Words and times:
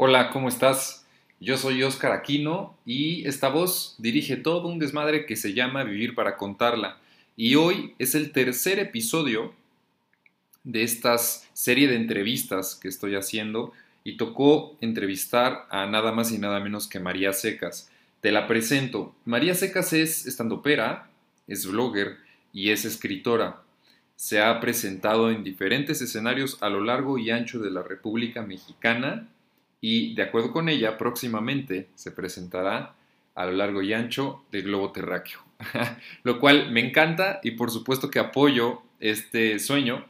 Hola, 0.00 0.30
¿cómo 0.30 0.48
estás? 0.48 1.04
Yo 1.40 1.58
soy 1.58 1.82
Oscar 1.82 2.12
Aquino 2.12 2.78
y 2.86 3.26
esta 3.26 3.48
voz 3.48 3.96
dirige 3.98 4.36
todo 4.36 4.68
un 4.68 4.78
desmadre 4.78 5.26
que 5.26 5.34
se 5.34 5.54
llama 5.54 5.82
Vivir 5.82 6.14
para 6.14 6.36
contarla. 6.36 6.98
Y 7.36 7.56
hoy 7.56 7.96
es 7.98 8.14
el 8.14 8.30
tercer 8.30 8.78
episodio 8.78 9.52
de 10.62 10.84
esta 10.84 11.18
serie 11.18 11.88
de 11.88 11.96
entrevistas 11.96 12.76
que 12.76 12.86
estoy 12.86 13.16
haciendo 13.16 13.72
y 14.04 14.16
tocó 14.16 14.76
entrevistar 14.80 15.66
a 15.68 15.86
nada 15.86 16.12
más 16.12 16.30
y 16.30 16.38
nada 16.38 16.60
menos 16.60 16.86
que 16.86 17.00
María 17.00 17.32
Secas. 17.32 17.90
Te 18.20 18.30
la 18.30 18.46
presento. 18.46 19.16
María 19.24 19.56
Secas 19.56 19.92
es 19.92 20.26
estandopera, 20.26 21.10
es 21.48 21.66
blogger 21.66 22.18
y 22.52 22.70
es 22.70 22.84
escritora. 22.84 23.62
Se 24.14 24.40
ha 24.40 24.60
presentado 24.60 25.32
en 25.32 25.42
diferentes 25.42 26.00
escenarios 26.00 26.56
a 26.60 26.68
lo 26.68 26.84
largo 26.84 27.18
y 27.18 27.30
ancho 27.32 27.58
de 27.58 27.72
la 27.72 27.82
República 27.82 28.42
Mexicana 28.42 29.28
y, 29.80 30.14
de 30.14 30.22
acuerdo 30.22 30.52
con 30.52 30.68
ella, 30.68 30.98
próximamente 30.98 31.88
se 31.94 32.10
presentará 32.10 32.94
a 33.34 33.46
lo 33.46 33.52
largo 33.52 33.82
y 33.82 33.92
ancho 33.92 34.42
del 34.50 34.64
globo 34.64 34.90
terráqueo. 34.92 35.40
lo 36.22 36.38
cual 36.38 36.70
me 36.70 36.80
encanta 36.80 37.40
y 37.42 37.52
por 37.52 37.70
supuesto 37.70 38.10
que 38.10 38.18
apoyo 38.18 38.82
este 39.00 39.58
sueño. 39.58 40.04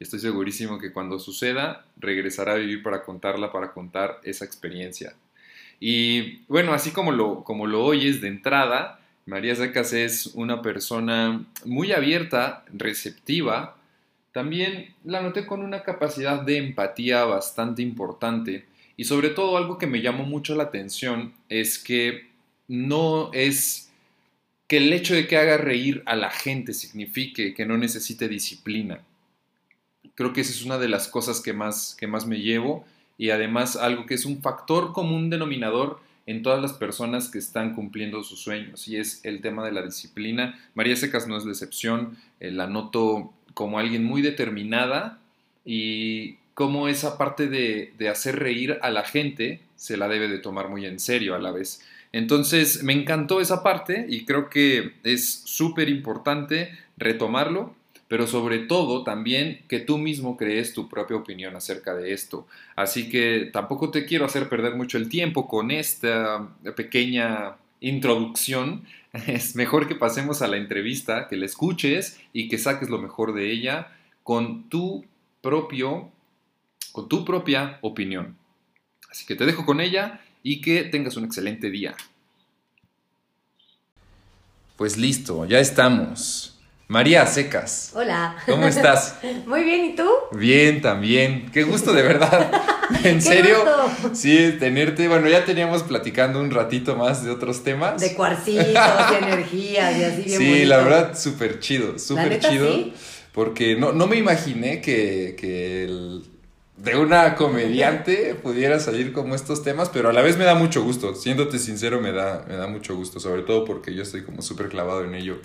Estoy 0.00 0.18
segurísimo 0.18 0.78
que 0.78 0.92
cuando 0.92 1.18
suceda 1.18 1.84
regresará 1.96 2.52
a 2.52 2.56
vivir 2.56 2.82
para 2.82 3.04
contarla, 3.04 3.52
para 3.52 3.72
contar 3.72 4.20
esa 4.24 4.44
experiencia. 4.44 5.14
Y 5.78 6.44
bueno, 6.48 6.72
así 6.72 6.90
como 6.90 7.12
lo, 7.12 7.44
como 7.44 7.66
lo 7.66 7.84
oyes 7.84 8.20
de 8.20 8.28
entrada, 8.28 9.00
María 9.26 9.54
Zacas 9.54 9.92
es 9.92 10.26
una 10.34 10.62
persona 10.62 11.44
muy 11.64 11.92
abierta, 11.92 12.64
receptiva. 12.72 13.76
También 14.32 14.94
la 15.04 15.22
noté 15.22 15.46
con 15.46 15.62
una 15.62 15.82
capacidad 15.82 16.42
de 16.42 16.56
empatía 16.56 17.24
bastante 17.24 17.82
importante. 17.82 18.64
Y 18.96 19.04
sobre 19.04 19.30
todo 19.30 19.56
algo 19.56 19.78
que 19.78 19.86
me 19.86 20.02
llamó 20.02 20.24
mucho 20.24 20.54
la 20.54 20.64
atención 20.64 21.34
es 21.48 21.78
que 21.78 22.26
no 22.68 23.30
es 23.32 23.90
que 24.68 24.78
el 24.78 24.92
hecho 24.92 25.14
de 25.14 25.26
que 25.26 25.36
haga 25.36 25.58
reír 25.58 26.02
a 26.06 26.16
la 26.16 26.30
gente 26.30 26.72
signifique 26.72 27.54
que 27.54 27.66
no 27.66 27.76
necesite 27.76 28.28
disciplina. 28.28 29.00
Creo 30.14 30.32
que 30.32 30.40
esa 30.40 30.52
es 30.52 30.64
una 30.64 30.78
de 30.78 30.88
las 30.88 31.08
cosas 31.08 31.40
que 31.40 31.52
más, 31.52 31.96
que 31.98 32.06
más 32.06 32.26
me 32.26 32.40
llevo 32.40 32.84
y 33.18 33.30
además 33.30 33.76
algo 33.76 34.06
que 34.06 34.14
es 34.14 34.24
un 34.24 34.40
factor 34.40 34.92
común 34.92 35.30
denominador 35.30 36.00
en 36.26 36.42
todas 36.42 36.62
las 36.62 36.72
personas 36.72 37.28
que 37.28 37.38
están 37.38 37.74
cumpliendo 37.74 38.22
sus 38.22 38.40
sueños 38.40 38.88
y 38.88 38.96
es 38.96 39.24
el 39.24 39.40
tema 39.40 39.64
de 39.64 39.72
la 39.72 39.82
disciplina. 39.82 40.58
María 40.74 40.96
Secas 40.96 41.26
no 41.26 41.36
es 41.36 41.44
la 41.44 41.52
excepción, 41.52 42.16
eh, 42.40 42.50
la 42.50 42.66
noto 42.66 43.32
como 43.54 43.78
alguien 43.78 44.04
muy 44.04 44.22
determinada 44.22 45.18
y 45.64 46.36
como 46.54 46.88
esa 46.88 47.18
parte 47.18 47.48
de, 47.48 47.92
de 47.98 48.08
hacer 48.08 48.38
reír 48.38 48.78
a 48.82 48.90
la 48.90 49.04
gente 49.04 49.60
se 49.76 49.96
la 49.96 50.08
debe 50.08 50.28
de 50.28 50.38
tomar 50.38 50.68
muy 50.68 50.86
en 50.86 50.98
serio 50.98 51.34
a 51.34 51.38
la 51.38 51.50
vez. 51.50 51.82
Entonces 52.12 52.82
me 52.82 52.92
encantó 52.92 53.40
esa 53.40 53.62
parte 53.62 54.06
y 54.08 54.24
creo 54.24 54.50
que 54.50 54.92
es 55.02 55.42
súper 55.44 55.88
importante 55.88 56.78
retomarlo 56.96 57.74
pero 58.12 58.26
sobre 58.26 58.58
todo 58.58 59.04
también 59.04 59.62
que 59.68 59.78
tú 59.78 59.96
mismo 59.96 60.36
crees 60.36 60.74
tu 60.74 60.86
propia 60.86 61.16
opinión 61.16 61.56
acerca 61.56 61.94
de 61.94 62.12
esto. 62.12 62.46
Así 62.76 63.08
que 63.08 63.48
tampoco 63.50 63.90
te 63.90 64.04
quiero 64.04 64.26
hacer 64.26 64.50
perder 64.50 64.74
mucho 64.74 64.98
el 64.98 65.08
tiempo 65.08 65.48
con 65.48 65.70
esta 65.70 66.46
pequeña 66.76 67.56
introducción. 67.80 68.84
Es 69.26 69.56
mejor 69.56 69.88
que 69.88 69.94
pasemos 69.94 70.42
a 70.42 70.48
la 70.48 70.58
entrevista, 70.58 71.26
que 71.26 71.38
la 71.38 71.46
escuches 71.46 72.20
y 72.34 72.50
que 72.50 72.58
saques 72.58 72.90
lo 72.90 72.98
mejor 72.98 73.32
de 73.32 73.50
ella 73.50 73.88
con 74.22 74.68
tu 74.68 75.06
propio 75.40 76.10
con 76.92 77.08
tu 77.08 77.24
propia 77.24 77.78
opinión. 77.80 78.36
Así 79.10 79.26
que 79.26 79.34
te 79.34 79.46
dejo 79.46 79.64
con 79.66 79.80
ella 79.80 80.20
y 80.42 80.60
que 80.60 80.84
tengas 80.84 81.16
un 81.16 81.24
excelente 81.24 81.70
día. 81.70 81.94
Pues 84.76 84.96
listo, 84.96 85.44
ya 85.46 85.58
estamos. 85.58 86.52
María 86.88 87.26
Secas. 87.26 87.92
Hola. 87.94 88.36
¿Cómo 88.46 88.66
estás? 88.66 89.18
Muy 89.46 89.64
bien, 89.64 89.84
¿y 89.86 89.96
tú? 89.96 90.06
Bien, 90.32 90.82
también. 90.82 91.50
Qué 91.50 91.62
gusto, 91.62 91.92
de 91.92 92.02
verdad. 92.02 92.50
¿En 93.04 93.22
serio? 93.22 93.64
Gusto? 93.64 94.14
Sí, 94.14 94.56
tenerte. 94.58 95.08
Bueno, 95.08 95.28
ya 95.28 95.44
teníamos 95.44 95.84
platicando 95.84 96.40
un 96.40 96.50
ratito 96.50 96.96
más 96.96 97.24
de 97.24 97.30
otros 97.30 97.64
temas. 97.64 98.00
De 98.00 98.14
cuarcitos, 98.14 98.64
de 98.64 99.18
energías 99.18 99.98
y 99.98 100.04
así 100.04 100.22
bien 100.22 100.38
Sí, 100.38 100.64
la 100.66 100.78
verdad, 100.78 101.18
súper 101.18 101.60
chido, 101.60 101.98
súper 101.98 102.40
chido. 102.40 102.70
¿sí? 102.70 102.92
Porque 103.32 103.76
no, 103.76 103.92
no 103.92 104.06
me 104.06 104.16
imaginé 104.16 104.82
que, 104.82 105.34
que 105.38 105.84
el, 105.84 106.24
de 106.82 106.96
una 106.96 107.36
comediante 107.36 108.34
pudiera 108.34 108.80
salir 108.80 109.12
como 109.12 109.36
estos 109.36 109.62
temas, 109.62 109.88
pero 109.88 110.08
a 110.08 110.12
la 110.12 110.20
vez 110.20 110.36
me 110.36 110.44
da 110.44 110.56
mucho 110.56 110.82
gusto. 110.82 111.14
Siéndote 111.14 111.60
sincero, 111.60 112.00
me 112.00 112.10
da, 112.10 112.44
me 112.48 112.56
da 112.56 112.66
mucho 112.66 112.96
gusto, 112.96 113.20
sobre 113.20 113.42
todo 113.42 113.64
porque 113.64 113.94
yo 113.94 114.02
estoy 114.02 114.24
como 114.24 114.42
súper 114.42 114.68
clavado 114.68 115.04
en 115.04 115.14
ello. 115.14 115.40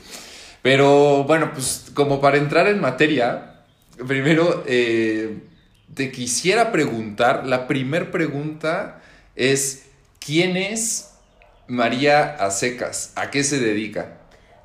Pero 0.64 1.26
bueno, 1.26 1.52
pues 1.54 1.92
como 1.94 2.20
para 2.20 2.38
entrar 2.38 2.68
en 2.68 2.82
materia, 2.82 3.62
primero 4.08 4.64
eh, 4.66 5.44
te 5.94 6.12
quisiera 6.12 6.72
preguntar, 6.72 7.46
la 7.46 7.68
primera 7.68 8.10
pregunta 8.10 9.04
es, 9.36 9.86
¿quién 10.20 10.58
es 10.58 11.12
María 11.68 12.34
Acecas? 12.40 13.14
¿A 13.16 13.30
qué 13.30 13.44
se 13.44 13.60
dedica? 13.60 14.17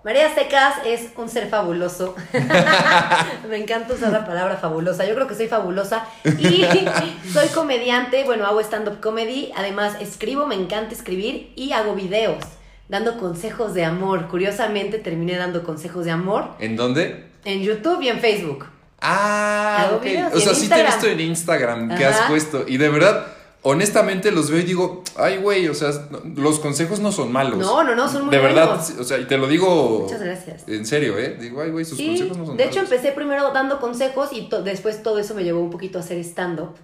María 0.05 0.35
Secas 0.35 0.75
es 0.85 1.11
un 1.17 1.29
ser 1.29 1.49
fabuloso. 1.49 2.17
me 3.49 3.57
encanta 3.57 3.95
usar 3.95 4.11
la 4.13 4.27
palabra 4.27 4.57
fabulosa. 4.57 5.05
Yo 5.07 5.15
creo 5.15 5.29
que 5.29 5.37
soy 5.37 5.47
fabulosa. 5.47 6.07
Y 6.25 6.67
soy 7.33 7.49
comediante. 7.55 8.25
Bueno, 8.25 8.45
hago 8.47 8.61
stand-up 8.61 9.01
comedy. 9.01 9.53
Además, 9.57 9.97
escribo, 10.01 10.47
me 10.47 10.57
encanta 10.57 10.93
escribir 10.93 11.53
y 11.55 11.73
hago 11.73 11.95
videos 11.95 12.43
dando 12.89 13.17
consejos 13.17 13.75
de 13.75 13.85
amor. 13.85 14.27
Curiosamente 14.27 14.99
terminé 14.99 15.37
dando 15.37 15.63
consejos 15.63 16.05
de 16.05 16.11
amor. 16.11 16.49
¿En 16.59 16.75
dónde? 16.75 17.29
En 17.45 17.63
YouTube 17.63 18.03
y 18.03 18.09
en 18.09 18.19
Facebook. 18.19 18.67
Ah, 19.01 19.93
ok. 19.95 20.34
O 20.34 20.41
sea, 20.41 20.55
sí 20.55 20.69
te 20.69 20.81
he 20.81 20.84
visto 20.84 21.07
en 21.07 21.21
Instagram 21.21 21.97
que 21.97 22.05
has 22.05 22.23
puesto. 22.23 22.65
Y 22.67 22.77
de 22.77 22.89
verdad, 22.89 23.27
honestamente 23.62 24.31
los 24.31 24.50
veo 24.50 24.61
y 24.61 24.65
digo, 24.65 25.03
ay, 25.17 25.39
güey, 25.39 25.69
o 25.69 25.75
sea, 25.75 25.91
los 26.34 26.59
consejos 26.59 27.00
no 27.00 27.12
son 27.12 27.33
malos. 27.33 27.59
No, 27.59 27.83
no, 27.83 27.95
no, 27.95 28.09
son 28.09 28.27
muy 28.27 28.31
De 28.34 28.43
verdad, 28.43 28.81
o 28.99 29.05
sea, 29.05 29.19
y 29.19 29.27
te 29.27 29.39
lo 29.39 29.47
digo. 29.47 30.00
Muchas 30.00 30.21
gracias. 30.21 30.69
En 30.69 30.84
serio, 30.84 31.19
¿eh? 31.19 31.37
Digo, 31.41 31.62
ay, 31.62 31.71
güey, 31.71 31.84
sus 31.84 31.99
consejos 31.99 32.37
no 32.37 32.47
son 32.47 32.56
de 32.56 32.65
malos. 32.65 32.75
De 32.75 32.81
hecho, 32.81 32.81
empecé 32.81 33.12
primero 33.12 33.53
dando 33.53 33.81
consejos 33.81 34.31
y 34.33 34.49
después 34.65 35.03
todo 35.03 35.19
eso 35.19 35.34
me 35.34 35.45
llevó 35.45 35.61
un 35.61 35.71
poquito 35.71 35.99
a 35.99 36.03
hacer 36.03 36.19
stand-up. 36.19 36.75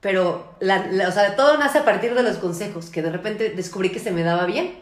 Pero, 0.00 0.54
o 0.60 1.12
sea, 1.12 1.36
todo 1.36 1.58
nace 1.58 1.78
a 1.78 1.84
partir 1.84 2.14
de 2.14 2.22
los 2.22 2.38
consejos, 2.38 2.86
que 2.86 3.02
de 3.02 3.10
repente 3.10 3.50
descubrí 3.50 3.90
que 3.90 4.00
se 4.00 4.10
me 4.10 4.22
daba 4.22 4.46
bien. 4.46 4.80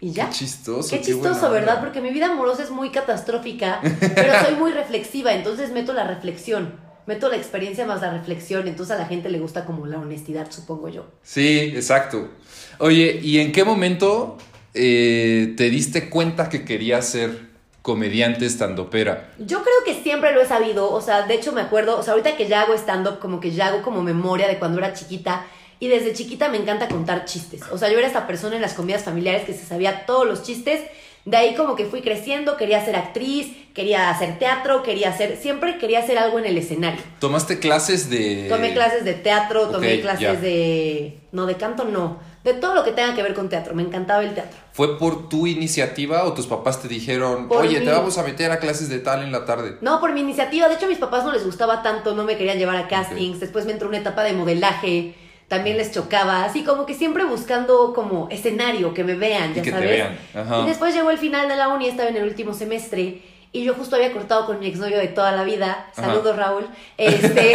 Y 0.00 0.12
ya. 0.12 0.26
Qué 0.26 0.32
chistoso. 0.32 0.90
Qué 0.90 1.00
chistoso, 1.00 1.50
¿verdad? 1.50 1.80
Porque 1.80 2.00
mi 2.00 2.10
vida 2.10 2.26
amorosa 2.26 2.64
es 2.64 2.70
muy 2.70 2.90
catastrófica, 2.90 3.80
pero 4.14 4.32
soy 4.44 4.56
muy 4.56 4.72
reflexiva, 4.72 5.32
entonces 5.32 5.70
meto 5.70 5.92
la 5.92 6.04
reflexión. 6.04 6.83
Meto 7.06 7.28
la 7.28 7.36
experiencia 7.36 7.84
más 7.86 8.00
la 8.00 8.12
reflexión, 8.12 8.66
entonces 8.66 8.96
a 8.96 8.98
la 8.98 9.06
gente 9.06 9.28
le 9.28 9.38
gusta 9.38 9.64
como 9.64 9.86
la 9.86 9.98
honestidad, 9.98 10.50
supongo 10.50 10.88
yo. 10.88 11.06
Sí, 11.22 11.72
exacto. 11.74 12.30
Oye, 12.78 13.20
¿y 13.22 13.38
en 13.38 13.52
qué 13.52 13.64
momento 13.64 14.38
eh, 14.72 15.54
te 15.56 15.68
diste 15.68 16.08
cuenta 16.08 16.48
que 16.48 16.64
querías 16.64 17.06
ser 17.06 17.48
comediante 17.82 18.46
stand-upera? 18.46 19.32
Yo 19.38 19.62
creo 19.62 19.84
que 19.84 20.02
siempre 20.02 20.32
lo 20.32 20.40
he 20.40 20.46
sabido, 20.46 20.90
o 20.90 21.00
sea, 21.02 21.26
de 21.26 21.34
hecho 21.34 21.52
me 21.52 21.60
acuerdo, 21.60 21.98
o 21.98 22.02
sea, 22.02 22.14
ahorita 22.14 22.36
que 22.36 22.48
ya 22.48 22.62
hago 22.62 22.72
stand-up, 22.74 23.18
como 23.18 23.40
que 23.40 23.50
ya 23.50 23.66
hago 23.66 23.82
como 23.82 24.02
memoria 24.02 24.48
de 24.48 24.58
cuando 24.58 24.78
era 24.78 24.94
chiquita, 24.94 25.44
y 25.80 25.88
desde 25.88 26.14
chiquita 26.14 26.48
me 26.48 26.56
encanta 26.56 26.88
contar 26.88 27.26
chistes. 27.26 27.60
O 27.70 27.76
sea, 27.76 27.90
yo 27.90 27.98
era 27.98 28.06
esta 28.06 28.26
persona 28.26 28.56
en 28.56 28.62
las 28.62 28.72
comidas 28.72 29.02
familiares 29.02 29.44
que 29.44 29.52
se 29.52 29.66
sabía 29.66 30.06
todos 30.06 30.26
los 30.26 30.42
chistes. 30.42 30.80
De 31.24 31.38
ahí 31.38 31.54
como 31.54 31.74
que 31.74 31.86
fui 31.86 32.02
creciendo, 32.02 32.58
quería 32.58 32.84
ser 32.84 32.96
actriz, 32.96 33.56
quería 33.72 34.10
hacer 34.10 34.38
teatro, 34.38 34.82
quería 34.82 35.08
hacer, 35.08 35.38
siempre 35.40 35.78
quería 35.78 36.00
hacer 36.00 36.18
algo 36.18 36.38
en 36.38 36.44
el 36.44 36.58
escenario. 36.58 37.00
¿Tomaste 37.18 37.58
clases 37.58 38.10
de...? 38.10 38.46
Tomé 38.50 38.74
clases 38.74 39.04
de 39.04 39.14
teatro, 39.14 39.68
tomé 39.68 40.00
clases 40.02 40.42
de... 40.42 41.18
No, 41.32 41.46
de 41.46 41.56
canto 41.56 41.84
no, 41.84 42.20
de 42.44 42.52
todo 42.52 42.74
lo 42.74 42.84
que 42.84 42.92
tenga 42.92 43.14
que 43.14 43.22
ver 43.22 43.32
con 43.32 43.48
teatro, 43.48 43.74
me 43.74 43.82
encantaba 43.82 44.22
el 44.22 44.34
teatro. 44.34 44.56
¿Fue 44.72 44.98
por 44.98 45.30
tu 45.30 45.46
iniciativa 45.46 46.24
o 46.24 46.34
tus 46.34 46.46
papás 46.46 46.82
te 46.82 46.88
dijeron, 46.88 47.48
oye, 47.50 47.80
te 47.80 47.90
vamos 47.90 48.18
a 48.18 48.22
meter 48.22 48.52
a 48.52 48.60
clases 48.60 48.90
de 48.90 48.98
tal 48.98 49.22
en 49.22 49.32
la 49.32 49.46
tarde? 49.46 49.78
No, 49.80 50.00
por 50.00 50.12
mi 50.12 50.20
iniciativa, 50.20 50.68
de 50.68 50.74
hecho 50.74 50.84
a 50.84 50.90
mis 50.90 50.98
papás 50.98 51.24
no 51.24 51.32
les 51.32 51.44
gustaba 51.44 51.82
tanto, 51.82 52.14
no 52.14 52.24
me 52.24 52.36
querían 52.36 52.58
llevar 52.58 52.76
a 52.76 52.86
castings, 52.86 53.40
después 53.40 53.64
me 53.64 53.72
entró 53.72 53.88
una 53.88 53.98
etapa 53.98 54.22
de 54.24 54.34
modelaje 54.34 55.14
también 55.54 55.76
les 55.76 55.92
chocaba, 55.92 56.44
así 56.44 56.64
como 56.64 56.84
que 56.84 56.94
siempre 56.94 57.24
buscando 57.24 57.92
como 57.94 58.28
escenario, 58.30 58.92
que 58.92 59.04
me 59.04 59.14
vean, 59.14 59.54
ya 59.54 59.62
que 59.62 59.70
sabes. 59.70 59.88
Te 59.88 59.92
vean. 59.94 60.64
Y 60.64 60.68
después 60.68 60.94
llegó 60.94 61.10
el 61.10 61.18
final 61.18 61.48
de 61.48 61.56
la 61.56 61.68
uni, 61.68 61.86
estaba 61.86 62.08
en 62.08 62.16
el 62.16 62.24
último 62.24 62.54
semestre 62.54 63.22
y 63.52 63.62
yo 63.62 63.74
justo 63.74 63.94
había 63.94 64.12
cortado 64.12 64.46
con 64.46 64.58
mi 64.58 64.66
exnovio 64.66 64.98
de 64.98 65.06
toda 65.06 65.30
la 65.30 65.44
vida, 65.44 65.86
saludos 65.92 66.36
Raúl, 66.36 66.66
este, 66.98 67.52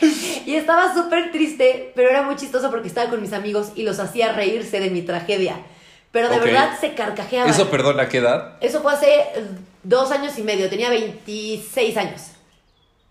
y 0.46 0.54
estaba 0.54 0.94
súper 0.94 1.32
triste, 1.32 1.90
pero 1.96 2.10
era 2.10 2.22
muy 2.22 2.36
chistoso 2.36 2.70
porque 2.70 2.86
estaba 2.86 3.10
con 3.10 3.20
mis 3.20 3.32
amigos 3.32 3.72
y 3.74 3.82
los 3.82 3.98
hacía 3.98 4.32
reírse 4.32 4.78
de 4.78 4.90
mi 4.90 5.02
tragedia. 5.02 5.56
Pero 6.12 6.28
de 6.28 6.38
verdad 6.38 6.78
se 6.80 6.94
carcajeaba. 6.94 7.50
¿Eso, 7.50 7.70
perdón, 7.70 7.98
a 7.98 8.08
qué 8.08 8.18
edad? 8.18 8.52
Eso 8.60 8.82
fue 8.82 8.92
hace 8.92 9.08
dos 9.82 10.12
años 10.12 10.38
y 10.38 10.44
medio, 10.44 10.70
tenía 10.70 10.90
26 10.90 11.96
años. 11.96 12.22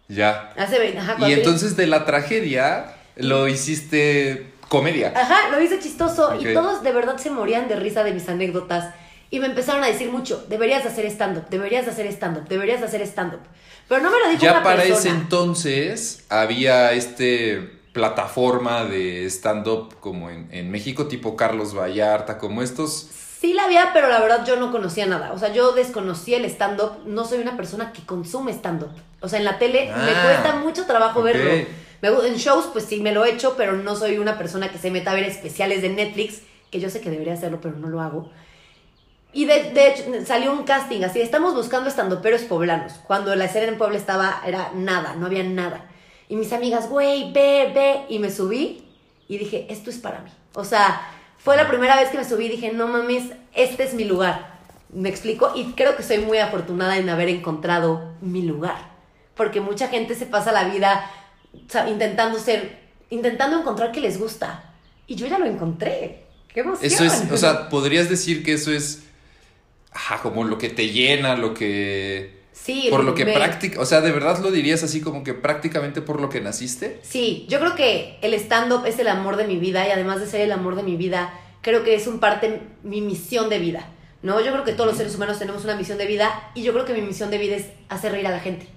Ya. 0.07 0.53
Hace, 0.55 0.97
ajá, 0.97 1.17
y 1.27 1.33
entonces 1.33 1.75
de 1.75 1.87
la 1.87 2.05
tragedia 2.05 2.95
lo 3.15 3.47
hiciste 3.47 4.53
comedia. 4.69 5.13
Ajá, 5.15 5.49
lo 5.51 5.61
hice 5.61 5.79
chistoso 5.79 6.35
y 6.39 6.53
todos 6.53 6.83
de 6.83 6.91
verdad 6.91 7.17
se 7.17 7.29
morían 7.29 7.67
de 7.67 7.75
risa 7.75 8.03
de 8.03 8.11
mis 8.13 8.27
anécdotas 8.29 8.93
y 9.29 9.39
me 9.39 9.47
empezaron 9.47 9.83
a 9.83 9.87
decir 9.87 10.11
mucho, 10.11 10.45
deberías 10.49 10.83
de 10.83 10.89
hacer 10.89 11.05
stand-up, 11.07 11.45
deberías 11.49 11.85
de 11.85 11.91
hacer 11.91 12.05
stand-up, 12.07 12.47
deberías 12.47 12.79
de 12.81 12.85
hacer 12.87 13.01
stand-up. 13.01 13.39
Pero 13.87 14.01
no 14.01 14.11
me 14.11 14.19
lo 14.19 14.29
dijo 14.29 14.41
Ya 14.41 14.51
una 14.53 14.63
para 14.63 14.77
persona. 14.77 14.99
ese 14.99 15.09
entonces 15.09 16.25
había 16.29 16.93
este 16.93 17.79
plataforma 17.93 18.85
de 18.85 19.25
stand-up 19.29 19.95
como 19.99 20.29
en, 20.29 20.47
en 20.51 20.71
México, 20.71 21.07
tipo 21.07 21.35
Carlos 21.35 21.77
Vallarta, 21.77 22.37
como 22.37 22.61
estos. 22.61 23.09
Sí 23.39 23.53
la 23.53 23.65
había, 23.65 23.91
pero 23.93 24.07
la 24.07 24.19
verdad 24.21 24.45
yo 24.45 24.55
no 24.55 24.71
conocía 24.71 25.05
nada. 25.05 25.33
O 25.33 25.37
sea, 25.39 25.51
yo 25.53 25.73
desconocía 25.73 26.37
el 26.37 26.45
stand-up. 26.45 26.99
No 27.05 27.25
soy 27.25 27.39
una 27.39 27.57
persona 27.57 27.91
que 27.91 28.03
consume 28.05 28.51
stand-up. 28.53 28.89
O 29.19 29.27
sea, 29.27 29.37
en 29.39 29.45
la 29.45 29.59
tele 29.59 29.85
me 29.87 29.91
Ah, 30.11 30.21
cuesta 30.23 30.55
mucho 30.55 30.85
trabajo 30.85 31.19
ok. 31.19 31.25
verlo. 31.25 31.65
Me 32.03 32.09
en 32.09 32.35
shows, 32.35 32.65
pues 32.73 32.83
sí, 32.83 32.99
me 32.99 33.13
lo 33.13 33.23
he 33.23 33.31
hecho, 33.31 33.55
pero 33.55 33.77
no 33.77 33.95
soy 33.95 34.17
una 34.17 34.37
persona 34.37 34.69
que 34.69 34.77
se 34.77 34.91
meta 34.91 35.11
a 35.11 35.13
ver 35.13 35.23
especiales 35.23 35.81
de 35.81 35.87
Netflix, 35.87 36.41
que 36.69 36.81
yo 36.81 36.89
sé 36.89 36.99
que 36.99 37.09
debería 37.09 37.31
hacerlo, 37.31 37.59
pero 37.61 37.77
no 37.77 37.87
lo 37.87 38.01
hago. 38.01 38.29
Y 39.31 39.45
de, 39.45 39.71
de 39.71 39.87
hecho, 39.87 40.03
salió 40.25 40.51
un 40.51 40.63
casting 40.63 41.03
así, 41.03 41.21
estamos 41.21 41.55
buscando 41.55 41.87
estandoperos 41.87 42.41
poblanos. 42.41 42.95
Cuando 43.07 43.33
la 43.37 43.45
escena 43.45 43.67
en 43.67 43.77
Puebla 43.77 43.97
estaba, 43.97 44.41
era 44.45 44.73
nada, 44.75 45.15
no 45.15 45.27
había 45.27 45.43
nada. 45.43 45.85
Y 46.27 46.35
mis 46.35 46.51
amigas, 46.51 46.89
güey, 46.89 47.31
ve, 47.31 47.71
ve. 47.73 48.01
Y 48.09 48.19
me 48.19 48.31
subí 48.31 48.83
y 49.29 49.37
dije, 49.37 49.67
esto 49.69 49.89
es 49.89 49.97
para 49.97 50.19
mí. 50.19 50.31
O 50.55 50.65
sea, 50.65 51.09
fue 51.37 51.55
la 51.55 51.69
primera 51.69 51.95
vez 51.95 52.09
que 52.09 52.17
me 52.17 52.25
subí 52.25 52.47
y 52.47 52.49
dije, 52.49 52.73
no 52.73 52.89
mames, 52.89 53.31
este 53.53 53.83
es 53.83 53.93
mi 53.93 54.03
lugar. 54.03 54.59
¿Me 54.89 55.07
explico? 55.07 55.53
Y 55.55 55.71
creo 55.71 55.95
que 55.95 56.03
soy 56.03 56.17
muy 56.17 56.39
afortunada 56.39 56.97
en 56.97 57.09
haber 57.09 57.29
encontrado 57.29 58.11
mi 58.19 58.41
lugar. 58.41 58.91
Porque 59.35 59.61
mucha 59.61 59.87
gente 59.87 60.15
se 60.15 60.25
pasa 60.25 60.51
la 60.51 60.65
vida 60.65 61.09
o 61.53 61.69
sea, 61.71 61.89
intentando 61.89 62.39
ser, 62.39 62.79
intentando 63.09 63.59
encontrar 63.59 63.91
que 63.91 64.01
les 64.01 64.17
gusta. 64.19 64.73
Y 65.07 65.15
yo 65.15 65.27
ya 65.27 65.37
lo 65.39 65.45
encontré. 65.45 66.23
¡Qué 66.53 66.61
emoción! 66.61 66.85
Eso 66.91 67.03
es, 67.03 67.31
o 67.31 67.37
sea, 67.37 67.69
podrías 67.69 68.09
decir 68.09 68.43
que 68.43 68.53
eso 68.53 68.71
es 68.71 69.03
ajá, 69.91 70.21
como 70.21 70.43
lo 70.43 70.57
que 70.57 70.69
te 70.69 70.89
llena, 70.89 71.35
lo 71.35 71.53
que. 71.53 72.41
sí, 72.51 72.87
por 72.89 73.03
lo 73.03 73.13
que 73.15 73.25
me- 73.25 73.33
práctica. 73.33 73.79
O 73.79 73.85
sea, 73.85 74.01
¿de 74.01 74.11
verdad 74.11 74.39
lo 74.39 74.51
dirías 74.51 74.83
así 74.83 75.01
como 75.01 75.23
que 75.23 75.33
prácticamente 75.33 76.01
por 76.01 76.21
lo 76.21 76.29
que 76.29 76.41
naciste? 76.41 76.99
Sí, 77.03 77.45
yo 77.49 77.59
creo 77.59 77.75
que 77.75 78.17
el 78.21 78.33
stand-up 78.35 78.85
es 78.85 78.99
el 78.99 79.07
amor 79.07 79.35
de 79.35 79.45
mi 79.47 79.57
vida 79.57 79.87
y 79.87 79.91
además 79.91 80.19
de 80.19 80.27
ser 80.27 80.41
el 80.41 80.51
amor 80.51 80.75
de 80.75 80.83
mi 80.83 80.95
vida, 80.95 81.33
creo 81.61 81.83
que 81.83 81.95
es 81.95 82.07
un 82.07 82.19
parte 82.19 82.61
mi 82.83 83.01
misión 83.01 83.49
de 83.49 83.59
vida, 83.59 83.87
¿no? 84.21 84.39
Yo 84.41 84.51
creo 84.51 84.63
que 84.63 84.73
todos 84.73 84.87
los 84.89 84.97
seres 84.97 85.15
humanos 85.15 85.39
tenemos 85.39 85.63
una 85.63 85.75
misión 85.75 85.97
de 85.97 86.05
vida 86.05 86.51
y 86.55 86.63
yo 86.63 86.73
creo 86.73 86.85
que 86.85 86.93
mi 86.93 87.01
misión 87.01 87.29
de 87.29 87.37
vida 87.39 87.55
es 87.55 87.65
hacer 87.89 88.11
reír 88.11 88.27
a 88.27 88.31
la 88.31 88.39
gente. 88.39 88.67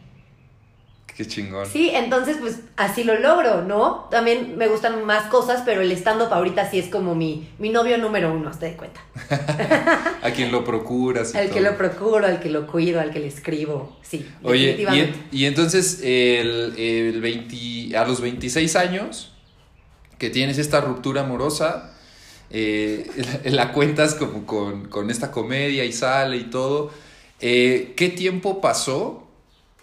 Qué 1.17 1.27
chingón. 1.27 1.67
Sí, 1.67 1.91
entonces 1.95 2.37
pues 2.39 2.59
así 2.77 3.03
lo 3.03 3.19
logro, 3.19 3.63
¿no? 3.63 4.07
También 4.11 4.59
me 4.59 4.69
gustan 4.69 5.03
más 5.07 5.31
cosas, 5.31 5.63
pero 5.65 5.81
el 5.81 5.91
stand-up 5.93 6.31
ahorita 6.33 6.71
sí 6.71 6.79
es 6.79 6.89
como 6.89 7.15
mi, 7.15 7.49
mi 7.59 7.71
novio 7.71 7.97
número 7.97 8.31
uno, 8.35 8.51
hasta 8.51 8.67
de 8.67 8.75
cuenta. 8.77 9.01
A 10.23 10.31
quien 10.33 10.53
lo 10.53 10.63
procuras. 10.63 11.35
y 11.35 11.39
Al 11.39 11.49
que 11.51 11.63
lo 11.63 11.77
procuro, 11.79 12.27
al 12.27 12.39
que 12.41 12.51
lo 12.51 12.67
cuido, 12.67 13.01
al 13.01 13.13
que 13.13 13.21
le 13.21 13.29
escribo, 13.29 13.97
sí, 14.03 14.29
Oye, 14.43 14.59
y, 14.59 14.67
definitivamente. 14.67 15.19
en- 15.19 15.39
y 15.39 15.45
entonces 15.47 16.01
el, 16.03 16.75
el 16.79 17.21
20 17.23 17.97
a 17.97 18.05
los 18.07 18.21
26 18.21 18.77
años 18.77 19.33
que 20.19 20.29
tienes 20.29 20.59
esta 20.59 20.83
ruptura 20.83 21.23
amorosa, 21.23 21.95
eh, 22.51 23.07
la, 23.45 23.51
la 23.67 23.73
cuentas 23.73 24.15
como 24.15 24.45
con, 24.45 24.89
con 24.89 25.11
esta 25.11 25.31
comedia 25.31 25.85
y 25.87 25.93
sale 25.93 26.37
y 26.37 26.45
todo. 26.45 26.91
Eh, 27.41 27.95
¿Qué 27.97 28.11
tiempo 28.11 28.61
pasó 28.61 29.23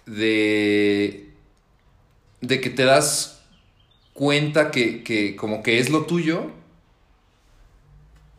de, 0.05 1.22
de 2.43 2.59
que 2.61 2.69
te 2.69 2.83
das 2.83 3.41
cuenta 4.13 4.69
que, 4.69 5.03
que 5.03 5.35
como 5.35 5.63
que 5.63 5.79
es 5.79 5.89
lo 5.89 6.01
tuyo 6.05 6.51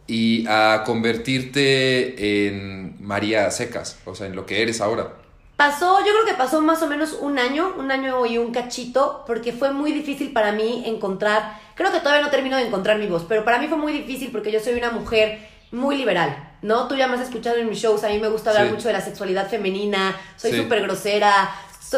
y 0.06 0.46
a 0.46 0.82
convertirte 0.84 2.46
en 2.46 2.96
María 3.00 3.50
Secas, 3.50 3.98
o 4.04 4.14
sea, 4.14 4.26
en 4.26 4.36
lo 4.36 4.44
que 4.46 4.62
eres 4.62 4.80
ahora? 4.80 5.14
Pasó, 5.56 6.00
yo 6.00 6.12
creo 6.12 6.26
que 6.26 6.34
pasó 6.34 6.60
más 6.60 6.82
o 6.82 6.88
menos 6.88 7.16
un 7.20 7.38
año, 7.38 7.74
un 7.78 7.90
año 7.90 8.26
y 8.26 8.38
un 8.38 8.52
cachito, 8.52 9.24
porque 9.26 9.52
fue 9.52 9.72
muy 9.72 9.92
difícil 9.92 10.32
para 10.32 10.52
mí 10.52 10.82
encontrar, 10.84 11.58
creo 11.74 11.90
que 11.92 12.00
todavía 12.00 12.22
no 12.24 12.30
termino 12.30 12.56
de 12.56 12.66
encontrar 12.66 12.98
mi 12.98 13.06
voz, 13.06 13.24
pero 13.26 13.44
para 13.44 13.58
mí 13.58 13.68
fue 13.68 13.78
muy 13.78 13.92
difícil 13.92 14.30
porque 14.30 14.52
yo 14.52 14.60
soy 14.60 14.74
una 14.74 14.90
mujer 14.90 15.38
muy 15.70 15.96
liberal, 15.96 16.56
¿no? 16.60 16.86
Tú 16.88 16.96
ya 16.96 17.06
me 17.06 17.14
has 17.14 17.22
escuchado 17.22 17.56
en 17.56 17.68
mis 17.70 17.78
shows, 17.78 18.04
a 18.04 18.08
mí 18.08 18.18
me 18.18 18.28
gusta 18.28 18.50
hablar 18.50 18.66
Sí. 18.66 18.72
mucho 18.74 18.88
de 18.88 18.94
la 18.94 19.00
sexualidad 19.00 19.48
femenina, 19.48 20.14
soy 20.36 20.50
Sí. 20.50 20.56
súper 20.58 20.82
grosera, 20.82 21.48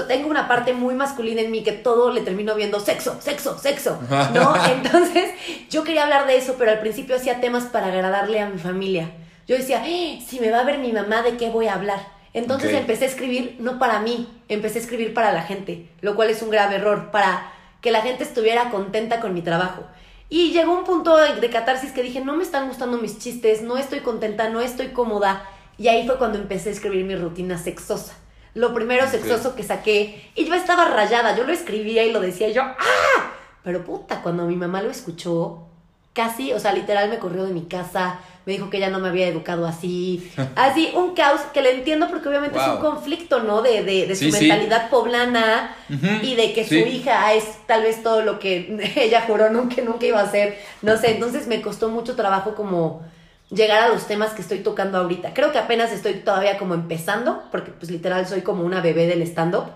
tengo 0.05 0.29
una 0.29 0.47
parte 0.47 0.75
muy 0.75 0.95
masculina 0.95 1.41
en 1.41 1.51
mí 1.51 1.63
que 1.63 1.73
todo 1.73 2.13
le 2.13 2.21
termino 2.21 2.55
viendo 2.55 2.79
sexo, 2.79 3.17
sexo, 3.21 3.59
sexo, 3.59 3.99
¿no? 4.35 4.55
Entonces 4.71 5.31
yo 5.71 5.83
quería 5.83 6.05
hablar 6.05 6.27
de 6.27 6.37
eso, 6.37 6.57
pero 6.59 6.71
al 6.71 6.81
principio 6.81 7.17
hacía 7.17 7.41
temas 7.41 7.65
para 7.65 7.87
agradarle 7.87 8.41
a 8.41 8.49
mi 8.49 8.59
familia. 8.59 9.11
Yo 9.49 9.57
decía, 9.57 9.83
"Eh, 9.87 10.21
si 10.27 10.41
me 10.41 10.51
va 10.51 10.61
a 10.61 10.65
ver 10.65 10.79
mi 10.79 10.93
mamá, 10.93 11.23
¿de 11.23 11.37
qué 11.37 11.49
voy 11.49 11.67
a 11.67 11.75
hablar? 11.75 12.01
Entonces 12.37 12.75
empecé 12.75 13.07
a 13.07 13.09
escribir 13.09 13.57
no 13.61 13.79
para 13.79 14.01
mí, 14.01 14.29
empecé 14.51 14.79
a 14.79 14.83
escribir 14.83 15.15
para 15.15 15.33
la 15.33 15.43
gente, 15.43 15.89
lo 16.03 16.15
cual 16.17 16.29
es 16.29 16.43
un 16.43 16.51
grave 16.51 16.75
error, 16.75 17.11
para 17.11 17.51
que 17.81 17.91
la 17.91 18.03
gente 18.03 18.25
estuviera 18.25 18.69
contenta 18.69 19.21
con 19.21 19.33
mi 19.33 19.41
trabajo. 19.41 19.85
Y 20.29 20.53
llegó 20.53 20.77
un 20.77 20.85
punto 20.85 21.17
de 21.17 21.51
catarsis 21.51 21.93
que 21.93 22.03
dije, 22.03 22.21
no 22.21 22.37
me 22.37 22.43
están 22.43 22.69
gustando 22.69 22.99
mis 22.99 23.19
chistes, 23.19 23.63
no 23.63 23.79
estoy 23.79 24.01
contenta, 24.01 24.51
no 24.51 24.61
estoy 24.61 24.89
cómoda. 24.89 25.49
Y 25.79 25.89
ahí 25.89 26.07
fue 26.07 26.19
cuando 26.19 26.37
empecé 26.39 26.71
a 26.71 26.73
escribir 26.73 27.05
mi 27.05 27.15
rutina 27.15 27.57
sexosa. 27.59 28.15
Lo 28.57 28.73
primero 28.75 29.07
sexoso 29.09 29.55
que 29.55 29.63
saqué, 29.63 30.31
y 30.35 30.45
yo 30.47 30.55
estaba 30.55 30.87
rayada, 30.87 31.37
yo 31.37 31.45
lo 31.45 31.53
escribía 31.53 32.05
y 32.05 32.13
lo 32.13 32.21
decía 32.21 32.49
y 32.49 32.55
yo, 32.55 32.63
¡ah! 32.63 33.33
Pero 33.63 33.85
puta, 33.85 34.23
cuando 34.23 34.47
mi 34.47 34.57
mamá 34.57 34.81
lo 34.83 34.91
escuchó, 34.91 35.63
casi, 36.13 36.53
o 36.53 36.59
sea, 36.59 36.73
literal 36.73 37.11
me 37.11 37.19
corrió 37.19 37.45
de 37.45 37.53
mi 37.53 37.67
casa, 37.67 38.19
me 38.47 38.53
dijo 38.53 38.71
que 38.71 38.77
ella 38.79 38.89
no 38.91 39.01
me 39.01 39.09
había 39.09 39.27
educado 39.29 39.67
así, 39.67 40.33
así, 40.57 40.91
un 40.95 41.15
caos 41.15 41.41
que 41.53 41.61
le 41.61 41.73
entiendo 41.73 42.09
porque 42.09 42.29
obviamente 42.29 42.59
es 42.59 42.67
un 42.67 42.79
conflicto, 42.79 43.43
¿no? 43.43 43.61
De, 43.61 43.83
de, 43.83 44.07
de 44.07 44.15
su 44.17 44.25
Sí, 44.27 44.33
sí. 44.33 44.41
mentalidad 44.47 44.89
poblana 44.89 45.75
y 46.23 46.35
de 46.37 46.53
que 46.55 46.65
su 46.67 46.75
hija 46.77 47.35
es 47.35 47.45
tal 47.67 47.83
vez 47.83 48.03
todo 48.03 48.23
lo 48.23 48.39
que 48.39 48.79
ella 48.97 49.25
juró 49.27 49.51
nunca, 49.51 49.83
nunca 49.83 50.07
iba 50.07 50.21
a 50.21 50.31
ser, 50.31 50.59
no 50.81 50.97
sé, 50.97 51.11
entonces 51.11 51.47
me 51.47 51.61
costó 51.61 51.91
mucho 51.91 52.17
trabajo 52.17 52.55
como 52.55 53.03
llegar 53.51 53.83
a 53.83 53.89
los 53.89 54.07
temas 54.07 54.33
que 54.33 54.43
estoy 54.43 54.61
tocando 54.61 54.99
ahorita. 54.99 55.35
Creo 55.35 55.53
que 55.53 55.59
apenas 55.59 55.93
estoy 55.93 56.15
todavía 56.15 56.59
como 56.59 56.75
empezando, 56.75 57.43
porque 57.51 57.71
pues 57.71 57.91
literal 57.91 58.27
soy 58.27 58.43
como 58.43 58.65
una 58.65 58.81
bebé 58.81 59.07
del 59.07 59.23
stand-up. 59.23 59.67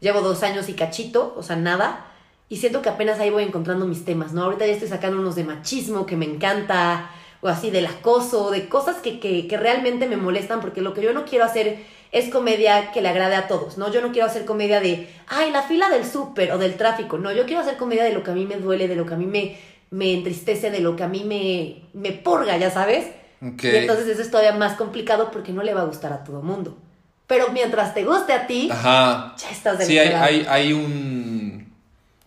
Llevo 0.00 0.20
dos 0.20 0.42
años 0.42 0.68
y 0.68 0.74
cachito, 0.74 1.34
o 1.36 1.42
sea, 1.42 1.56
nada. 1.56 2.06
Y 2.48 2.56
siento 2.56 2.82
que 2.82 2.88
apenas 2.88 3.20
ahí 3.20 3.30
voy 3.30 3.44
encontrando 3.44 3.86
mis 3.86 4.04
temas, 4.04 4.32
¿no? 4.32 4.44
Ahorita 4.44 4.66
ya 4.66 4.72
estoy 4.72 4.88
sacando 4.88 5.20
unos 5.20 5.36
de 5.36 5.44
machismo 5.44 6.06
que 6.06 6.16
me 6.16 6.26
encanta, 6.26 7.10
o 7.40 7.48
así 7.48 7.70
del 7.70 7.86
acoso, 7.86 8.50
de 8.50 8.68
cosas 8.68 8.96
que, 8.96 9.20
que, 9.20 9.46
que 9.46 9.56
realmente 9.56 10.06
me 10.06 10.16
molestan, 10.16 10.60
porque 10.60 10.80
lo 10.80 10.92
que 10.92 11.02
yo 11.02 11.12
no 11.12 11.24
quiero 11.24 11.44
hacer 11.44 11.84
es 12.12 12.28
comedia 12.28 12.92
que 12.92 13.00
le 13.00 13.08
agrade 13.08 13.36
a 13.36 13.48
todos, 13.48 13.78
¿no? 13.78 13.90
Yo 13.90 14.02
no 14.02 14.12
quiero 14.12 14.26
hacer 14.26 14.44
comedia 14.44 14.80
de, 14.80 15.08
ay, 15.28 15.50
la 15.50 15.62
fila 15.62 15.88
del 15.88 16.04
súper 16.04 16.52
o 16.52 16.58
del 16.58 16.74
tráfico, 16.74 17.16
no, 17.16 17.32
yo 17.32 17.46
quiero 17.46 17.62
hacer 17.62 17.78
comedia 17.78 18.04
de 18.04 18.12
lo 18.12 18.22
que 18.22 18.32
a 18.32 18.34
mí 18.34 18.44
me 18.44 18.56
duele, 18.56 18.86
de 18.86 18.96
lo 18.96 19.06
que 19.06 19.14
a 19.14 19.16
mí 19.16 19.24
me, 19.24 19.56
me 19.92 20.14
entristece, 20.14 20.70
de 20.70 20.80
lo 20.80 20.96
que 20.96 21.04
a 21.04 21.08
mí 21.08 21.22
me, 21.24 21.82
me 21.92 22.12
purga, 22.12 22.56
ya 22.56 22.70
sabes. 22.70 23.06
Ok. 23.40 23.62
Y 23.64 23.76
entonces 23.76 24.08
eso 24.08 24.22
es 24.22 24.30
todavía 24.30 24.54
más 24.54 24.76
complicado 24.76 25.30
porque 25.30 25.52
no 25.52 25.62
le 25.62 25.74
va 25.74 25.82
a 25.82 25.84
gustar 25.84 26.12
a 26.12 26.24
todo 26.24 26.42
mundo. 26.42 26.78
Pero 27.26 27.50
mientras 27.52 27.94
te 27.94 28.02
guste 28.02 28.32
a 28.32 28.46
ti, 28.46 28.68
Ajá. 28.72 29.36
ya 29.38 29.50
estás 29.50 29.78
del 29.78 29.86
Sí, 29.86 29.98
hay, 29.98 30.08
hay, 30.08 30.46
hay 30.48 30.72
un. 30.72 31.72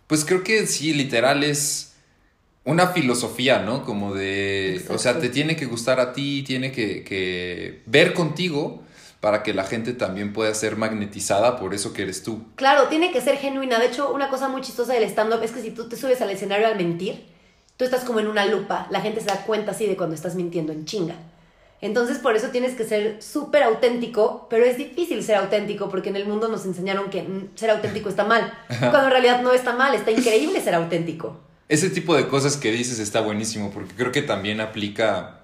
Pues 0.06 0.24
creo 0.24 0.44
que 0.44 0.66
sí, 0.68 0.94
literal 0.94 1.42
es 1.42 1.94
una 2.64 2.88
filosofía, 2.88 3.58
¿no? 3.58 3.84
Como 3.84 4.14
de. 4.14 4.84
O 4.88 4.98
sea, 4.98 5.18
te 5.18 5.28
tiene 5.28 5.56
que 5.56 5.66
gustar 5.66 5.98
a 5.98 6.12
ti, 6.12 6.44
tiene 6.46 6.70
que, 6.70 7.02
que 7.02 7.82
ver 7.86 8.14
contigo 8.14 8.84
para 9.20 9.42
que 9.42 9.52
la 9.54 9.64
gente 9.64 9.92
también 9.92 10.32
pueda 10.32 10.54
ser 10.54 10.76
magnetizada 10.76 11.58
por 11.58 11.74
eso 11.74 11.92
que 11.92 12.02
eres 12.02 12.22
tú. 12.22 12.44
Claro, 12.54 12.86
tiene 12.86 13.10
que 13.10 13.20
ser 13.20 13.38
genuina. 13.38 13.80
De 13.80 13.86
hecho, 13.86 14.12
una 14.12 14.28
cosa 14.28 14.48
muy 14.48 14.60
chistosa 14.60 14.92
del 14.92 15.02
stand-up 15.04 15.42
es 15.42 15.50
que 15.50 15.62
si 15.62 15.72
tú 15.72 15.88
te 15.88 15.96
subes 15.96 16.20
al 16.20 16.30
escenario 16.30 16.68
al 16.68 16.76
mentir, 16.76 17.34
tú 17.76 17.84
estás 17.84 18.04
como 18.04 18.20
en 18.20 18.26
una 18.28 18.46
lupa. 18.46 18.86
La 18.90 19.00
gente 19.00 19.20
se 19.20 19.26
da 19.26 19.42
cuenta 19.44 19.72
así 19.72 19.86
de 19.86 19.96
cuando 19.96 20.14
estás 20.14 20.34
mintiendo 20.34 20.72
en 20.72 20.84
chinga. 20.84 21.14
Entonces, 21.82 22.18
por 22.18 22.34
eso 22.34 22.48
tienes 22.48 22.74
que 22.74 22.84
ser 22.84 23.22
súper 23.22 23.62
auténtico, 23.62 24.46
pero 24.48 24.64
es 24.64 24.78
difícil 24.78 25.22
ser 25.22 25.36
auténtico 25.36 25.90
porque 25.90 26.08
en 26.08 26.16
el 26.16 26.26
mundo 26.26 26.48
nos 26.48 26.64
enseñaron 26.64 27.10
que 27.10 27.26
ser 27.54 27.70
auténtico 27.70 28.08
está 28.08 28.24
mal, 28.24 28.50
cuando 28.78 29.04
en 29.04 29.10
realidad 29.10 29.42
no 29.42 29.52
está 29.52 29.74
mal, 29.74 29.94
está 29.94 30.10
increíble 30.10 30.60
ser 30.62 30.74
auténtico. 30.74 31.38
Ese 31.68 31.90
tipo 31.90 32.14
de 32.16 32.28
cosas 32.28 32.56
que 32.56 32.70
dices 32.72 32.98
está 32.98 33.20
buenísimo 33.20 33.70
porque 33.72 33.94
creo 33.94 34.10
que 34.10 34.22
también 34.22 34.60
aplica, 34.60 35.40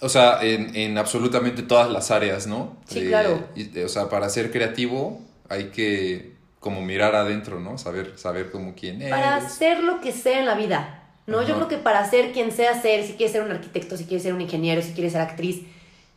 o 0.00 0.08
sea, 0.08 0.42
en, 0.42 0.74
en 0.74 0.96
absolutamente 0.98 1.62
todas 1.62 1.90
las 1.90 2.10
áreas, 2.10 2.46
¿no? 2.46 2.76
Sí, 2.88 3.00
Eh, 3.00 3.08
claro. 3.08 3.46
y- 3.54 3.78
o 3.80 3.88
sea, 3.88 4.08
para 4.08 4.28
ser 4.30 4.50
creativo 4.50 5.20
hay 5.48 5.64
que 5.70 6.33
como 6.64 6.80
mirar 6.80 7.14
adentro, 7.14 7.60
¿no? 7.60 7.76
Saber, 7.76 8.14
saber 8.16 8.50
como 8.50 8.74
quién 8.74 9.02
eres. 9.02 9.10
Para 9.10 9.36
hacer 9.36 9.84
lo 9.84 10.00
que 10.00 10.12
sea 10.12 10.38
en 10.38 10.46
la 10.46 10.54
vida, 10.54 11.02
¿no? 11.26 11.42
Yo 11.42 11.56
creo 11.56 11.68
que 11.68 11.76
para 11.76 12.08
ser 12.08 12.32
quien 12.32 12.52
sea 12.52 12.80
ser, 12.80 13.04
si 13.04 13.12
quieres 13.12 13.32
ser 13.32 13.42
un 13.42 13.50
arquitecto, 13.50 13.98
si 13.98 14.06
quieres 14.06 14.22
ser 14.22 14.32
un 14.32 14.40
ingeniero, 14.40 14.80
si 14.80 14.94
quieres 14.94 15.12
ser 15.12 15.20
actriz, 15.20 15.60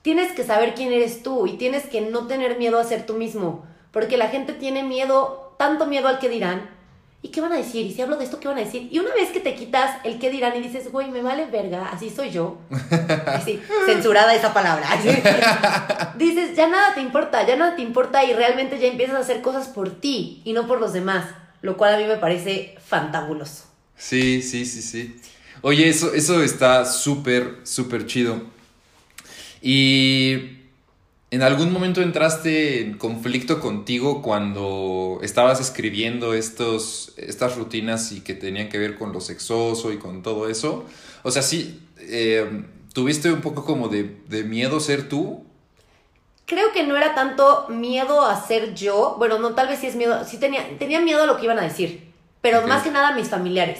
tienes 0.03 0.31
que 0.31 0.45
saber 0.45 0.73
quién 0.73 0.93
eres 0.93 1.21
tú 1.21 1.47
y 1.47 1.57
tienes 1.57 1.85
que 1.87 1.99
no 1.99 2.27
tener 2.27 2.57
miedo 2.57 2.79
a 2.79 2.85
ser 2.85 3.05
tú 3.05 3.15
mismo, 3.15 3.65
porque 3.91 4.15
la 4.15 4.29
gente 4.29 4.53
tiene 4.53 4.83
miedo, 4.83 5.53
tanto 5.59 5.85
miedo 5.85 6.07
al 6.07 6.19
que 6.19 6.29
dirán, 6.29 6.69
¿y 7.21 7.29
qué 7.29 7.41
van 7.41 7.51
a 7.51 7.57
decir? 7.57 7.85
¿Y 7.85 7.93
si 7.93 8.01
hablo 8.01 8.17
de 8.17 8.25
esto, 8.25 8.39
qué 8.39 8.47
van 8.47 8.57
a 8.57 8.63
decir? 8.63 8.87
Y 8.91 8.99
una 8.99 9.13
vez 9.13 9.29
que 9.29 9.39
te 9.39 9.55
quitas 9.55 9.97
el 10.03 10.19
qué 10.19 10.29
dirán 10.29 10.55
y 10.55 10.61
dices, 10.61 10.91
güey, 10.91 11.09
me 11.09 11.21
vale 11.21 11.45
verga, 11.45 11.89
así 11.89 12.09
soy 12.09 12.31
yo. 12.31 12.57
Así, 13.27 13.61
censurada 13.85 14.33
esa 14.35 14.53
palabra. 14.53 14.87
Así. 14.91 15.09
dices, 16.17 16.55
ya 16.55 16.67
nada 16.67 16.93
te 16.93 17.01
importa, 17.01 17.45
ya 17.45 17.55
nada 17.55 17.75
te 17.75 17.81
importa 17.81 18.23
y 18.23 18.33
realmente 18.33 18.79
ya 18.79 18.87
empiezas 18.87 19.15
a 19.15 19.19
hacer 19.19 19.41
cosas 19.41 19.67
por 19.67 19.89
ti 19.99 20.41
y 20.45 20.53
no 20.53 20.67
por 20.67 20.79
los 20.79 20.93
demás, 20.93 21.25
lo 21.61 21.77
cual 21.77 21.95
a 21.95 21.97
mí 21.97 22.05
me 22.05 22.17
parece 22.17 22.75
fantabuloso. 22.85 23.65
Sí, 23.97 24.41
sí, 24.41 24.65
sí, 24.65 24.81
sí. 24.81 25.19
Oye, 25.61 25.89
eso, 25.89 26.13
eso 26.13 26.43
está 26.43 26.85
súper, 26.85 27.61
súper 27.63 28.05
chido. 28.05 28.41
Y 29.61 30.56
¿En 31.29 31.41
algún 31.41 31.73
momento 31.73 32.01
entraste 32.01 32.79
en 32.79 32.97
conflicto 32.97 33.59
contigo 33.59 34.21
cuando 34.21 35.19
estabas 35.21 35.59
escribiendo 35.59 36.33
estos, 36.33 37.13
estas 37.17 37.57
rutinas 37.57 38.13
y 38.13 38.21
que 38.21 38.33
tenían 38.33 38.69
que 38.69 38.77
ver 38.77 38.95
con 38.95 39.11
lo 39.11 39.19
sexoso 39.19 39.91
y 39.91 39.97
con 39.97 40.23
todo 40.23 40.47
eso? 40.47 40.85
O 41.23 41.31
sea, 41.31 41.41
sí, 41.41 41.85
eh, 41.99 42.63
¿tuviste 42.93 43.29
un 43.29 43.41
poco 43.41 43.65
como 43.65 43.89
de, 43.89 44.05
miedo 44.45 44.79
ser 44.79 45.09
tú? 45.09 45.43
Creo 46.45 46.71
que 46.71 46.87
no 46.87 46.95
era 46.95 47.13
tanto 47.13 47.65
miedo 47.67 48.25
a 48.25 48.47
ser 48.47 48.73
yo. 48.73 49.15
Bueno, 49.17 49.37
no, 49.37 49.53
tal 49.53 49.67
vez 49.67 49.79
sí 49.79 49.87
es 49.87 49.97
miedo. 49.97 50.23
Sí 50.23 50.37
tenía, 50.37 50.77
tenía 50.79 51.01
miedo 51.01 51.23
a 51.23 51.25
lo 51.25 51.35
que 51.35 51.43
iban 51.43 51.59
a 51.59 51.63
decir. 51.63 52.13
Pero 52.39 52.65
más 52.67 52.83
que 52.83 52.91
nada 52.91 53.13
mis 53.13 53.27
familiares. 53.27 53.79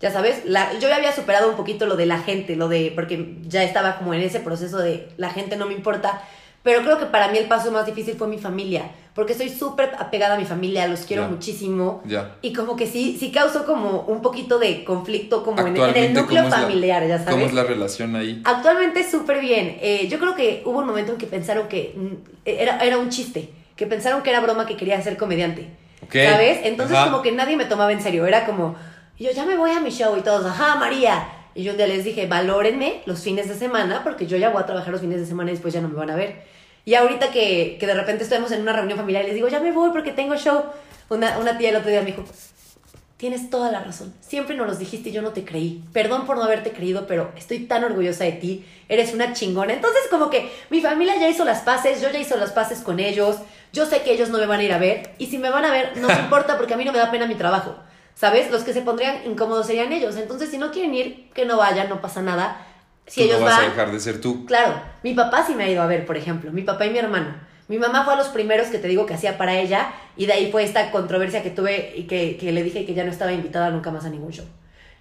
Ya 0.00 0.10
sabes, 0.10 0.46
la, 0.46 0.72
yo 0.78 0.88
ya 0.88 0.96
había 0.96 1.14
superado 1.14 1.50
un 1.50 1.56
poquito 1.56 1.84
lo 1.84 1.96
de 1.96 2.06
la 2.06 2.20
gente, 2.20 2.56
lo 2.56 2.68
de. 2.68 2.90
porque 2.94 3.36
ya 3.42 3.62
estaba 3.62 3.98
como 3.98 4.14
en 4.14 4.22
ese 4.22 4.40
proceso 4.40 4.78
de 4.78 5.10
la 5.18 5.28
gente 5.28 5.56
no 5.56 5.66
me 5.66 5.74
importa 5.74 6.22
pero 6.66 6.82
creo 6.82 6.98
que 6.98 7.06
para 7.06 7.28
mí 7.28 7.38
el 7.38 7.44
paso 7.44 7.70
más 7.70 7.86
difícil 7.86 8.16
fue 8.16 8.26
mi 8.26 8.38
familia, 8.38 8.90
porque 9.14 9.34
soy 9.34 9.50
súper 9.50 9.92
apegada 10.00 10.34
a 10.34 10.36
mi 10.36 10.46
familia, 10.46 10.88
los 10.88 11.02
quiero 11.02 11.28
muchísimo. 11.28 12.02
Y 12.42 12.52
como 12.52 12.74
que 12.74 12.88
sí, 12.88 13.16
sí 13.20 13.30
causó 13.30 13.64
como 13.64 14.00
un 14.00 14.20
poquito 14.20 14.58
de 14.58 14.82
conflicto 14.82 15.44
como 15.44 15.64
en, 15.64 15.76
el 15.76 16.12
núcleo 16.12 16.50
familiar, 16.50 17.06
ya 17.06 17.18
sabes. 17.18 17.34
¿Cómo 17.34 17.46
es 17.46 17.52
la 17.52 17.62
relación 17.62 18.16
ahí? 18.16 18.42
Actualmente 18.44 19.08
súper 19.08 19.38
bien. 19.38 19.78
Eh, 19.80 20.08
yo 20.10 20.18
creo 20.18 20.34
que 20.34 20.64
hubo 20.64 20.80
un 20.80 20.86
momento 20.88 21.12
en 21.12 21.18
que 21.18 21.28
pensaron 21.28 21.68
que 21.68 21.94
mm, 21.94 22.14
era, 22.44 22.80
era 22.80 22.98
un 22.98 23.10
chiste, 23.10 23.48
que 23.76 23.86
pensaron 23.86 24.24
que 24.24 24.30
era 24.30 24.40
broma 24.40 24.66
que 24.66 24.76
quería 24.76 25.00
ser 25.00 25.16
comediante. 25.16 25.68
¿Sabes? 26.00 26.62
Entonces 26.64 26.98
como 26.98 27.22
que 27.22 27.30
nadie 27.30 27.56
me 27.56 27.66
tomaba 27.66 27.92
en 27.92 28.02
serio, 28.02 28.26
era 28.26 28.44
como, 28.44 28.74
yo 29.20 29.30
ya 29.30 29.46
me 29.46 29.56
voy 29.56 29.70
a 29.70 29.78
mi 29.78 29.90
show 29.90 30.16
y 30.16 30.22
todos, 30.22 30.44
ajá, 30.44 30.74
María. 30.80 31.28
Y 31.54 31.62
yo 31.62 31.70
un 31.70 31.76
día 31.76 31.86
les 31.86 32.02
dije, 32.02 32.26
valórenme 32.26 33.02
los 33.06 33.20
fines 33.22 33.48
de 33.48 33.54
semana, 33.54 34.02
porque 34.02 34.26
yo 34.26 34.36
ya 34.36 34.48
voy 34.48 34.64
a 34.64 34.66
trabajar 34.66 34.90
los 34.90 35.00
fines 35.00 35.20
de 35.20 35.26
semana 35.26 35.50
y 35.50 35.54
después 35.54 35.72
ya 35.72 35.80
no 35.80 35.88
me 35.88 35.94
van 35.94 36.10
a 36.10 36.16
ver. 36.16 36.55
Y 36.86 36.94
ahorita 36.94 37.32
que, 37.32 37.78
que 37.80 37.86
de 37.86 37.94
repente 37.94 38.22
estamos 38.22 38.52
en 38.52 38.62
una 38.62 38.72
reunión 38.72 38.96
familiar 38.96 39.24
y 39.24 39.26
les 39.26 39.34
digo, 39.34 39.48
ya 39.48 39.58
me 39.58 39.72
voy 39.72 39.90
porque 39.90 40.12
tengo 40.12 40.36
show, 40.36 40.66
una, 41.08 41.36
una 41.38 41.58
tía 41.58 41.70
el 41.70 41.76
otro 41.76 41.90
día 41.90 41.98
me 41.98 42.12
dijo, 42.12 42.24
tienes 43.16 43.50
toda 43.50 43.72
la 43.72 43.82
razón, 43.82 44.14
siempre 44.20 44.54
nos 44.54 44.68
los 44.68 44.78
dijiste 44.78 45.08
y 45.08 45.12
yo 45.12 45.20
no 45.20 45.30
te 45.30 45.44
creí. 45.44 45.82
Perdón 45.92 46.26
por 46.26 46.36
no 46.36 46.44
haberte 46.44 46.70
creído, 46.70 47.08
pero 47.08 47.32
estoy 47.36 47.66
tan 47.66 47.82
orgullosa 47.82 48.22
de 48.22 48.32
ti, 48.32 48.64
eres 48.88 49.12
una 49.12 49.32
chingona. 49.32 49.72
Entonces 49.72 50.02
como 50.08 50.30
que 50.30 50.48
mi 50.70 50.80
familia 50.80 51.16
ya 51.16 51.28
hizo 51.28 51.44
las 51.44 51.62
paces, 51.62 52.00
yo 52.00 52.08
ya 52.10 52.20
hice 52.20 52.36
las 52.36 52.52
paces 52.52 52.82
con 52.82 53.00
ellos, 53.00 53.38
yo 53.72 53.84
sé 53.86 54.02
que 54.02 54.12
ellos 54.12 54.28
no 54.28 54.38
me 54.38 54.46
van 54.46 54.60
a 54.60 54.62
ir 54.62 54.72
a 54.72 54.78
ver 54.78 55.10
y 55.18 55.26
si 55.26 55.38
me 55.38 55.50
van 55.50 55.64
a 55.64 55.72
ver 55.72 55.96
no 55.96 56.06
me 56.06 56.14
importa 56.20 56.56
porque 56.56 56.74
a 56.74 56.76
mí 56.76 56.84
no 56.84 56.92
me 56.92 56.98
da 56.98 57.10
pena 57.10 57.26
mi 57.26 57.34
trabajo. 57.34 57.74
¿Sabes? 58.14 58.48
Los 58.52 58.62
que 58.62 58.72
se 58.72 58.82
pondrían 58.82 59.26
incómodos 59.26 59.66
serían 59.66 59.92
ellos. 59.92 60.16
Entonces, 60.16 60.48
si 60.48 60.56
no 60.56 60.70
quieren 60.70 60.94
ir, 60.94 61.30
que 61.34 61.44
no 61.44 61.58
vayan, 61.58 61.90
no 61.90 62.00
pasa 62.00 62.22
nada 62.22 62.64
si 63.06 63.22
ellos 63.22 63.40
no 63.40 63.46
vas 63.46 63.60
a 63.60 63.62
dejar 63.62 63.92
de 63.92 64.00
ser 64.00 64.20
tú. 64.20 64.46
Claro, 64.46 64.80
mi 65.02 65.14
papá 65.14 65.44
sí 65.46 65.54
me 65.54 65.64
ha 65.64 65.70
ido 65.70 65.82
a 65.82 65.86
ver, 65.86 66.06
por 66.06 66.16
ejemplo, 66.16 66.50
mi 66.52 66.62
papá 66.62 66.86
y 66.86 66.90
mi 66.90 66.98
hermano. 66.98 67.34
Mi 67.68 67.78
mamá 67.78 68.04
fue 68.04 68.14
a 68.14 68.16
los 68.16 68.28
primeros 68.28 68.68
que 68.68 68.78
te 68.78 68.86
digo 68.86 69.06
que 69.06 69.14
hacía 69.14 69.36
para 69.36 69.58
ella 69.58 69.92
y 70.16 70.26
de 70.26 70.32
ahí 70.34 70.52
fue 70.52 70.62
esta 70.62 70.90
controversia 70.92 71.42
que 71.42 71.50
tuve 71.50 71.94
y 71.96 72.04
que, 72.04 72.36
que 72.36 72.52
le 72.52 72.62
dije 72.62 72.86
que 72.86 72.94
ya 72.94 73.04
no 73.04 73.10
estaba 73.10 73.32
invitada 73.32 73.70
nunca 73.70 73.90
más 73.90 74.04
a 74.04 74.10
ningún 74.10 74.32
show. 74.32 74.46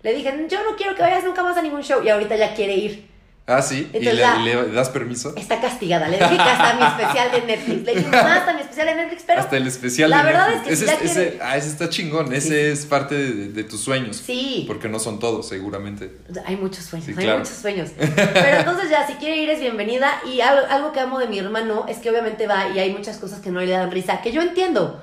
Le 0.01 0.13
dije, 0.13 0.47
yo 0.50 0.63
no 0.63 0.75
quiero 0.75 0.95
que 0.95 1.01
vayas 1.01 1.24
nunca 1.24 1.43
más 1.43 1.57
a 1.57 1.62
ningún 1.62 1.81
show 1.81 2.03
y 2.03 2.09
ahorita 2.09 2.35
ya 2.35 2.53
quiere 2.53 2.75
ir. 2.75 3.14
Ah, 3.47 3.61
sí. 3.61 3.91
¿Y 3.93 3.99
le, 3.99 4.71
das 4.71 4.89
permiso? 4.89 5.35
Está 5.37 5.61
castigada. 5.61 6.07
Le 6.07 6.17
dije 6.17 6.35
que 6.35 6.41
hasta 6.41 6.73
mi 6.73 6.83
especial 6.83 7.31
de 7.31 7.41
Netflix. 7.45 7.83
Le 7.83 7.95
dije, 7.95 8.15
hasta 8.15 8.53
mi 8.53 8.61
especial 8.61 8.87
de 8.87 8.95
Netflix, 8.95 9.23
pero. 9.27 9.39
Hasta 9.41 9.57
el 9.57 9.67
especial 9.67 10.09
la 10.09 10.23
verdad 10.23 10.53
es 10.53 10.61
que 10.63 10.73
ese, 10.73 11.05
ese, 11.05 11.39
ah, 11.43 11.55
ese 11.55 11.67
está 11.67 11.89
chingón. 11.89 12.33
Ese 12.33 12.71
es 12.71 12.87
parte 12.87 13.15
de, 13.15 13.63
tus 13.63 13.81
sueños. 13.81 14.17
Sí. 14.17 14.63
Porque 14.67 14.89
no 14.89 14.97
son 14.97 15.19
todos, 15.19 15.47
seguramente. 15.47 16.11
Hay 16.45 16.57
muchos 16.57 16.85
sueños. 16.85 17.15
hay 17.15 17.37
muchos 17.37 17.49
sueños. 17.49 17.91
Pero 17.95 18.57
entonces, 18.57 18.89
ya, 18.89 19.05
si 19.05 19.13
quiere 19.13 19.37
ir, 19.37 19.49
es 19.51 19.59
bienvenida. 19.59 20.11
Y 20.25 20.41
algo, 20.41 20.91
que 20.91 20.99
amo 20.99 21.19
de 21.19 21.27
mi 21.27 21.37
hermano 21.37 21.85
es 21.87 21.97
que 21.97 22.09
obviamente 22.09 22.47
va 22.47 22.69
y 22.69 22.79
hay 22.79 22.91
muchas 22.91 23.17
cosas 23.17 23.41
que 23.41 23.51
no 23.51 23.59
le 23.59 23.71
dan 23.71 23.91
risa, 23.91 24.21
que 24.21 24.31
yo 24.31 24.41
entiendo 24.41 25.01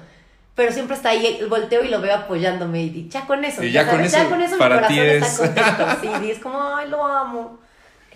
pero 0.54 0.70
siempre 0.70 0.94
está 0.94 1.08
ahí, 1.08 1.40
volteo 1.49 1.82
y 1.82 1.88
lo 1.88 2.02
veo 2.02 2.14
apoyándome 2.14 2.82
y 2.82 3.08
ya 3.08 3.26
con 3.26 3.42
eso, 3.42 3.62
ya, 3.62 3.88
con 3.88 4.02
eso, 4.02 4.18
ya 4.18 4.28
con 4.28 4.42
eso 4.42 4.58
para 4.58 4.87
mi 4.87 4.99
corazón 4.99 5.46
está 5.46 5.76
contento. 5.78 6.18
Sí, 6.20 6.26
y 6.26 6.30
es 6.30 6.38
como, 6.40 6.76
ay, 6.76 6.90
lo 6.90 7.06
amo 7.06 7.62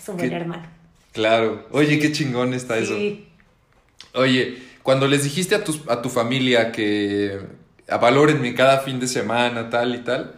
es 0.07 0.09
un 0.11 0.17
buen 0.19 0.33
hermano. 0.33 0.67
Claro. 1.13 1.67
Oye, 1.73 1.99
qué 1.99 2.13
chingón 2.13 2.55
está 2.55 2.79
sí. 2.79 2.85
eso. 2.85 4.21
Oye, 4.21 4.59
cuando 4.83 5.09
les 5.09 5.25
dijiste 5.25 5.55
a 5.55 5.65
tu, 5.65 5.79
a 5.89 6.01
tu 6.01 6.11
familia 6.11 6.71
que 6.71 7.41
valórenme 7.89 8.55
cada 8.55 8.81
fin 8.81 9.01
de 9.01 9.09
semana, 9.09 9.69
tal 9.69 9.95
y 9.95 9.99
tal, 9.99 10.37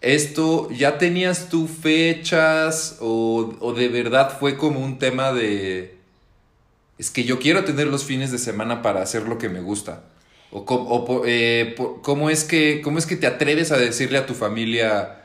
¿esto 0.00 0.70
ya 0.70 0.98
tenías 0.98 1.48
tú 1.48 1.66
fechas 1.66 2.98
o, 3.00 3.56
o 3.60 3.72
de 3.72 3.88
verdad 3.88 4.36
fue 4.38 4.56
como 4.56 4.80
un 4.80 4.98
tema 4.98 5.32
de... 5.32 5.96
Es 6.98 7.10
que 7.10 7.24
yo 7.24 7.38
quiero 7.38 7.64
tener 7.64 7.86
los 7.86 8.04
fines 8.04 8.30
de 8.32 8.38
semana 8.38 8.82
para 8.82 9.02
hacer 9.02 9.22
lo 9.22 9.38
que 9.38 9.48
me 9.48 9.60
gusta. 9.60 10.04
¿O, 10.50 10.60
o 10.60 11.22
eh, 11.26 11.74
¿cómo, 12.02 12.30
es 12.30 12.44
que, 12.44 12.80
cómo 12.82 12.98
es 12.98 13.06
que 13.06 13.16
te 13.16 13.26
atreves 13.26 13.70
a 13.70 13.78
decirle 13.78 14.18
a 14.18 14.26
tu 14.26 14.34
familia 14.34 15.17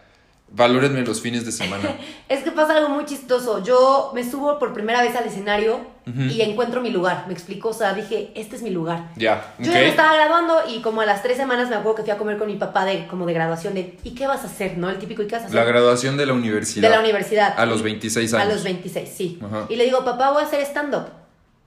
Valórenme 0.56 1.02
los 1.02 1.20
fines 1.20 1.46
de 1.46 1.52
semana. 1.52 1.98
es 2.30 2.44
que 2.44 2.52
pasa 2.52 2.78
algo 2.78 2.90
muy 2.90 3.06
chistoso. 3.06 3.64
Yo 3.64 4.12
me 4.14 4.30
subo 4.30 4.60
por 4.60 4.72
primera 4.72 5.02
vez 5.02 5.16
al 5.16 5.26
escenario 5.26 5.80
y 6.06 6.42
encuentro 6.42 6.80
mi 6.82 6.92
lugar. 6.92 7.26
Me 7.28 7.34
explico, 7.34 7.70
o 7.70 7.74
sea, 7.74 7.94
dije, 7.94 8.32
este 8.36 8.58
es 8.58 8.62
mi 8.62 8.70
lugar. 8.70 9.10
Ya. 9.16 9.56
Yo 9.58 9.72
ya 9.72 9.80
me 9.80 9.88
estaba 9.88 10.14
graduando 10.14 10.62
y 10.70 10.82
como 10.82 11.02
a 11.02 11.08
las 11.08 11.24
tres 11.24 11.38
semanas 11.38 11.70
me 11.70 11.76
acuerdo 11.76 11.96
que 11.96 12.02
fui 12.04 12.12
a 12.12 12.18
comer 12.18 12.38
con 12.38 12.48
mi 12.48 12.56
papá 12.56 12.86
de 12.86 13.08
como 13.08 13.26
de 13.26 13.34
graduación 13.34 13.74
de 13.74 13.98
¿y 14.04 14.12
qué 14.12 14.28
vas 14.28 14.44
a 14.44 14.48
hacer? 14.48 14.78
¿No? 14.78 14.92
El 14.92 15.00
típico 15.00 15.24
¿y 15.24 15.28
qué 15.28 15.36
vas 15.36 15.44
a 15.44 15.48
hacer? 15.48 15.56
La 15.56 15.64
graduación 15.64 16.18
de 16.18 16.28
la 16.28 16.34
universidad. 16.34 16.88
De 16.88 16.96
la 16.96 17.00
universidad. 17.02 17.56
A 17.58 17.66
los 17.66 17.82
26 17.82 18.34
años. 18.36 18.48
A 18.48 18.54
los 18.54 18.64
26, 18.64 19.10
sí. 19.10 19.40
Y 19.70 19.76
le 19.76 19.86
digo, 19.86 20.06
papá, 20.06 20.32
voy 20.32 20.44
a 20.44 20.46
hacer 20.46 20.62
stand-up. 20.62 21.08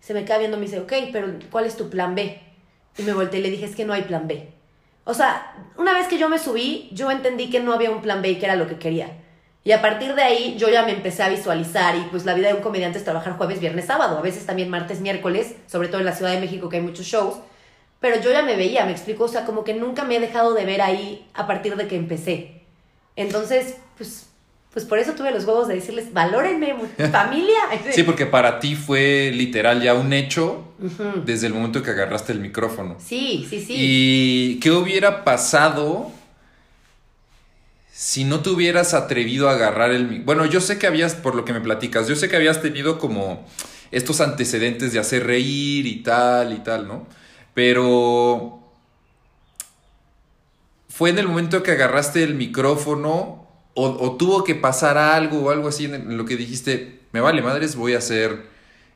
Se 0.01 0.15
me 0.15 0.25
queda 0.25 0.39
viendo 0.39 0.59
y 0.59 0.61
me 0.61 0.67
dice, 0.67 0.79
ok, 0.79 0.93
pero 1.13 1.27
¿cuál 1.51 1.65
es 1.65 1.77
tu 1.77 1.91
plan 1.91 2.15
B? 2.15 2.41
Y 2.99 3.03
me 3.03 3.13
volteé 3.15 3.41
y 3.41 3.43
le 3.43 3.51
dije, 3.51 3.65
es 3.65 3.75
que 3.75 3.85
no 3.85 3.93
hay 3.93 4.03
plan 4.03 4.29
B. 4.29 4.56
O 5.09 5.15
sea, 5.15 5.55
una 5.79 5.95
vez 5.95 6.09
que 6.09 6.19
yo 6.19 6.29
me 6.29 6.41
subí, 6.41 6.91
yo 6.93 7.13
entendí 7.13 7.49
que 7.49 7.61
no 7.61 7.73
había 7.73 7.93
un 7.93 8.03
plan 8.03 8.23
B 8.23 8.39
que 8.39 8.45
era 8.45 8.57
lo 8.57 8.67
que 8.67 8.77
quería. 8.77 9.09
Y 9.63 9.71
a 9.71 9.81
partir 9.81 10.17
de 10.17 10.23
ahí 10.23 10.57
yo 10.59 10.69
ya 10.69 10.85
me 10.85 10.91
empecé 10.91 11.23
a 11.23 11.29
visualizar 11.29 11.95
y 11.95 12.01
pues 12.11 12.25
la 12.25 12.35
vida 12.35 12.49
de 12.49 12.55
un 12.55 12.61
comediante 12.61 12.99
es 12.99 13.05
trabajar 13.05 13.37
jueves, 13.37 13.61
viernes, 13.61 13.87
sábado, 13.87 14.19
a 14.19 14.21
veces 14.21 14.47
también 14.47 14.69
martes, 14.69 15.01
miércoles, 15.01 15.55
sobre 15.69 15.87
todo 15.87 16.01
en 16.01 16.07
la 16.07 16.13
Ciudad 16.13 16.33
de 16.33 16.41
México 16.41 16.69
que 16.69 16.79
hay 16.79 16.83
muchos 16.83 17.07
shows. 17.07 17.37
Pero 18.01 18.21
yo 18.21 18.33
ya 18.33 18.43
me 18.43 18.57
veía, 18.57 18.85
me 18.85 18.91
explico, 18.91 19.25
o 19.25 19.29
sea, 19.29 19.45
como 19.45 19.63
que 19.63 19.75
nunca 19.75 20.03
me 20.05 20.17
he 20.17 20.21
dejado 20.21 20.55
de 20.55 20.65
ver 20.65 20.83
ahí 20.83 21.29
a 21.35 21.47
partir 21.47 21.77
de 21.77 21.87
que 21.87 21.95
empecé. 21.95 22.63
Entonces, 23.15 23.77
pues 23.97 24.26
pues 24.77 24.85
por 24.85 24.99
eso 24.99 25.13
tuve 25.13 25.31
los 25.31 25.47
huevos 25.47 25.69
de 25.69 25.77
decirles, 25.77 26.13
valórenme, 26.13 26.75
familia. 27.11 27.61
Sí, 27.93 28.03
porque 28.03 28.27
para 28.27 28.61
ti 28.61 28.77
fue 28.77 29.33
literal 29.35 29.81
ya 29.81 29.95
un 29.95 30.13
hecho 30.13 30.75
desde 31.25 31.47
el 31.47 31.55
momento 31.55 31.83
que 31.83 31.93
agarraste 31.93 32.33
el 32.33 32.41
micrófono. 32.41 32.99
Sí, 32.99 33.47
sí, 33.49 33.65
sí. 33.65 33.73
¿Y 33.75 34.61
qué 34.61 34.73
hubiera 34.73 35.25
pasado 35.25 36.13
si 37.91 38.25
no 38.25 38.41
te 38.41 38.51
hubieras 38.51 38.93
atrevido 38.93 39.49
a 39.49 39.53
agarrar 39.53 39.93
el 39.93 40.03
micrófono? 40.03 40.27
Bueno, 40.27 40.45
yo 40.45 40.61
sé 40.61 40.79
que 40.79 40.87
habías, 40.87 41.15
por 41.15 41.35
lo 41.35 41.47
que 41.47 41.55
me 41.55 41.63
platicas, 41.63 42.07
yo 42.07 42.15
sé 42.15 42.29
que 42.29 42.37
habías 42.37 42.61
tenido 42.61 42.99
como 42.99 43.47
estos 43.93 44.21
antecedentes 44.21 44.93
de 44.93 44.99
hacer 44.99 45.27
reír 45.27 45.87
y 45.87 46.03
tal 46.03 46.53
y 46.53 46.59
tal, 46.59 46.87
¿no? 46.87 47.07
Pero 47.55 48.61
fue 50.91 51.09
en 51.09 51.19
el 51.19 51.29
momento 51.29 51.63
que 51.63 51.71
agarraste 51.71 52.23
el 52.23 52.35
micrófono 52.35 53.46
o, 53.79 54.17
tuvo 54.17 54.43
que 54.43 54.55
pasar 54.55 54.97
algo 54.97 55.39
o 55.39 55.51
algo 55.51 55.69
así 55.69 55.85
en, 55.85 56.17
lo 56.17 56.25
que 56.25 56.37
dijiste, 56.37 57.01
me 57.13 57.21
vale 57.21 57.43
madres, 57.43 57.77
voy 57.77 57.95
a 57.95 57.99
hacer 57.99 58.47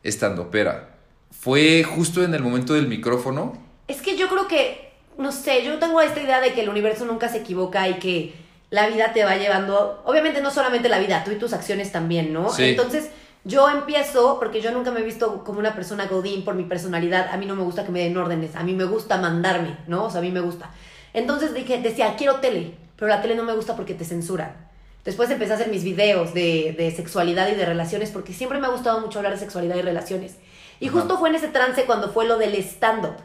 estando 0.03 0.43
opera. 0.43 0.97
¿Fue 1.31 1.85
justo 1.85 2.25
en 2.25 2.35
el 2.35 2.43
momento 2.43 2.73
del 2.73 2.89
micrófono? 2.89 3.59
Es 3.89 4.01
que 4.01 4.17
yo 4.17 4.29
creo 4.29 4.49
que, 4.49 4.93
no 5.19 5.33
sé, 5.33 5.65
yo 5.65 5.79
tengo 5.79 6.01
esta 6.01 6.23
idea 6.23 6.41
de 6.41 6.55
que 6.55 6.63
el 6.63 6.71
universo 6.71 7.05
nunca 7.05 7.29
se 7.29 7.39
equivoca 7.39 7.89
y 7.89 7.99
que 7.99 8.35
la 8.71 8.89
vida 8.89 9.13
te 9.13 9.23
va 9.23 9.37
llevando, 9.37 10.03
obviamente 10.07 10.41
no 10.41 10.51
solamente 10.51 10.89
la 10.89 10.99
vida, 10.99 11.25
tú 11.25 11.31
y 11.33 11.37
tus 11.37 11.53
acciones 11.53 11.93
también, 11.93 12.33
¿no? 12.33 12.49
Entonces 12.59 13.11
yo 13.45 13.69
empiezo, 13.69 14.39
porque 14.39 14.63
yo 14.63 14.71
nunca 14.71 14.91
me 14.93 15.01
he 15.01 15.05
visto 15.05 15.45
como 15.45 15.59
una 15.59 15.75
persona 15.75 16.07
godín 16.07 16.43
por 16.43 16.55
mi 16.55 16.65
personalidad, 16.65 17.29
a 17.31 17.37
mí 17.37 17.45
no 17.45 17.55
me 17.55 17.65
gusta 17.65 17.85
que 17.85 17.93
me 17.93 18.01
den 18.01 18.17
órdenes, 18.17 18.57
a 18.57 18.63
mí 18.63 18.73
me 18.73 18.85
gusta 18.85 19.19
mandarme, 19.19 19.77
¿no? 19.89 20.05
O 20.05 20.11
sea, 20.11 20.21
a 20.21 20.23
mí 20.23 20.31
me 20.31 20.41
gusta. 20.41 20.71
Entonces 21.13 21.53
dije, 21.53 21.83
decía, 21.83 22.15
quiero 22.17 22.37
tele, 22.37 22.77
pero 22.97 23.09
la 23.09 23.21
tele 23.21 23.35
no 23.35 23.43
me 23.43 23.55
gusta 23.55 23.77
porque 23.77 23.95
te 23.95 24.07
censuran. 24.07 24.70
Después 25.05 25.31
empecé 25.31 25.53
a 25.53 25.55
hacer 25.57 25.69
mis 25.69 25.83
videos 25.83 26.35
de, 26.35 26.75
de, 26.77 26.91
sexualidad 26.91 27.49
y 27.49 27.55
de 27.55 27.65
relaciones, 27.65 28.11
porque 28.11 28.33
siempre 28.33 28.59
me 28.59 28.67
ha 28.67 28.71
gustado 28.71 29.01
mucho 29.01 29.19
hablar 29.19 29.33
de 29.33 29.39
sexualidad 29.39 29.77
y 29.77 29.83
relaciones. 29.83 30.37
Y 30.79 30.89
justo 30.89 31.19
fue 31.19 31.31
en 31.31 31.37
ese 31.37 31.49
trance 31.49 31.85
cuando 31.85 32.11
fue 32.11 32.27
lo 32.27 32.37
del 32.39 32.55
stand-up. 32.57 33.17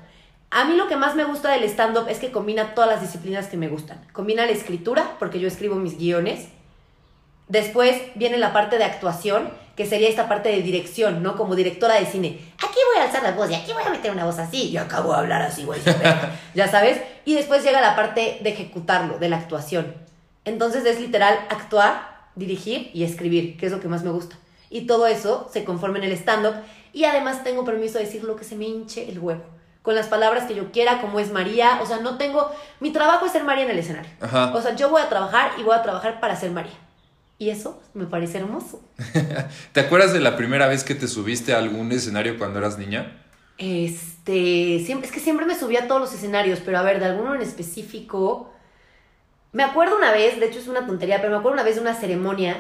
A 0.52 0.64
mí 0.64 0.76
lo 0.76 0.88
que 0.88 0.96
más 0.96 1.16
me 1.16 1.26
gusta 1.26 1.52
del 1.52 1.64
stand-up 1.66 2.08
es 2.08 2.20
que 2.20 2.32
combina 2.32 2.76
todas 2.76 2.90
las 2.90 3.02
disciplinas 3.02 3.48
que 3.48 3.58
me 3.58 3.68
gustan. 3.68 4.02
Combina 4.14 4.46
la 4.46 4.52
escritura, 4.52 5.16
porque 5.20 5.40
yo 5.40 5.48
escribo 5.48 5.76
mis 5.76 5.98
guiones. 5.98 6.48
Después 7.50 8.02
viene 8.16 8.38
la 8.38 8.54
parte 8.54 8.78
de 8.78 8.86
actuación, 8.86 9.50
que 9.76 9.86
sería 9.86 10.08
esta 10.08 10.30
parte 10.30 10.50
de 10.50 10.62
dirección, 10.62 11.22
¿no? 11.22 11.36
Como 11.36 11.56
directora 11.56 11.96
de 11.96 12.06
cine. 12.06 12.40
Aquí 12.58 12.78
voy 12.94 13.02
a 13.02 13.06
alzar 13.06 13.24
la 13.24 13.32
voz 13.34 13.52
y 13.52 13.56
aquí 13.56 13.74
voy 13.74 13.84
a 13.84 13.90
meter 13.90 14.12
una 14.12 14.24
voz 14.24 14.40
así. 14.40 14.72
Yo 14.72 14.82
acabo 14.82 15.12
de 15.12 15.20
hablar 15.20 15.42
así, 15.42 15.66
güey. 15.66 15.82
ya 16.56 16.68
sabes. 16.70 17.02
Y 17.26 17.36
después 17.36 17.64
llega 17.64 17.82
la 17.82 17.96
parte 17.96 18.40
de 18.42 18.50
ejecutarlo, 18.50 19.20
de 19.20 19.28
la 19.28 19.38
actuación. 19.38 20.05
Entonces 20.46 20.86
es 20.86 21.00
literal 21.00 21.38
actuar, 21.50 22.30
dirigir 22.36 22.92
y 22.94 23.04
escribir, 23.04 23.58
que 23.58 23.66
es 23.66 23.72
lo 23.72 23.80
que 23.80 23.88
más 23.88 24.04
me 24.04 24.12
gusta. 24.12 24.38
Y 24.70 24.88
todo 24.88 25.08
eso 25.08 25.50
se 25.52 25.64
conforma 25.64 25.98
en 25.98 26.06
el 26.06 26.12
stand-up. 26.14 26.56
Y 26.94 27.04
además 27.04 27.44
tengo 27.44 27.66
permiso 27.66 27.98
de 27.98 28.06
decir 28.06 28.24
lo 28.24 28.36
que 28.36 28.46
se 28.46 28.56
me 28.56 28.66
hinche 28.66 29.10
el 29.10 29.20
huevo 29.20 29.44
con 29.86 29.96
las 29.96 30.08
palabras 30.08 30.46
que 30.46 30.56
yo 30.56 30.72
quiera, 30.72 31.00
como 31.00 31.20
es 31.20 31.32
María. 31.32 31.80
O 31.82 31.86
sea, 31.86 32.00
no 32.00 32.18
tengo. 32.18 32.52
Mi 32.80 32.92
trabajo 32.92 33.28
es 33.28 33.32
ser 33.32 33.44
María 33.44 33.66
en 33.66 33.70
el 33.70 33.80
escenario. 33.80 34.12
O 34.54 34.62
sea, 34.62 34.76
yo 34.76 34.90
voy 34.90 35.02
a 35.02 35.08
trabajar 35.08 35.52
y 35.60 35.64
voy 35.64 35.76
a 35.76 35.84
trabajar 35.84 36.20
para 36.20 36.36
ser 36.36 36.52
María. 36.52 36.74
Y 37.38 37.50
eso 37.50 37.82
me 37.94 38.06
parece 38.06 38.40
hermoso. 38.40 38.82
¿Te 39.72 39.80
acuerdas 39.80 40.12
de 40.12 40.20
la 40.20 40.36
primera 40.36 40.68
vez 40.68 40.84
que 40.84 40.96
te 40.96 41.08
subiste 41.08 41.54
a 41.54 41.60
algún 41.60 41.92
escenario 41.92 42.38
cuando 42.38 42.60
eras 42.60 42.80
niña? 42.80 43.24
Este. 43.58 44.82
Siempre, 44.84 45.08
es 45.08 45.14
que 45.14 45.20
siempre 45.20 45.46
me 45.46 45.58
subía 45.58 45.84
a 45.84 45.88
todos 45.88 46.02
los 46.02 46.14
escenarios, 46.14 46.60
pero 46.66 46.80
a 46.80 46.82
ver, 46.82 47.00
de 47.00 47.06
alguno 47.06 47.36
en 47.36 47.42
específico. 47.42 48.52
Me 49.56 49.64
acuerdo 49.64 49.96
una 49.96 50.12
vez, 50.12 50.38
de 50.38 50.48
hecho 50.48 50.60
es 50.60 50.68
una 50.68 50.86
tontería, 50.86 51.22
pero 51.22 51.32
me 51.32 51.38
acuerdo 51.38 51.54
una 51.54 51.64
vez 51.64 51.76
de 51.76 51.82
una 51.82 51.96
ceremonia 51.96 52.58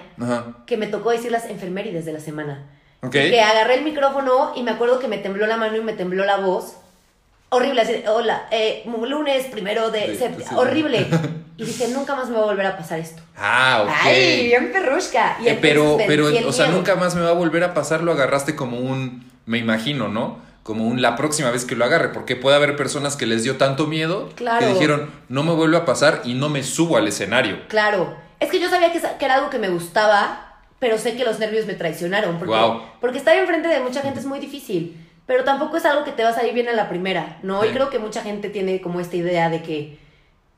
que 0.65 0.77
me 0.77 0.87
tocó 0.87 1.11
decir 1.11 1.29
las 1.29 1.45
enfermerides 1.49 2.05
de 2.05 2.13
la 2.13 2.21
semana. 2.21 2.69
Que 3.11 3.41
agarré 3.41 3.75
el 3.75 3.83
micrófono 3.83 4.53
y 4.55 4.63
me 4.63 4.71
acuerdo 4.71 4.99
que 4.99 5.09
me 5.09 5.17
tembló 5.17 5.45
la 5.45 5.57
mano 5.57 5.75
y 5.75 5.81
me 5.81 5.91
tembló 5.91 6.23
la 6.23 6.37
voz 6.37 6.77
horrible, 7.49 7.81
así, 7.81 8.03
hola, 8.07 8.47
eh, 8.49 8.83
lunes 8.85 9.45
primero 9.47 9.91
de 9.91 10.15
septiembre, 10.15 10.45
horrible. 10.55 11.07
Y 11.57 11.63
dije, 11.63 11.87
nunca 11.87 12.17
más 12.17 12.27
me 12.27 12.35
va 12.35 12.41
a 12.41 12.45
volver 12.47 12.65
a 12.65 12.75
pasar 12.75 12.99
esto. 12.99 13.21
Ah, 13.37 13.83
ok. 13.83 13.89
Ay, 14.03 14.47
bien 14.47 14.73
perrusca. 14.73 15.37
Y 15.41 15.47
eh, 15.47 15.57
pero, 15.61 15.95
pero, 16.05 16.27
o 16.45 16.51
sea, 16.51 16.67
nunca 16.67 16.97
más 16.97 17.15
me 17.15 17.21
va 17.21 17.29
a 17.29 17.33
volver 17.33 17.63
a 17.63 17.73
pasar, 17.73 18.03
lo 18.03 18.11
agarraste 18.11 18.57
como 18.57 18.77
un, 18.77 19.31
me 19.45 19.57
imagino, 19.57 20.09
¿no? 20.09 20.39
Como 20.65 20.85
un, 20.85 20.99
la 20.99 21.15
próxima 21.15 21.51
vez 21.51 21.63
que 21.63 21.75
lo 21.75 21.85
agarre, 21.85 22.09
porque 22.09 22.35
puede 22.35 22.55
haber 22.55 22.75
personas 22.75 23.15
que 23.15 23.27
les 23.27 23.43
dio 23.43 23.57
tanto 23.57 23.85
miedo 23.85 24.29
que 24.35 24.65
dijeron, 24.65 25.11
no 25.29 25.43
me 25.43 25.53
vuelve 25.53 25.77
a 25.77 25.85
pasar 25.85 26.23
y 26.25 26.33
no 26.33 26.49
me 26.49 26.63
subo 26.63 26.97
al 26.97 27.07
escenario. 27.07 27.59
Claro. 27.67 28.15
Es 28.39 28.49
que 28.49 28.59
yo 28.59 28.67
sabía 28.69 28.91
que, 28.91 28.99
que 28.99 29.25
era 29.25 29.35
algo 29.35 29.51
que 29.51 29.59
me 29.59 29.69
gustaba, 29.69 30.57
pero 30.79 30.97
sé 30.97 31.15
que 31.15 31.23
los 31.23 31.37
nervios 31.37 31.67
me 31.67 31.75
traicionaron. 31.75 32.39
Porque, 32.39 32.57
porque 32.99 33.19
estar 33.19 33.37
enfrente 33.37 33.67
de 33.67 33.79
mucha 33.79 34.01
gente 34.01 34.19
es 34.19 34.25
muy 34.25 34.39
difícil 34.39 35.05
pero 35.25 35.43
tampoco 35.43 35.77
es 35.77 35.85
algo 35.85 36.03
que 36.03 36.11
te 36.11 36.23
va 36.23 36.29
a 36.29 36.33
salir 36.33 36.53
bien 36.53 36.69
a 36.69 36.73
la 36.73 36.87
primera, 36.87 37.37
¿no? 37.41 37.65
Y 37.65 37.69
creo 37.69 37.89
que 37.89 37.99
mucha 37.99 38.21
gente 38.21 38.49
tiene 38.49 38.81
como 38.81 38.99
esta 38.99 39.15
idea 39.15 39.49
de 39.49 39.63
que 39.63 39.97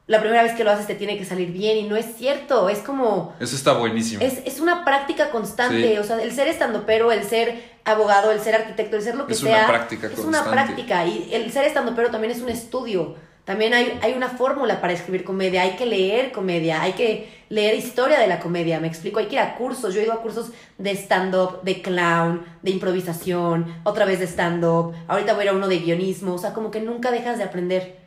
la 0.08 0.22
primera 0.22 0.42
vez 0.42 0.54
que 0.54 0.64
lo 0.64 0.72
haces 0.72 0.88
te 0.88 0.96
tiene 0.96 1.18
que 1.18 1.26
salir 1.26 1.52
bien 1.52 1.78
y 1.78 1.84
no 1.84 1.98
es 1.98 2.06
cierto, 2.18 2.70
es 2.70 2.80
como... 2.80 3.36
Eso 3.42 3.58
está 3.58 3.74
buenísimo. 3.74 4.24
Es, 4.24 4.60
una 4.62 4.86
práctica 4.86 5.30
constante, 5.30 6.00
o 6.00 6.04
sea, 6.04 6.22
el 6.22 6.32
ser 6.32 6.48
estandopero, 6.48 7.12
el 7.12 7.24
ser 7.24 7.62
abogado, 7.84 8.32
el 8.32 8.40
ser 8.40 8.56
arquitecto, 8.56 8.96
el 8.96 9.02
ser 9.04 9.16
lo 9.16 9.28
que 9.28 9.36
sea... 9.36 9.58
Es 9.58 9.64
una 9.64 9.68
práctica 9.68 10.08
Es 10.08 10.20
una 10.20 10.44
práctica 10.46 11.06
y 11.06 11.30
el 11.34 11.52
ser 11.52 11.66
estandopero 11.66 12.10
también 12.10 12.32
es 12.32 12.42
un 12.42 12.48
estudio. 12.48 13.16
También 13.44 13.74
hay, 13.74 14.00
hay 14.02 14.14
una 14.14 14.30
fórmula 14.30 14.80
para 14.80 14.94
escribir 14.94 15.26
comedia, 15.26 15.62
hay 15.62 15.76
que 15.76 15.86
leer 15.86 16.32
comedia, 16.32 16.82
hay 16.82 16.94
que 16.94 17.30
leer 17.50 17.76
historia 17.76 18.20
de 18.20 18.28
la 18.28 18.40
comedia, 18.40 18.80
me 18.80 18.88
explico, 18.88 19.20
hay 19.20 19.28
que 19.28 19.36
ir 19.36 19.40
a 19.40 19.56
cursos, 19.56 19.94
yo 19.94 20.02
he 20.02 20.04
ido 20.04 20.14
a 20.14 20.22
cursos 20.22 20.52
de 20.78 20.92
stand-up, 20.92 21.62
de 21.64 21.82
clown, 21.82 22.46
de 22.62 22.72
improvisación, 22.72 23.74
otra 23.84 24.06
vez 24.06 24.20
de 24.20 24.28
stand-up, 24.28 24.94
ahorita 25.08 25.34
voy 25.34 25.42
a 25.42 25.44
ir 25.46 25.50
a 25.52 25.54
uno 25.54 25.68
de 25.70 25.80
guionismo, 25.80 26.34
o 26.34 26.38
sea, 26.38 26.54
como 26.54 26.72
que 26.72 26.82
nunca 26.82 27.12
dejas 27.12 27.38
de 27.38 27.46
aprender. 27.46 28.07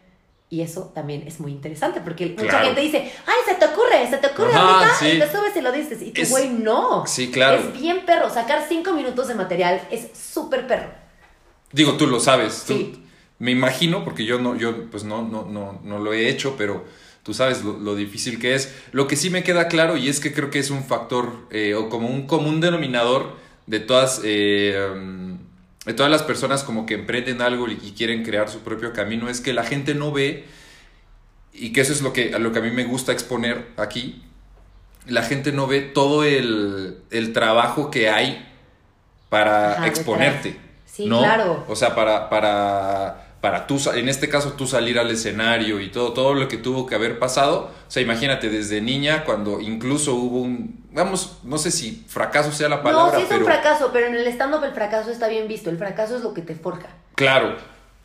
Y 0.52 0.62
eso 0.62 0.90
también 0.94 1.22
es 1.26 1.38
muy 1.38 1.52
interesante, 1.52 2.00
porque 2.00 2.34
mucha 2.36 2.60
gente 2.64 2.80
dice, 2.80 3.12
ay, 3.24 3.36
se 3.46 3.54
te 3.54 3.66
ocurre, 3.66 4.10
se 4.10 4.16
te 4.16 4.26
ocurre 4.26 4.52
ahorita, 4.52 5.08
y 5.08 5.18
te 5.20 5.30
subes 5.30 5.56
y 5.56 5.60
lo 5.60 5.70
dices, 5.70 6.02
y 6.02 6.10
tú, 6.10 6.22
güey, 6.28 6.48
no. 6.48 7.06
Sí, 7.06 7.30
claro. 7.30 7.58
Es 7.58 7.80
bien 7.80 8.04
perro, 8.04 8.28
sacar 8.28 8.64
cinco 8.68 8.92
minutos 8.92 9.28
de 9.28 9.36
material 9.36 9.80
es 9.90 10.08
súper 10.18 10.66
perro. 10.66 10.90
Digo, 11.72 11.96
tú 11.96 12.08
lo 12.08 12.18
sabes, 12.18 12.64
sí 12.66 13.00
me 13.40 13.50
imagino, 13.50 14.04
porque 14.04 14.24
yo 14.24 14.38
no, 14.38 14.54
yo 14.54 14.90
pues 14.90 15.02
no, 15.02 15.26
no, 15.26 15.46
no, 15.46 15.80
no 15.82 15.98
lo 15.98 16.12
he 16.12 16.28
hecho, 16.28 16.56
pero 16.58 16.84
tú 17.22 17.32
sabes 17.32 17.64
lo, 17.64 17.96
difícil 17.96 18.38
que 18.38 18.54
es. 18.54 18.72
Lo 18.92 19.08
que 19.08 19.16
sí 19.16 19.30
me 19.30 19.42
queda 19.42 19.66
claro 19.66 19.96
y 19.96 20.08
es 20.08 20.20
que 20.20 20.32
creo 20.32 20.50
que 20.50 20.58
es 20.58 20.70
un 20.70 20.84
factor 20.84 21.32
eh, 21.50 21.74
o 21.74 21.88
como 21.88 22.08
un 22.08 22.26
común 22.26 22.60
denominador 22.60 23.34
de 23.66 23.80
todas, 23.80 24.20
eh, 24.24 25.29
de 25.86 25.94
todas 25.94 26.10
las 26.10 26.22
personas 26.22 26.62
como 26.62 26.86
que 26.86 26.94
emprenden 26.94 27.40
algo 27.40 27.68
y 27.68 27.92
quieren 27.96 28.24
crear 28.24 28.48
su 28.48 28.60
propio 28.60 28.92
camino, 28.92 29.28
es 29.28 29.40
que 29.40 29.52
la 29.52 29.64
gente 29.64 29.94
no 29.94 30.12
ve, 30.12 30.44
y 31.52 31.72
que 31.72 31.80
eso 31.80 31.92
es 31.92 32.02
lo 32.02 32.12
que, 32.12 32.30
lo 32.38 32.52
que 32.52 32.58
a 32.58 32.62
mí 32.62 32.70
me 32.70 32.84
gusta 32.84 33.12
exponer 33.12 33.68
aquí, 33.76 34.22
la 35.06 35.22
gente 35.22 35.52
no 35.52 35.66
ve 35.66 35.80
todo 35.80 36.24
el, 36.24 36.98
el 37.10 37.32
trabajo 37.32 37.90
que 37.90 38.10
hay 38.10 38.46
para 39.28 39.86
exponerte. 39.86 40.56
Sí, 40.84 41.06
claro. 41.06 41.64
O 41.68 41.76
sea, 41.76 41.94
para, 41.94 42.28
para 42.28 43.30
para 43.40 43.66
tú, 43.66 43.80
en 43.94 44.08
este 44.08 44.28
caso 44.28 44.52
tú 44.52 44.66
salir 44.66 44.98
al 44.98 45.10
escenario 45.10 45.80
y 45.80 45.88
todo, 45.88 46.12
todo 46.12 46.34
lo 46.34 46.46
que 46.46 46.58
tuvo 46.58 46.86
que 46.86 46.94
haber 46.94 47.18
pasado. 47.18 47.70
O 47.88 47.90
sea, 47.90 48.02
imagínate 48.02 48.50
desde 48.50 48.80
niña 48.82 49.24
cuando 49.24 49.60
incluso 49.60 50.14
hubo 50.14 50.42
un, 50.42 50.79
vamos, 50.92 51.38
no 51.42 51.58
sé 51.58 51.70
si 51.70 52.04
fracaso 52.08 52.52
sea 52.52 52.68
la 52.68 52.82
palabra. 52.82 53.12
No, 53.12 53.18
sí 53.18 53.26
es 53.30 53.38
un 53.38 53.44
fracaso, 53.44 53.90
pero 53.92 54.06
en 54.06 54.14
el 54.14 54.26
stand-up 54.28 54.64
el 54.64 54.72
fracaso 54.72 55.10
está 55.10 55.28
bien 55.28 55.48
visto, 55.48 55.70
el 55.70 55.78
fracaso 55.78 56.16
es 56.16 56.22
lo 56.22 56.34
que 56.34 56.42
te 56.42 56.54
forja. 56.54 56.88
Claro, 57.14 57.56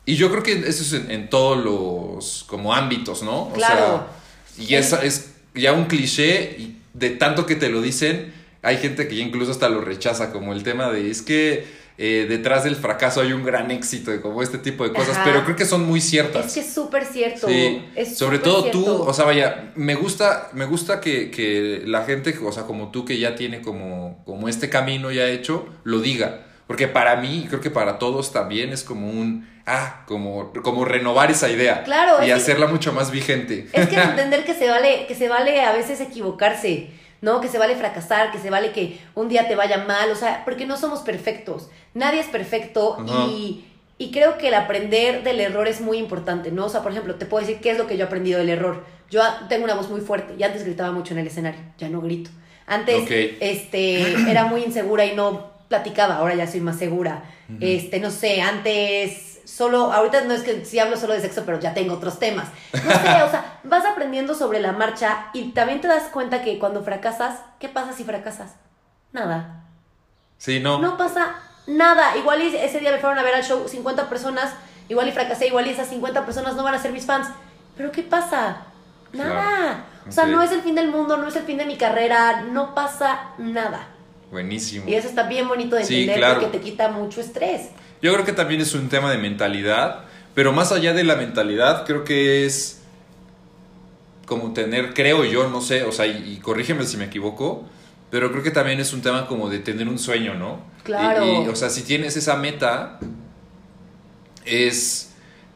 y 0.04 0.16
yo 0.16 0.30
creo 0.30 0.42
que 0.42 0.52
eso 0.52 0.82
es 0.82 0.92
en, 0.92 1.28
todos 1.28 1.62
los 1.62 2.44
como 2.48 2.72
ámbitos, 2.72 3.22
¿no? 3.22 3.50
claro. 3.52 4.06
y 4.56 4.74
esa 4.74 5.02
es 5.02 5.34
ya 5.54 5.72
un 5.72 5.86
cliché 5.86 6.56
y 6.58 6.80
de 6.94 7.10
tanto 7.10 7.44
que 7.44 7.56
te 7.56 7.68
lo 7.68 7.82
dicen, 7.82 8.32
hay 8.62 8.78
gente 8.78 9.08
que 9.08 9.16
ya 9.16 9.22
incluso 9.22 9.50
hasta 9.50 9.68
lo 9.68 9.80
rechaza, 9.80 10.32
como 10.32 10.52
el 10.52 10.62
tema 10.62 10.90
de 10.90 11.10
es 11.10 11.22
que 11.22 11.66
eh, 11.98 12.26
detrás 12.28 12.64
del 12.64 12.76
fracaso 12.76 13.22
hay 13.22 13.32
un 13.32 13.42
gran 13.42 13.70
éxito 13.70 14.14
y 14.14 14.20
como 14.20 14.42
este 14.42 14.58
tipo 14.58 14.84
de 14.84 14.92
cosas, 14.92 15.18
pero 15.24 15.44
creo 15.44 15.56
que 15.56 15.64
son 15.64 15.86
muy 15.86 16.02
ciertas. 16.02 16.46
Es 16.46 16.52
que 16.52 16.60
es 16.60 16.72
súper 16.72 17.06
cierto. 17.06 17.48
Sobre 18.14 18.38
todo 18.38 18.70
tú, 18.70 18.86
o 18.86 19.12
sea, 19.14 19.24
vaya, 19.24 19.72
me 19.76 19.94
gusta, 19.94 20.50
me 20.52 20.66
gusta 20.66 21.00
que, 21.00 21.82
la 21.86 22.04
gente, 22.04 22.36
o 22.44 22.52
sea, 22.52 22.64
como 22.64 22.90
tú 22.90 23.04
que 23.04 23.18
ya 23.18 23.34
tiene 23.34 23.62
como, 23.62 24.22
como 24.26 24.48
este 24.48 24.68
camino 24.68 25.10
ya 25.10 25.26
hecho, 25.26 25.66
lo 25.84 26.00
diga. 26.00 26.42
Porque 26.66 26.88
para 26.88 27.16
mí, 27.16 27.44
y 27.44 27.46
creo 27.46 27.60
que 27.60 27.70
para 27.70 27.98
todos 27.98 28.32
también 28.32 28.72
es 28.72 28.82
como 28.82 29.08
un, 29.08 29.48
ah, 29.66 30.02
como, 30.06 30.52
como 30.62 30.84
renovar 30.84 31.30
esa 31.30 31.48
idea. 31.48 31.84
Claro. 31.84 32.26
Y 32.26 32.30
hacerla 32.30 32.66
mucho 32.66 32.92
más 32.92 33.10
vigente. 33.10 33.68
Es 33.72 33.88
que 33.88 33.96
entender 34.02 34.44
que 34.44 34.52
se 34.52 34.68
vale, 34.68 35.06
que 35.06 35.14
se 35.14 35.28
vale 35.28 35.62
a 35.62 35.72
veces 35.72 36.00
equivocarse. 36.00 36.90
¿No? 37.20 37.40
Que 37.40 37.48
se 37.48 37.58
vale 37.58 37.76
fracasar, 37.76 38.30
que 38.30 38.38
se 38.38 38.50
vale 38.50 38.72
que 38.72 38.98
un 39.14 39.28
día 39.28 39.48
te 39.48 39.56
vaya 39.56 39.84
mal, 39.84 40.10
o 40.10 40.16
sea, 40.16 40.42
porque 40.44 40.66
no 40.66 40.76
somos 40.76 41.00
perfectos, 41.00 41.70
nadie 41.94 42.20
es 42.20 42.26
perfecto 42.26 42.98
y, 43.28 43.64
y, 43.98 44.10
creo 44.10 44.38
que 44.38 44.48
el 44.48 44.54
aprender 44.54 45.22
del 45.22 45.40
error 45.40 45.68
es 45.68 45.80
muy 45.80 45.98
importante, 45.98 46.50
¿no? 46.52 46.66
O 46.66 46.68
sea, 46.68 46.82
por 46.82 46.92
ejemplo, 46.92 47.14
te 47.14 47.26
puedo 47.26 47.44
decir 47.44 47.60
qué 47.60 47.70
es 47.70 47.78
lo 47.78 47.86
que 47.86 47.96
yo 47.96 48.04
he 48.04 48.06
aprendido 48.06 48.38
del 48.38 48.50
error. 48.50 48.84
Yo 49.10 49.22
tengo 49.48 49.64
una 49.64 49.74
voz 49.74 49.88
muy 49.88 50.00
fuerte 50.00 50.34
y 50.38 50.42
antes 50.42 50.64
gritaba 50.64 50.92
mucho 50.92 51.14
en 51.14 51.20
el 51.20 51.26
escenario, 51.26 51.60
ya 51.78 51.88
no 51.88 52.00
grito. 52.00 52.30
Antes 52.66 53.08
este, 53.40 54.30
era 54.30 54.46
muy 54.46 54.64
insegura 54.64 55.06
y 55.06 55.14
no 55.14 55.52
platicaba, 55.68 56.16
ahora 56.16 56.34
ya 56.34 56.46
soy 56.46 56.60
más 56.60 56.78
segura. 56.78 57.24
Este, 57.60 58.00
no 58.00 58.10
sé, 58.10 58.40
antes 58.40 59.25
solo, 59.46 59.92
ahorita 59.92 60.22
no 60.22 60.34
es 60.34 60.42
que 60.42 60.64
sí 60.64 60.78
hablo 60.78 60.96
solo 60.96 61.14
de 61.14 61.20
sexo, 61.20 61.44
pero 61.46 61.60
ya 61.60 61.72
tengo 61.72 61.94
otros 61.94 62.18
temas. 62.18 62.48
No 62.72 62.80
sé, 62.80 63.22
o 63.22 63.30
sea, 63.30 63.60
vas 63.64 63.84
aprendiendo 63.86 64.34
sobre 64.34 64.60
la 64.60 64.72
marcha 64.72 65.28
y 65.32 65.52
también 65.52 65.80
te 65.80 65.88
das 65.88 66.04
cuenta 66.12 66.42
que 66.42 66.58
cuando 66.58 66.82
fracasas, 66.82 67.40
¿qué 67.60 67.68
pasa 67.68 67.92
si 67.92 68.04
fracasas? 68.04 68.56
Nada. 69.12 69.64
Sí, 70.36 70.60
no. 70.60 70.80
No 70.80 70.96
pasa 70.96 71.36
nada. 71.66 72.16
Igual 72.16 72.42
ese 72.42 72.80
día 72.80 72.90
me 72.90 72.98
fueron 72.98 73.18
a 73.18 73.22
ver 73.22 73.36
al 73.36 73.44
show 73.44 73.66
50 73.66 74.08
personas, 74.08 74.52
igual 74.88 75.08
y 75.08 75.12
fracasé, 75.12 75.46
igual 75.46 75.66
y 75.66 75.70
esas 75.70 75.88
50 75.88 76.26
personas 76.26 76.56
no 76.56 76.64
van 76.64 76.74
a 76.74 76.82
ser 76.82 76.92
mis 76.92 77.06
fans. 77.06 77.28
Pero 77.76 77.92
¿qué 77.92 78.02
pasa? 78.02 78.64
Nada. 79.12 79.86
O 80.08 80.12
sea, 80.12 80.26
no 80.26 80.42
es 80.42 80.50
el 80.52 80.60
fin 80.60 80.74
del 80.74 80.88
mundo, 80.88 81.16
no 81.16 81.28
es 81.28 81.36
el 81.36 81.44
fin 81.44 81.58
de 81.58 81.66
mi 81.66 81.76
carrera, 81.76 82.42
no 82.42 82.74
pasa 82.74 83.30
nada. 83.38 83.88
Buenísimo. 84.30 84.88
Y 84.88 84.94
eso 84.94 85.08
está 85.08 85.24
bien 85.24 85.48
bonito 85.48 85.76
de 85.76 85.82
entender 85.82 86.34
porque 86.34 86.58
te 86.58 86.60
quita 86.60 86.88
mucho 86.88 87.20
estrés. 87.20 87.70
Yo 88.06 88.12
creo 88.12 88.24
que 88.24 88.32
también 88.32 88.60
es 88.60 88.72
un 88.72 88.88
tema 88.88 89.10
de 89.10 89.18
mentalidad, 89.18 90.04
pero 90.32 90.52
más 90.52 90.70
allá 90.70 90.92
de 90.92 91.02
la 91.02 91.16
mentalidad, 91.16 91.84
creo 91.84 92.04
que 92.04 92.46
es 92.46 92.80
como 94.26 94.52
tener, 94.52 94.94
creo 94.94 95.24
yo, 95.24 95.48
no 95.48 95.60
sé, 95.60 95.82
o 95.82 95.90
sea, 95.90 96.06
y, 96.06 96.38
corrígeme 96.40 96.86
si 96.86 96.96
me 96.98 97.06
equivoco, 97.06 97.64
pero 98.08 98.30
creo 98.30 98.44
que 98.44 98.52
también 98.52 98.78
es 98.78 98.92
un 98.92 99.02
tema 99.02 99.26
como 99.26 99.50
de 99.50 99.58
tener 99.58 99.88
un 99.88 99.98
sueño, 99.98 100.34
¿no? 100.34 100.60
Claro. 100.84 101.24
Y, 101.24 101.48
o 101.48 101.56
sea, 101.56 101.68
si 101.68 101.82
tienes 101.82 102.16
esa 102.16 102.36
meta, 102.36 103.00
es, 104.44 105.12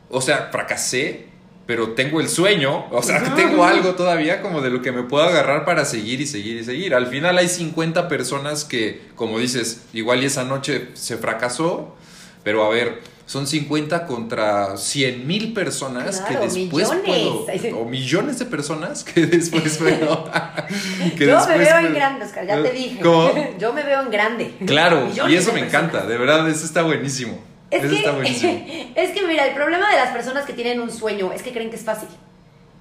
o 0.09 0.21
sea, 0.21 0.49
fracasé, 0.51 1.29
pero 1.67 1.91
tengo 1.91 2.21
el 2.21 2.29
sueño, 2.29 2.87
o 2.91 3.01
sea, 3.01 3.23
que 3.23 3.31
tengo 3.41 3.63
algo 3.63 3.95
todavía 3.95 4.43
como 4.43 4.61
de 4.61 4.71
lo 4.71 4.83
que 4.83 4.91
me 4.91 5.05
puedo 5.05 5.23
agarrar 5.23 5.65
para 5.65 5.85
seguir 5.85 6.21
y 6.21 6.27
seguir 6.27 6.57
y 6.57 6.65
seguir. 6.65 6.97
Al 6.97 7.07
final 7.07 7.39
hay 7.39 7.47
50 7.47 8.09
personas 8.09 8.65
que, 8.65 9.03
como 9.15 9.39
dices, 9.39 9.83
igual 9.93 10.25
y 10.25 10.27
esa 10.27 10.43
noche 10.43 10.89
se 10.95 11.17
fracasó, 11.17 11.95
pero 12.43 12.65
a 12.65 12.69
ver, 12.71 13.01
son 13.27 13.47
50 13.47 14.07
contra 14.07 14.77
100 14.77 15.27
mil 15.27 15.53
personas 15.53 16.21
Claro, 16.21 16.41
que 16.41 16.47
después 16.49 16.91
millones. 16.91 17.03
puedo, 17.07 17.79
o 17.79 17.85
millones 17.85 18.39
de 18.41 18.47
personas 18.47 19.05
que 19.05 19.27
después 19.27 19.79
puedo, 19.79 20.29
que 21.17 21.27
Yo 21.27 21.47
me 21.47 21.59
veo 21.59 21.79
en 21.79 21.95
grande, 21.95 22.25
Oscar, 22.25 22.47
ya 22.47 22.63
te 22.63 22.73
dije. 22.73 23.01
¿Cómo? 23.01 23.33
Yo 23.59 23.73
me 23.73 23.83
veo 23.85 24.03
en 24.03 24.11
grande. 24.11 24.55
Claro, 24.67 25.07
y 25.29 25.35
eso 25.35 25.53
me 25.53 25.61
personas. 25.61 25.63
encanta, 25.63 26.07
de 26.07 26.19
verdad, 26.19 26.49
eso 26.49 26.65
está 26.65 26.83
buenísimo. 26.83 27.39
Es 27.71 27.85
eso 27.85 27.95
está 27.95 28.11
que, 28.11 28.17
buenísimo. 28.17 28.67
es 28.97 29.11
que 29.13 29.27
mira, 29.29 29.47
el 29.47 29.55
problema 29.55 29.89
de 29.91 29.97
las 29.97 30.09
personas 30.09 30.45
que 30.45 30.53
tienen 30.55 30.81
un 30.81 30.91
sueño 30.91 31.33
es 31.33 31.43
que 31.43 31.53
creen 31.53 31.71
que 31.71 31.77
es 31.77 31.85
fácil. 31.85 32.09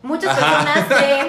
Muchas 0.02 0.36
personas 0.36 0.86
creen 0.88 1.28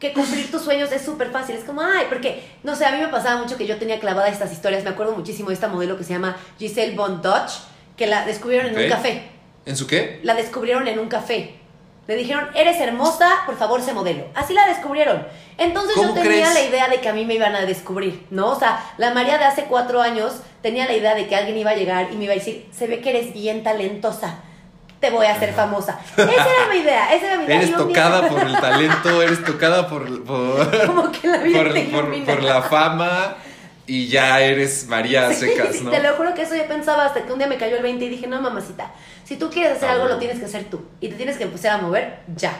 que 0.00 0.12
cumplir 0.14 0.50
tus 0.50 0.62
sueños 0.62 0.90
es 0.90 1.02
súper 1.02 1.30
fácil. 1.30 1.54
Es 1.54 1.64
como, 1.64 1.82
ay, 1.82 2.06
porque, 2.08 2.42
no 2.64 2.74
sé, 2.74 2.86
a 2.86 2.90
mí 2.92 2.98
me 2.98 3.08
pasaba 3.08 3.40
mucho 3.40 3.56
que 3.56 3.66
yo 3.66 3.76
tenía 3.76 4.00
clavada 4.00 4.28
estas 4.28 4.50
historias. 4.50 4.82
Me 4.82 4.90
acuerdo 4.90 5.12
muchísimo 5.12 5.50
de 5.50 5.54
esta 5.54 5.68
modelo 5.68 5.96
que 5.96 6.04
se 6.04 6.14
llama 6.14 6.36
Giselle 6.58 6.96
Von 6.96 7.20
Dutch, 7.22 7.52
que 7.96 8.06
la 8.06 8.24
descubrieron 8.24 8.68
en 8.68 8.78
un 8.78 8.88
café. 8.88 9.24
¿En 9.66 9.76
su 9.76 9.86
qué? 9.86 10.18
La 10.22 10.34
descubrieron 10.34 10.88
en 10.88 10.98
un 10.98 11.08
café. 11.08 11.54
Le 12.06 12.16
dijeron, 12.16 12.48
eres 12.54 12.80
hermosa, 12.80 13.30
por 13.46 13.56
favor, 13.56 13.82
sé 13.82 13.92
modelo. 13.92 14.24
Así 14.34 14.54
la 14.54 14.66
descubrieron. 14.66 15.24
Entonces 15.58 15.94
yo 15.94 16.02
¿Cómo 16.02 16.14
tenía 16.14 16.50
crees? 16.50 16.54
la 16.54 16.62
idea 16.62 16.88
de 16.88 17.00
que 17.00 17.08
a 17.08 17.12
mí 17.12 17.24
me 17.26 17.34
iban 17.34 17.54
a 17.54 17.66
descubrir, 17.66 18.26
¿no? 18.30 18.48
O 18.48 18.58
sea, 18.58 18.82
la 18.96 19.12
María 19.12 19.38
de 19.38 19.44
hace 19.44 19.64
cuatro 19.64 20.00
años 20.00 20.36
tenía 20.62 20.86
la 20.86 20.94
idea 20.94 21.14
de 21.14 21.28
que 21.28 21.36
alguien 21.36 21.58
iba 21.58 21.70
a 21.70 21.76
llegar 21.76 22.08
y 22.10 22.16
me 22.16 22.24
iba 22.24 22.32
a 22.32 22.36
decir, 22.36 22.66
se 22.72 22.86
ve 22.86 23.00
que 23.00 23.10
eres 23.10 23.32
bien 23.34 23.62
talentosa, 23.62 24.40
te 25.00 25.10
voy 25.10 25.26
a 25.26 25.34
hacer 25.34 25.52
famosa. 25.54 25.98
Esa 26.16 26.30
era 26.32 26.68
mi 26.72 26.76
idea, 26.82 27.14
esa 27.14 27.26
era 27.26 27.38
mi 27.38 27.44
idea. 27.44 27.56
Eres 27.56 27.74
tocada 27.74 28.28
por 28.28 28.42
el 28.42 28.52
talento, 28.60 29.22
eres 29.22 29.44
tocada 29.44 29.88
por, 29.88 30.24
por, 30.24 30.86
Como 30.86 31.10
que 31.10 31.26
la 31.28 31.38
vida 31.38 31.58
por, 31.62 31.72
te 31.72 32.22
por- 32.26 32.42
la 32.42 32.62
fama 32.62 33.36
y 33.86 34.06
ya 34.08 34.40
eres 34.40 34.86
María 34.86 35.30
Sí, 35.32 35.46
Secas, 35.48 35.80
¿no? 35.82 35.90
Te 35.90 36.00
lo 36.02 36.14
juro 36.14 36.34
que 36.34 36.42
eso 36.42 36.54
yo 36.54 36.66
pensaba 36.66 37.06
hasta 37.06 37.22
que 37.22 37.32
un 37.32 37.38
día 37.38 37.48
me 37.48 37.56
cayó 37.56 37.76
el 37.76 37.82
20 37.82 38.04
y 38.04 38.08
dije, 38.10 38.26
no, 38.26 38.40
mamacita, 38.40 38.90
si 39.24 39.36
tú 39.36 39.50
quieres 39.50 39.72
hacer 39.78 39.88
Ah, 39.88 39.92
algo, 39.92 40.02
bueno. 40.04 40.14
lo 40.16 40.20
tienes 40.20 40.38
que 40.38 40.44
hacer 40.44 40.64
tú. 40.64 40.84
Y 41.00 41.08
te 41.08 41.16
tienes 41.16 41.36
que 41.38 41.44
empezar 41.44 41.72
a 41.72 41.82
mover 41.82 42.18
ya. 42.36 42.52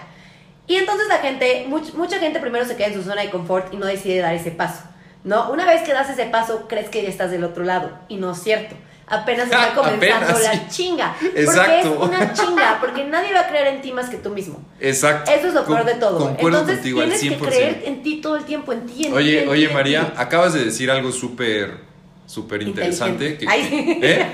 Y 0.66 0.76
entonces 0.76 1.06
la 1.08 1.18
gente, 1.18 1.66
much- 1.68 1.92
mucha 1.94 2.18
gente 2.18 2.40
primero 2.40 2.64
se 2.64 2.74
queda 2.76 2.86
en 2.88 2.94
su 2.94 3.02
zona 3.02 3.22
de 3.22 3.30
confort 3.30 3.72
y 3.72 3.76
no 3.76 3.86
decide 3.86 4.18
dar 4.20 4.34
ese 4.34 4.50
paso. 4.50 4.82
¿No? 5.22 5.50
Una 5.50 5.66
vez 5.66 5.82
que 5.82 5.92
das 5.92 6.08
ese 6.08 6.24
paso, 6.26 6.66
crees 6.66 6.88
que 6.88 7.02
ya 7.02 7.08
estás 7.10 7.30
del 7.30 7.44
otro 7.44 7.62
lado. 7.64 7.90
Y 8.08 8.16
no 8.16 8.32
es 8.32 8.42
cierto. 8.42 8.74
Apenas 9.10 9.44
está 9.46 9.74
comenzando 9.74 10.26
Apenas, 10.26 10.42
la 10.42 10.52
sí. 10.52 10.60
chinga. 10.70 11.16
Exacto. 11.34 11.94
Porque 11.98 12.14
es 12.14 12.20
una 12.20 12.32
chinga, 12.34 12.78
porque 12.80 13.04
nadie 13.04 13.32
va 13.34 13.40
a 13.40 13.48
creer 13.48 13.66
en 13.74 13.82
ti 13.82 13.92
más 13.92 14.08
que 14.08 14.16
tú 14.18 14.30
mismo. 14.30 14.62
Exacto. 14.80 15.30
Eso 15.30 15.48
es 15.48 15.54
lo 15.54 15.64
peor 15.66 15.84
de 15.84 15.94
todo. 15.94 16.18
Concuerdo 16.18 16.60
Entonces 16.60 16.76
contigo 16.78 17.00
al 17.02 17.10
tienes 17.12 17.38
100%. 17.38 17.40
que 17.42 17.46
creer 17.50 17.82
en 17.86 18.02
ti 18.02 18.20
todo 18.20 18.36
el 18.36 18.44
tiempo, 18.44 18.72
en 18.72 18.86
ti, 18.86 19.04
en 19.06 19.10
ti, 19.10 19.16
Oye, 19.16 19.38
en 19.40 19.44
ti, 19.44 19.50
oye 19.50 19.66
en 19.66 19.74
María, 19.74 20.06
ti. 20.06 20.12
acabas 20.16 20.54
de 20.54 20.64
decir 20.64 20.90
algo 20.90 21.10
súper, 21.12 21.78
súper 22.26 22.62
interesante. 22.62 23.36
Que. 23.36 23.46
Ay. 23.48 23.98
¿Eh? 24.02 24.26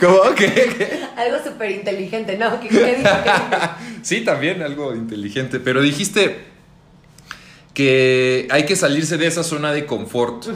¿Cómo? 0.00 0.20
¿Qué? 0.36 0.46
¿Qué? 0.52 1.00
Algo 1.16 1.38
súper 1.44 1.70
inteligente, 1.70 2.36
¿no? 2.36 2.58
¿Qué, 2.60 2.68
qué. 2.68 3.02
Sí, 4.02 4.20
también 4.24 4.62
algo 4.62 4.94
inteligente, 4.94 5.58
pero 5.60 5.80
dijiste 5.82 6.44
que 7.74 8.48
hay 8.50 8.64
que 8.64 8.76
salirse 8.76 9.16
de 9.18 9.26
esa 9.26 9.42
zona 9.44 9.72
de 9.72 9.86
confort. 9.86 10.46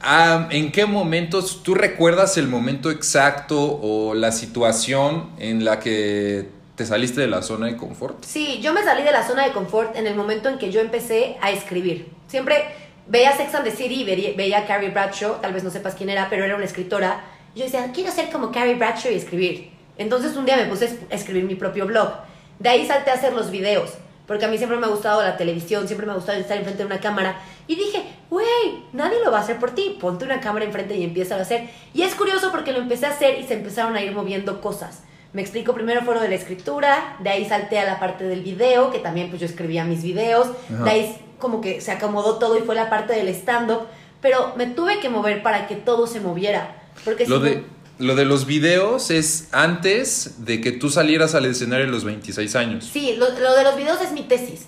Ah, 0.00 0.48
¿En 0.50 0.70
qué 0.70 0.86
momentos 0.86 1.62
tú 1.62 1.74
recuerdas 1.74 2.36
el 2.38 2.48
momento 2.48 2.90
exacto 2.90 3.60
o 3.82 4.14
la 4.14 4.30
situación 4.32 5.30
en 5.38 5.64
la 5.64 5.80
que 5.80 6.48
te 6.76 6.86
saliste 6.86 7.20
de 7.20 7.26
la 7.26 7.42
zona 7.42 7.66
de 7.66 7.76
confort? 7.76 8.24
Sí, 8.24 8.60
yo 8.62 8.72
me 8.72 8.84
salí 8.84 9.02
de 9.02 9.10
la 9.10 9.26
zona 9.26 9.44
de 9.44 9.52
confort 9.52 9.96
en 9.96 10.06
el 10.06 10.14
momento 10.14 10.48
en 10.48 10.58
que 10.58 10.70
yo 10.70 10.80
empecé 10.80 11.36
a 11.40 11.50
escribir. 11.50 12.08
Siempre 12.28 12.64
veía 13.08 13.36
Sex 13.36 13.54
and 13.54 13.64
the 13.64 13.72
City, 13.72 14.04
veía, 14.04 14.58
a 14.58 14.66
Carrie 14.66 14.90
Bradshaw, 14.90 15.40
tal 15.40 15.52
vez 15.52 15.64
no 15.64 15.70
sepas 15.70 15.94
quién 15.96 16.10
era, 16.10 16.28
pero 16.30 16.44
era 16.44 16.54
una 16.54 16.64
escritora. 16.64 17.24
Yo 17.56 17.64
decía, 17.64 17.90
quiero 17.92 18.12
ser 18.12 18.30
como 18.30 18.52
Carrie 18.52 18.76
Bradshaw 18.76 19.10
y 19.10 19.16
escribir. 19.16 19.70
Entonces 19.96 20.36
un 20.36 20.46
día 20.46 20.56
me 20.56 20.66
puse 20.66 20.96
a 21.10 21.14
escribir 21.14 21.44
mi 21.44 21.56
propio 21.56 21.86
blog. 21.86 22.12
De 22.60 22.68
ahí 22.68 22.86
salté 22.86 23.10
a 23.10 23.14
hacer 23.14 23.32
los 23.32 23.50
videos, 23.50 23.94
porque 24.28 24.44
a 24.44 24.48
mí 24.48 24.56
siempre 24.58 24.78
me 24.78 24.86
ha 24.86 24.90
gustado 24.90 25.22
la 25.22 25.36
televisión, 25.36 25.86
siempre 25.88 26.06
me 26.06 26.12
ha 26.12 26.16
gustado 26.16 26.38
estar 26.38 26.56
enfrente 26.56 26.82
de 26.84 26.86
una 26.86 27.00
cámara. 27.00 27.40
Y 27.66 27.74
dije, 27.74 28.04
güey, 28.30 28.46
nadie 28.92 29.18
lo 29.24 29.32
va 29.32 29.38
a 29.38 29.40
hacer 29.40 29.58
por 29.58 29.72
ti, 29.72 29.96
ponte 30.00 30.24
una 30.24 30.38
cámara 30.40 30.64
enfrente 30.66 30.94
y 30.96 31.02
empieza 31.02 31.34
a 31.36 31.40
hacer. 31.40 31.68
Y 31.94 32.02
es 32.02 32.14
curioso 32.14 32.52
porque 32.52 32.70
lo 32.72 32.78
empecé 32.78 33.06
a 33.06 33.10
hacer 33.10 33.40
y 33.40 33.44
se 33.44 33.54
empezaron 33.54 33.96
a 33.96 34.02
ir 34.02 34.12
moviendo 34.12 34.60
cosas. 34.60 35.02
Me 35.32 35.42
explico, 35.42 35.74
primero 35.74 36.02
fue 36.02 36.14
lo 36.14 36.20
de 36.20 36.28
la 36.28 36.34
escritura, 36.36 37.16
de 37.20 37.30
ahí 37.30 37.44
salté 37.44 37.78
a 37.78 37.84
la 37.84 37.98
parte 37.98 38.24
del 38.24 38.42
video, 38.42 38.90
que 38.90 38.98
también 38.98 39.28
pues 39.28 39.40
yo 39.40 39.46
escribía 39.46 39.84
mis 39.84 40.02
videos, 40.02 40.48
Ajá. 40.72 40.84
de 40.84 40.90
ahí 40.90 41.16
como 41.38 41.60
que 41.60 41.80
se 41.80 41.90
acomodó 41.92 42.38
todo 42.38 42.56
y 42.58 42.62
fue 42.62 42.74
la 42.74 42.88
parte 42.90 43.14
del 43.14 43.28
stand-up, 43.28 43.82
pero 44.20 44.52
me 44.56 44.66
tuve 44.66 45.00
que 45.00 45.08
mover 45.08 45.42
para 45.42 45.66
que 45.66 45.74
todo 45.76 46.06
se 46.06 46.20
moviera. 46.20 46.74
Porque 47.04 47.26
Lo 47.26 47.38
si 47.38 47.44
de, 47.44 47.56
no- 47.56 47.62
lo 47.98 48.14
de 48.14 48.24
los 48.24 48.46
videos 48.46 49.10
es 49.10 49.48
antes 49.52 50.44
de 50.44 50.60
que 50.60 50.72
tú 50.72 50.90
salieras 50.90 51.34
al 51.34 51.46
escenario 51.46 51.86
a 51.86 51.90
los 51.90 52.04
26 52.04 52.56
años. 52.56 52.88
Sí, 52.92 53.16
lo, 53.16 53.28
lo 53.38 53.54
de 53.56 53.64
los 53.64 53.76
videos 53.76 54.00
es 54.00 54.12
mi 54.12 54.22
tesis. 54.22 54.66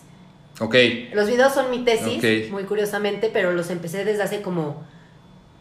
Ok. 0.60 0.74
Los 1.14 1.28
videos 1.28 1.54
son 1.54 1.70
mi 1.70 1.84
tesis, 1.84 2.18
Ok. 2.18 2.50
muy 2.52 2.64
curiosamente, 2.64 3.30
pero 3.32 3.52
los 3.52 3.70
empecé 3.70 4.04
desde 4.04 4.22
hace 4.22 4.42
como... 4.42 4.82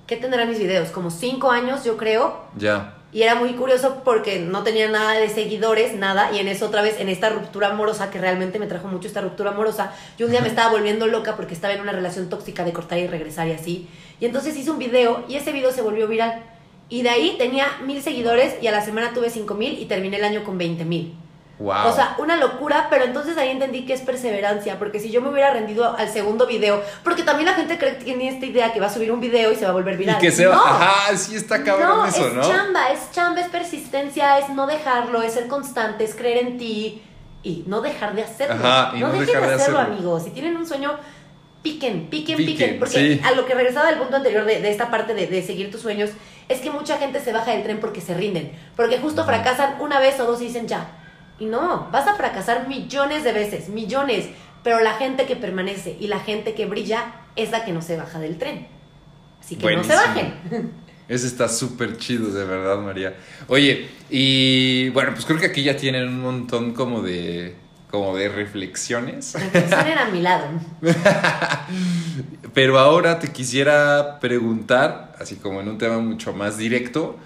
¿Qué 0.08 0.18
tendrán 0.18 0.50
mis 0.50 0.58
videos? 0.60 0.90
Como 0.90 1.12
cinco 1.12 1.52
años, 1.52 1.84
yo 1.84 1.96
creo. 1.96 2.46
Ya. 2.58 2.96
Y 3.12 3.22
era 3.22 3.36
muy 3.36 3.54
curioso 3.54 4.02
porque 4.04 4.40
no 4.40 4.64
tenía 4.64 4.90
nada 4.90 5.14
de 5.14 5.30
seguidores, 5.30 5.96
nada. 5.96 6.32
Y 6.34 6.40
en 6.40 6.48
eso 6.48 6.66
otra 6.66 6.82
vez, 6.82 7.00
en 7.00 7.10
esta 7.10 7.30
ruptura 7.30 7.70
amorosa, 7.70 8.10
que 8.10 8.20
realmente 8.20 8.58
me 8.60 8.66
trajo 8.68 8.88
mucho 8.88 9.08
esta 9.08 9.22
ruptura 9.22 9.52
amorosa, 9.52 9.94
yo 10.18 10.26
un 10.26 10.32
día 10.32 10.42
me 10.42 10.48
estaba 10.50 10.72
volviendo 10.72 11.06
loca 11.08 11.36
porque 11.36 11.54
estaba 11.54 11.74
en 11.76 11.82
una 11.82 11.92
relación 11.92 12.28
tóxica 12.28 12.66
de 12.66 12.74
cortar 12.74 12.98
y 12.98 13.08
regresar 13.08 13.48
y 13.48 13.52
así. 13.52 13.88
Y 14.20 14.26
entonces 14.26 14.58
hice 14.58 14.72
un 14.72 14.80
video 14.80 15.24
y 15.30 15.36
ese 15.36 15.52
video 15.52 15.72
se 15.72 15.82
volvió 15.84 16.08
viral. 16.08 16.44
Y 16.90 17.04
de 17.04 17.10
ahí 17.10 17.36
tenía 17.38 17.68
mil 17.86 18.02
seguidores 18.02 18.56
y 18.62 18.68
a 18.68 18.72
la 18.72 18.82
semana 18.82 19.14
tuve 19.14 19.30
cinco 19.30 19.54
mil 19.54 19.80
y 19.80 19.86
terminé 19.86 20.18
el 20.18 20.24
año 20.24 20.44
con 20.44 20.58
veinte 20.58 20.86
mil. 20.86 21.16
Wow. 21.60 21.88
O 21.88 21.94
sea, 21.94 22.16
una 22.20 22.38
locura, 22.38 22.88
pero 22.90 23.04
entonces 23.04 23.38
ahí 23.38 23.50
entendí 23.50 23.86
que 23.86 23.92
es 23.94 24.00
perseverancia, 24.00 24.80
porque 24.80 24.98
si 25.02 25.12
yo 25.12 25.22
me 25.22 25.30
hubiera 25.30 25.52
rendido 25.52 25.94
al 25.98 26.08
segundo 26.08 26.48
video, 26.48 26.82
porque 27.04 27.24
también 27.24 27.48
la 27.48 27.54
gente 27.54 27.78
cree 27.78 27.98
que 27.98 28.06
tiene 28.06 28.30
esta 28.30 28.46
idea 28.46 28.72
que 28.72 28.80
va 28.80 28.88
a 28.88 28.90
subir 28.90 29.12
un 29.12 29.20
video 29.20 29.52
y 29.52 29.56
se 29.58 29.66
va 29.66 29.72
a 29.72 29.74
volver 29.74 29.96
y 29.96 29.98
viral. 29.98 30.20
que 30.20 30.32
se 30.32 30.48
va. 30.48 30.56
No. 30.56 30.66
Ajá, 30.66 31.18
sí 31.18 31.36
está 31.36 31.62
cabrón 31.62 31.90
no, 31.90 32.06
eso, 32.06 32.28
es 32.30 32.34
¿no? 32.34 32.42
chamba, 32.42 32.92
es 32.92 33.12
chamba, 33.12 33.42
es 33.42 33.50
persistencia, 33.50 34.40
es 34.40 34.48
no 34.50 34.68
dejarlo, 34.68 35.22
es 35.22 35.34
ser 35.34 35.48
constante, 35.48 36.06
es 36.06 36.16
creer 36.16 36.38
en 36.48 36.58
ti 36.58 37.02
y 37.44 37.66
no 37.68 37.82
dejar 37.82 38.16
de 38.16 38.24
hacerlo. 38.24 38.56
Ajá, 38.56 38.96
y 38.96 39.02
no 39.02 39.12
dejen 39.12 39.26
dejar 39.26 39.42
de 39.42 39.48
de 39.50 39.54
hacerlo, 39.56 39.80
hacerlo. 39.80 39.96
amigos. 39.98 40.24
Si 40.24 40.30
tienen 40.32 40.56
un 40.56 40.66
sueño, 40.66 40.98
piquen, 41.62 42.08
piquen, 42.10 42.38
Piquen, 42.38 42.56
piquen. 42.56 42.80
Porque 42.80 43.16
sí. 43.16 43.22
a 43.22 43.32
lo 43.32 43.46
que 43.46 43.54
regresaba 43.54 43.88
del 43.88 44.00
punto 44.00 44.16
anterior 44.16 44.46
de, 44.46 44.62
de 44.62 44.72
esta 44.72 44.90
parte 44.90 45.14
de, 45.14 45.28
de 45.28 45.44
seguir 45.44 45.70
tus 45.70 45.82
sueños, 45.82 46.12
es 46.50 46.60
que 46.60 46.72
mucha 46.72 46.98
gente 46.98 47.22
se 47.22 47.32
baja 47.32 47.52
del 47.52 47.64
tren 47.64 47.80
porque 47.80 48.02
se 48.02 48.16
rinden. 48.16 48.52
Porque 48.76 48.98
justo 48.98 49.24
fracasan 49.24 49.76
una 49.80 50.00
vez 50.00 50.20
o 50.20 50.26
dos 50.26 50.42
y 50.42 50.46
dicen 50.46 50.68
ya. 50.68 50.90
Y 51.40 51.46
no, 51.46 51.88
vas 51.92 52.08
a 52.08 52.16
fracasar 52.16 52.68
millones 52.68 53.24
de 53.24 53.32
veces, 53.32 53.70
millones. 53.70 54.28
Pero 54.64 54.82
la 54.82 54.96
gente 54.96 55.26
que 55.26 55.36
permanece 55.36 55.96
y 56.00 56.08
la 56.08 56.20
gente 56.20 56.56
que 56.56 56.66
brilla 56.66 57.14
es 57.36 57.52
la 57.52 57.64
que 57.64 57.72
no 57.72 57.82
se 57.82 57.96
baja 57.96 58.20
del 58.20 58.38
tren. 58.38 58.68
Así 59.40 59.56
que 59.56 59.76
no 59.76 59.84
se 59.84 59.96
bajen. 59.96 60.34
Ese 61.08 61.26
está 61.26 61.48
súper 61.48 61.98
chido, 61.98 62.32
de 62.32 62.44
verdad, 62.44 62.78
María. 62.80 63.16
Oye, 63.48 63.88
y 64.10 64.90
bueno, 64.90 65.12
pues 65.14 65.26
creo 65.26 65.40
que 65.40 65.48
aquí 65.48 65.64
ya 65.64 65.76
tienen 65.76 66.08
un 66.08 66.22
montón 66.22 66.74
como 66.74 67.02
de, 67.02 67.56
como 67.90 68.16
de 68.16 68.30
reflexiones. 68.30 69.34
Reflexionen 69.34 69.98
a 69.98 70.06
mi 70.06 70.22
lado. 70.22 70.46
Pero 72.54 72.80
ahora 72.80 73.20
te 73.20 73.32
quisiera 73.32 74.20
preguntar, 74.20 75.14
así 75.20 75.36
como 75.38 75.62
en 75.62 75.70
un 75.70 75.78
tema 75.78 75.98
mucho 76.00 76.34
más 76.34 76.58
directo, 76.58 77.18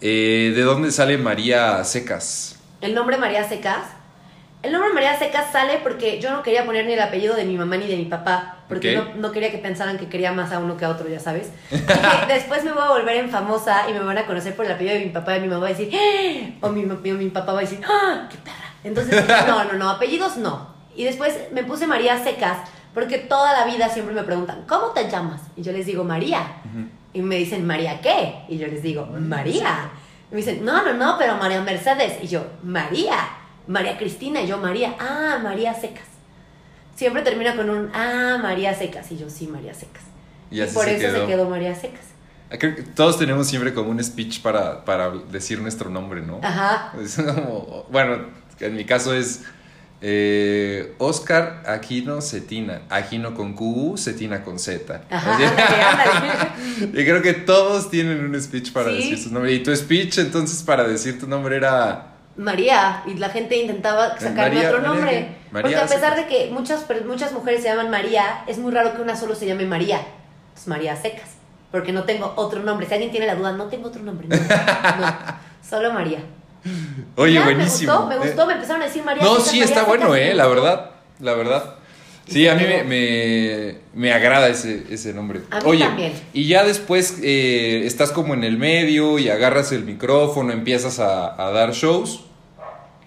eh, 0.00 0.52
¿de 0.54 0.62
dónde 0.62 0.90
sale 0.92 1.18
María 1.18 1.82
Secas? 1.84 2.58
El 2.80 2.94
nombre 2.94 3.16
María 3.16 3.48
Secas. 3.48 4.00
El 4.62 4.72
nombre 4.72 4.92
María 4.92 5.18
Secas 5.18 5.52
sale 5.52 5.78
porque 5.82 6.20
yo 6.20 6.30
no 6.30 6.42
quería 6.42 6.66
poner 6.66 6.84
ni 6.84 6.92
el 6.92 7.00
apellido 7.00 7.34
de 7.34 7.44
mi 7.44 7.56
mamá 7.56 7.78
ni 7.78 7.86
de 7.86 7.96
mi 7.96 8.04
papá, 8.04 8.58
porque 8.68 8.94
no, 8.94 9.14
no 9.14 9.32
quería 9.32 9.50
que 9.50 9.56
pensaran 9.56 9.96
que 9.96 10.10
quería 10.10 10.32
más 10.32 10.52
a 10.52 10.58
uno 10.58 10.76
que 10.76 10.84
a 10.84 10.90
otro, 10.90 11.08
ya 11.08 11.18
sabes. 11.18 11.50
Después 12.28 12.62
me 12.62 12.72
voy 12.72 12.82
a 12.82 12.88
volver 12.88 13.16
en 13.16 13.30
famosa 13.30 13.88
y 13.88 13.94
me 13.94 14.00
van 14.00 14.18
a 14.18 14.26
conocer 14.26 14.54
por 14.54 14.66
el 14.66 14.72
apellido 14.72 14.96
de 14.96 15.04
mi 15.06 15.10
papá 15.10 15.38
y 15.38 15.40
mi 15.40 15.48
mamá 15.48 15.60
va 15.60 15.66
a 15.68 15.70
decir, 15.70 15.90
¡Ah! 15.94 16.66
o 16.66 16.68
mi, 16.68 16.84
o 16.84 17.14
mi 17.14 17.30
papá 17.30 17.54
va 17.54 17.60
a 17.60 17.62
decir, 17.62 17.80
¡ah, 17.88 18.28
qué 18.30 18.36
perra! 18.36 18.69
Entonces, 18.84 19.24
no, 19.46 19.64
no, 19.64 19.72
no, 19.74 19.90
apellidos 19.90 20.36
no. 20.36 20.68
Y 20.96 21.04
después 21.04 21.36
me 21.52 21.64
puse 21.64 21.86
María 21.86 22.22
Secas 22.22 22.58
porque 22.94 23.18
toda 23.18 23.52
la 23.52 23.64
vida 23.72 23.88
siempre 23.88 24.14
me 24.14 24.22
preguntan, 24.24 24.64
¿cómo 24.68 24.88
te 24.88 25.08
llamas? 25.08 25.42
Y 25.56 25.62
yo 25.62 25.72
les 25.72 25.86
digo, 25.86 26.02
María. 26.04 26.56
Y 27.12 27.22
me 27.22 27.36
dicen, 27.36 27.66
¿María 27.66 28.00
qué? 28.00 28.42
Y 28.48 28.58
yo 28.58 28.66
les 28.66 28.82
digo, 28.82 29.06
María. 29.06 29.90
Y 30.30 30.34
me 30.34 30.36
dicen, 30.38 30.64
no, 30.64 30.82
no, 30.84 30.94
no, 30.94 31.16
pero 31.18 31.36
María 31.36 31.60
Mercedes. 31.60 32.18
Y 32.22 32.26
yo, 32.28 32.44
María. 32.62 33.16
María 33.66 33.96
Cristina. 33.98 34.40
Y 34.42 34.46
yo, 34.48 34.58
María. 34.58 34.94
Ah, 34.98 35.38
María 35.42 35.74
Secas. 35.74 36.06
Siempre 36.94 37.22
termina 37.22 37.56
con 37.56 37.70
un, 37.70 37.90
ah, 37.94 38.38
María 38.42 38.74
Secas. 38.74 39.10
Y 39.12 39.18
yo, 39.18 39.30
sí, 39.30 39.46
María 39.46 39.72
Secas. 39.74 40.02
Y 40.50 40.60
Y, 40.62 40.66
por 40.66 40.84
se 40.84 40.96
eso 40.96 41.06
quedó. 41.06 41.20
se 41.20 41.26
quedó 41.32 41.48
María 41.48 41.74
Secas. 41.74 42.06
Creo 42.58 42.74
que 42.74 42.82
todos 42.82 43.16
tenemos 43.18 43.46
siempre 43.46 43.72
como 43.72 43.90
un 43.90 44.02
speech 44.02 44.42
para, 44.42 44.84
para 44.84 45.10
decir 45.10 45.60
nuestro 45.60 45.88
nombre, 45.88 46.20
¿no? 46.20 46.40
Ajá. 46.42 46.92
Es 47.00 47.14
como- 47.16 47.86
bueno, 47.90 48.24
en 48.60 48.74
mi 48.76 48.84
caso 48.84 49.14
es 49.14 49.42
Eh, 50.02 50.94
Oscar 50.96 51.62
Aquino 51.66 52.22
Cetina. 52.22 52.80
Aquino 52.88 53.34
con 53.34 53.52
Q, 53.52 53.96
Cetina 53.98 54.42
con 54.42 54.58
Z. 54.58 55.02
Ajá, 55.10 55.34
Así- 55.34 55.44
ándale, 55.44 55.82
ándale. 55.82 56.60
y 57.00 57.04
creo 57.04 57.20
que 57.20 57.34
todos 57.34 57.90
tienen 57.90 58.24
un 58.24 58.40
speech 58.40 58.72
para 58.72 58.88
Sí. 58.88 58.96
decir 58.96 59.18
su 59.18 59.30
nombre. 59.30 59.52
Y 59.52 59.62
tu 59.62 59.76
speech, 59.76 60.16
entonces, 60.16 60.62
para 60.62 60.84
decir 60.88 61.20
tu 61.20 61.26
nombre 61.26 61.54
era. 61.56 62.06
María, 62.36 63.02
y 63.06 63.14
la 63.18 63.28
gente 63.28 63.58
intentaba 63.58 64.18
sacarme 64.18 64.54
María, 64.54 64.68
otro 64.70 64.80
nombre. 64.80 65.36
María 65.50 65.60
porque 65.62 65.76
a 65.76 65.86
pesar 65.86 66.16
de 66.16 66.26
que 66.26 66.48
muchas, 66.50 66.86
muchas 67.04 67.32
mujeres 67.34 67.60
se 67.62 67.68
llaman 67.68 67.90
María, 67.90 68.44
es 68.46 68.56
muy 68.56 68.72
raro 68.72 68.94
que 68.96 69.02
una 69.02 69.16
solo 69.16 69.34
se 69.34 69.44
llame 69.44 69.66
María. 69.66 70.00
Es 70.56 70.66
María 70.66 70.96
Secas. 70.96 71.28
Porque 71.70 71.92
no 71.92 72.04
tengo 72.04 72.32
otro 72.36 72.62
nombre. 72.62 72.86
Si 72.86 72.94
alguien 72.94 73.10
tiene 73.10 73.26
la 73.26 73.34
duda, 73.34 73.52
no 73.52 73.66
tengo 73.66 73.88
otro 73.88 74.02
nombre. 74.02 74.28
No, 74.28 74.36
no, 74.36 75.14
solo 75.68 75.92
María. 75.92 76.20
Oye, 77.16 77.34
Ya, 77.34 77.44
buenísimo. 77.44 77.92
Me 78.06 78.16
gustó, 78.16 78.20
me 78.20 78.26
gustó, 78.26 78.46
me 78.46 78.52
empezaron 78.54 78.82
a 78.82 78.86
decir 78.86 79.02
María 79.04 79.22
No, 79.22 79.36
sí, 79.40 79.58
María 79.58 79.64
está 79.64 79.84
bueno, 79.84 80.14
eh, 80.14 80.34
la 80.34 80.46
verdad. 80.46 80.90
La 81.20 81.34
verdad. 81.34 81.74
Sí, 82.28 82.46
a 82.46 82.54
mí 82.54 82.62
me, 82.86 83.76
me 83.92 84.12
agrada 84.12 84.48
ese, 84.48 84.84
ese 84.90 85.12
nombre. 85.12 85.40
A 85.50 85.56
mí 85.56 85.62
Oye, 85.66 85.84
también. 85.84 86.12
y 86.32 86.46
ya 86.46 86.64
después 86.64 87.18
eh, 87.22 87.82
estás 87.86 88.12
como 88.12 88.34
en 88.34 88.44
el 88.44 88.56
medio 88.56 89.18
y 89.18 89.28
agarras 89.28 89.72
el 89.72 89.84
micrófono, 89.84 90.52
empiezas 90.52 91.00
a, 91.00 91.34
a 91.44 91.50
dar 91.50 91.72
shows. 91.72 92.20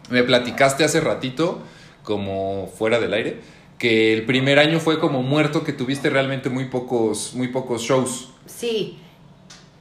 Me 0.10 0.24
platicaste 0.24 0.84
hace 0.84 1.00
ratito, 1.00 1.60
como 2.04 2.68
fuera 2.78 3.00
del 3.00 3.14
aire, 3.14 3.40
que 3.78 4.14
el 4.14 4.26
primer 4.26 4.60
año 4.60 4.82
fue 4.82 5.00
como 5.00 5.24
muerto, 5.24 5.64
que 5.64 5.72
tuviste 5.72 6.10
realmente 6.10 6.50
muy 6.50 6.66
pocos, 6.66 7.34
muy 7.34 7.48
pocos 7.48 7.82
shows. 7.84 8.30
Sí. 8.46 9.00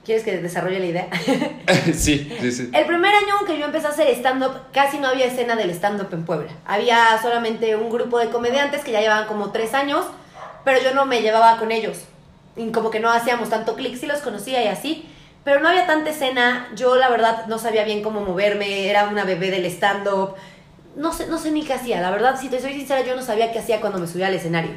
¿Quieres 0.04 0.24
que 0.24 0.38
desarrolle 0.38 0.80
la 0.80 0.86
idea? 0.86 1.08
sí, 1.94 2.36
sí, 2.40 2.52
sí. 2.52 2.70
El 2.72 2.86
primer 2.86 3.14
año 3.14 3.46
que 3.46 3.56
yo 3.56 3.66
empecé 3.66 3.86
a 3.86 3.90
hacer 3.90 4.08
stand-up, 4.08 4.52
casi 4.72 4.98
no 4.98 5.06
había 5.06 5.26
escena 5.26 5.54
del 5.54 5.70
stand-up 5.70 6.08
en 6.12 6.24
Puebla. 6.24 6.50
Había 6.66 7.20
solamente 7.22 7.76
un 7.76 7.88
grupo 7.88 8.18
de 8.18 8.28
comediantes 8.28 8.82
que 8.82 8.90
ya 8.90 9.00
llevaban 9.00 9.28
como 9.28 9.52
tres 9.52 9.74
años, 9.74 10.04
pero 10.64 10.82
yo 10.82 10.92
no 10.92 11.06
me 11.06 11.22
llevaba 11.22 11.56
con 11.58 11.70
ellos. 11.70 11.98
Y 12.56 12.72
como 12.72 12.90
que 12.90 12.98
no 12.98 13.10
hacíamos 13.10 13.48
tanto 13.48 13.76
clic, 13.76 13.96
sí 13.96 14.06
los 14.06 14.20
conocía 14.20 14.62
y 14.64 14.66
así, 14.66 15.08
pero 15.44 15.60
no 15.60 15.68
había 15.68 15.86
tanta 15.86 16.10
escena. 16.10 16.68
Yo 16.74 16.96
la 16.96 17.08
verdad 17.08 17.46
no 17.46 17.58
sabía 17.58 17.84
bien 17.84 18.02
cómo 18.02 18.22
moverme, 18.22 18.88
era 18.88 19.06
una 19.06 19.22
bebé 19.22 19.52
del 19.52 19.66
stand-up. 19.66 20.34
No 20.96 21.12
sé, 21.12 21.28
no 21.28 21.38
sé 21.38 21.52
ni 21.52 21.62
qué 21.62 21.74
hacía, 21.74 22.00
la 22.00 22.10
verdad, 22.10 22.38
si 22.40 22.48
te 22.48 22.60
soy 22.60 22.74
sincera, 22.74 23.02
yo 23.02 23.14
no 23.14 23.22
sabía 23.22 23.52
qué 23.52 23.60
hacía 23.60 23.80
cuando 23.80 24.00
me 24.00 24.08
subía 24.08 24.26
al 24.26 24.34
escenario. 24.34 24.72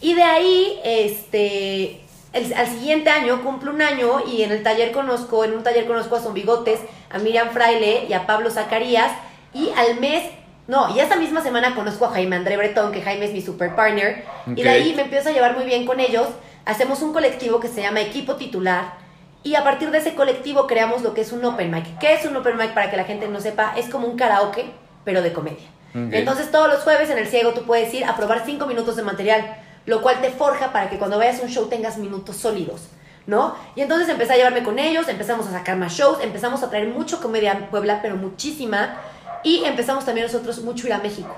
Y 0.00 0.14
de 0.14 0.22
ahí, 0.22 0.78
este, 0.84 2.02
el- 2.38 2.54
al 2.54 2.66
siguiente 2.66 3.10
año 3.10 3.42
cumplo 3.42 3.70
un 3.72 3.82
año 3.82 4.20
y 4.26 4.42
en 4.42 4.52
el 4.52 4.62
taller 4.62 4.92
conozco, 4.92 5.44
en 5.44 5.52
un 5.52 5.62
taller 5.62 5.86
conozco 5.86 6.16
a 6.16 6.20
Son 6.20 6.34
Bigotes, 6.34 6.80
a 7.10 7.18
Miriam 7.18 7.50
Fraile 7.50 8.06
y 8.08 8.12
a 8.12 8.26
Pablo 8.26 8.50
Zacarías. 8.50 9.12
Y 9.52 9.70
al 9.76 10.00
mes, 10.00 10.24
no, 10.66 10.94
y 10.94 11.00
esa 11.00 11.16
misma 11.16 11.42
semana 11.42 11.74
conozco 11.74 12.04
a 12.06 12.10
Jaime 12.10 12.36
André 12.36 12.56
Bretón, 12.56 12.92
que 12.92 13.02
Jaime 13.02 13.26
es 13.26 13.32
mi 13.32 13.40
super 13.42 13.74
partner, 13.74 14.24
y 14.54 14.62
de 14.62 14.68
ahí 14.70 14.94
me 14.94 15.02
empiezo 15.02 15.28
a 15.30 15.32
llevar 15.32 15.54
muy 15.56 15.64
bien 15.64 15.86
con 15.86 16.00
ellos, 16.00 16.26
hacemos 16.64 17.00
un 17.02 17.12
colectivo 17.12 17.60
que 17.60 17.68
se 17.68 17.82
llama 17.82 18.00
Equipo 18.00 18.36
Titular. 18.36 18.92
Y 19.44 19.54
a 19.54 19.64
partir 19.64 19.90
de 19.90 19.98
ese 19.98 20.14
colectivo 20.14 20.66
creamos 20.66 21.02
lo 21.02 21.14
que 21.14 21.22
es 21.22 21.32
un 21.32 21.44
open 21.44 21.70
mic. 21.70 21.98
¿Qué 21.98 22.12
es 22.12 22.26
un 22.26 22.36
open 22.36 22.56
mic 22.56 22.74
para 22.74 22.90
que 22.90 22.96
la 22.96 23.04
gente 23.04 23.26
no 23.28 23.40
sepa? 23.40 23.72
Es 23.76 23.88
como 23.88 24.06
un 24.06 24.16
karaoke, 24.16 24.66
pero 25.04 25.22
de 25.22 25.32
comedia. 25.32 25.66
Entonces 26.12 26.50
todos 26.50 26.68
los 26.68 26.80
jueves 26.82 27.08
en 27.08 27.16
el 27.18 27.26
ciego 27.28 27.52
tú 27.52 27.62
puedes 27.62 27.92
ir 27.94 28.04
a 28.04 28.14
probar 28.14 28.42
cinco 28.44 28.66
minutos 28.66 28.96
de 28.96 29.02
material, 29.02 29.56
lo 29.88 30.02
cual 30.02 30.20
te 30.20 30.30
forja 30.30 30.70
para 30.70 30.90
que 30.90 30.98
cuando 30.98 31.16
vayas 31.18 31.40
a 31.40 31.42
un 31.44 31.48
show 31.48 31.66
tengas 31.66 31.96
minutos 31.96 32.36
sólidos, 32.36 32.82
¿no? 33.26 33.54
Y 33.74 33.80
entonces 33.80 34.08
empecé 34.08 34.34
a 34.34 34.36
llevarme 34.36 34.62
con 34.62 34.78
ellos, 34.78 35.08
empezamos 35.08 35.46
a 35.46 35.50
sacar 35.50 35.76
más 35.76 35.92
shows, 35.94 36.18
empezamos 36.22 36.62
a 36.62 36.68
traer 36.68 36.88
mucho 36.88 37.20
comedia 37.20 37.52
a 37.52 37.70
Puebla, 37.70 38.00
pero 38.02 38.16
muchísima, 38.16 38.96
y 39.42 39.64
empezamos 39.64 40.04
también 40.04 40.26
nosotros 40.26 40.60
mucho 40.60 40.84
a 40.84 40.88
ir 40.88 40.92
a 40.92 40.98
México. 40.98 41.34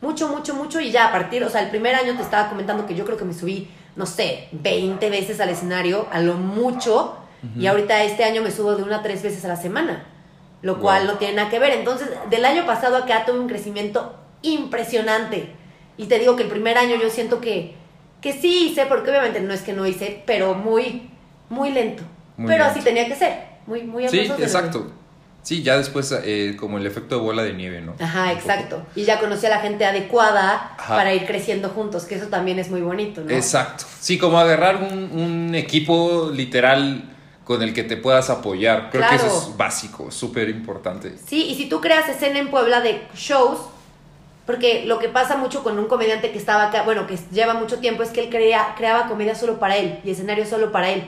Mucho, 0.00 0.28
mucho, 0.28 0.54
mucho, 0.54 0.80
y 0.80 0.90
ya 0.90 1.08
a 1.08 1.12
partir, 1.12 1.44
o 1.44 1.50
sea, 1.50 1.60
el 1.60 1.68
primer 1.70 1.94
año 1.94 2.16
te 2.16 2.22
estaba 2.22 2.48
comentando 2.48 2.86
que 2.86 2.94
yo 2.94 3.04
creo 3.04 3.18
que 3.18 3.24
me 3.24 3.34
subí, 3.34 3.70
no 3.94 4.06
sé, 4.06 4.48
20 4.52 5.10
veces 5.10 5.38
al 5.40 5.50
escenario, 5.50 6.08
a 6.10 6.20
lo 6.20 6.34
mucho, 6.34 7.16
y 7.58 7.66
ahorita 7.66 8.04
este 8.04 8.24
año 8.24 8.40
me 8.40 8.50
subo 8.50 8.74
de 8.74 8.84
una 8.84 8.96
a 8.96 9.02
tres 9.02 9.22
veces 9.22 9.44
a 9.44 9.48
la 9.48 9.56
semana, 9.56 10.06
lo 10.62 10.74
Wow. 10.74 10.82
cual 10.82 11.06
no 11.08 11.14
tiene 11.18 11.34
nada 11.34 11.50
que 11.50 11.58
ver. 11.58 11.72
Entonces, 11.72 12.08
del 12.30 12.44
año 12.44 12.64
pasado 12.64 12.96
acá 12.96 13.26
tuve 13.26 13.38
un 13.38 13.48
crecimiento 13.48 14.14
impresionante. 14.42 15.52
Y 15.96 16.06
te 16.06 16.18
digo 16.18 16.36
que 16.36 16.44
el 16.44 16.48
primer 16.48 16.78
año 16.78 16.96
yo 16.96 17.10
siento 17.10 17.40
que, 17.40 17.76
que 18.22 18.32
sí 18.32 18.68
hice, 18.70 18.86
porque 18.86 19.10
obviamente 19.10 19.40
no 19.40 19.52
es 19.52 19.60
que 19.60 19.72
no 19.74 19.86
hice, 19.86 20.22
pero 20.26 20.54
muy, 20.54 21.10
muy 21.50 21.70
lento. 21.72 22.02
Muy 22.38 22.46
pero 22.46 22.64
lento. 22.64 22.78
así 22.78 22.84
tenía 22.84 23.06
que 23.06 23.16
ser. 23.16 23.36
Muy, 23.66 23.82
muy 23.82 24.08
Sí, 24.08 24.20
exacto. 24.20 24.90
Sí, 25.42 25.62
ya 25.64 25.76
después 25.76 26.14
eh, 26.24 26.56
como 26.58 26.78
el 26.78 26.86
efecto 26.86 27.16
de 27.16 27.20
bola 27.20 27.42
de 27.42 27.52
nieve, 27.52 27.80
¿no? 27.80 27.94
Ajá, 27.98 28.22
Un 28.22 28.28
poco. 28.28 28.38
exacto. 28.40 28.86
Y 28.94 29.02
ya 29.02 29.18
conocí 29.18 29.44
a 29.46 29.50
la 29.50 29.58
gente 29.58 29.84
adecuada 29.84 30.76
Ajá. 30.78 30.94
para 30.94 31.12
ir 31.14 31.26
creciendo 31.26 31.68
juntos, 31.70 32.04
que 32.04 32.14
eso 32.14 32.28
también 32.28 32.60
es 32.60 32.70
muy 32.70 32.80
bonito, 32.80 33.22
¿no? 33.22 33.30
Exacto. 33.30 33.84
Sí, 34.00 34.18
como 34.18 34.38
agarrar 34.38 34.76
un, 34.76 35.10
un 35.20 35.54
equipo 35.56 36.30
literal 36.32 37.08
con 37.44 37.60
el 37.60 37.74
que 37.74 37.82
te 37.82 37.96
puedas 37.96 38.30
apoyar. 38.30 38.88
Creo 38.90 39.08
que 39.08 39.16
eso 39.16 39.26
es 39.26 39.56
básico, 39.56 40.12
súper 40.12 40.48
importante. 40.48 41.16
Sí, 41.26 41.46
y 41.48 41.56
si 41.56 41.68
tú 41.68 41.80
creas 41.80 42.08
escena 42.08 42.38
en 42.38 42.48
Puebla 42.48 42.80
de 42.80 43.02
shows, 43.16 43.58
porque 44.46 44.84
lo 44.86 44.98
que 44.98 45.08
pasa 45.08 45.36
mucho 45.36 45.62
con 45.62 45.78
un 45.78 45.86
comediante 45.86 46.32
que 46.32 46.38
estaba 46.38 46.68
acá, 46.68 46.82
bueno, 46.82 47.06
que 47.06 47.18
lleva 47.30 47.54
mucho 47.54 47.78
tiempo, 47.78 48.02
es 48.02 48.10
que 48.10 48.24
él 48.24 48.30
crea, 48.30 48.74
creaba 48.76 49.08
comedia 49.08 49.34
solo 49.34 49.58
para 49.58 49.76
él 49.76 50.00
y 50.04 50.10
escenario 50.10 50.44
solo 50.46 50.72
para 50.72 50.90
él. 50.90 51.04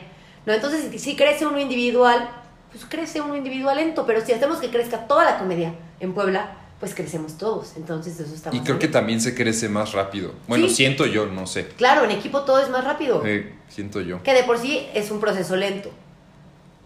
¿no? 0.46 0.52
Entonces, 0.52 1.00
si, 1.00 1.16
crece 1.16 1.46
uno 1.46 1.58
individual, 1.58 2.28
pues 2.70 2.84
crece 2.88 3.20
uno 3.20 3.36
individual 3.36 3.76
lento, 3.76 4.06
pero 4.06 4.24
si 4.24 4.32
hacemos 4.32 4.58
que 4.58 4.70
crezca 4.70 5.06
toda 5.06 5.24
la 5.24 5.38
comedia 5.38 5.74
en 6.00 6.12
Puebla, 6.12 6.58
pues 6.78 6.94
crecemos 6.94 7.38
todos. 7.38 7.76
Entonces, 7.76 8.20
eso 8.20 8.34
está 8.34 8.54
Y 8.54 8.60
creo 8.60 8.78
que 8.78 8.88
también 8.88 9.20
se 9.20 9.34
crece 9.34 9.68
más 9.68 9.92
rápido. 9.92 10.32
Bueno, 10.46 10.68
Sí. 10.68 10.74
siento 10.74 11.06
yo, 11.06 11.26
no 11.26 11.46
sé. 11.46 11.66
Claro, 11.68 12.04
en 12.04 12.10
equipo 12.12 12.42
todo 12.42 12.60
es 12.60 12.68
más 12.68 12.84
rápido. 12.84 13.22
Eh, 13.24 13.52
siento 13.68 14.00
yo. 14.00 14.22
Que 14.22 14.34
de 14.34 14.44
por 14.44 14.58
sí 14.58 14.86
es 14.94 15.10
un 15.10 15.18
proceso 15.18 15.56
lento. 15.56 15.90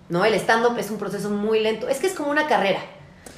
¿No? 0.08 0.24
El 0.24 0.32
stand-up 0.34 0.78
es 0.78 0.90
un 0.90 0.96
proceso 0.96 1.28
muy 1.28 1.60
lento. 1.60 1.88
Es 1.88 1.98
que 1.98 2.06
es 2.06 2.14
como 2.14 2.30
una 2.30 2.46
carrera. 2.46 2.80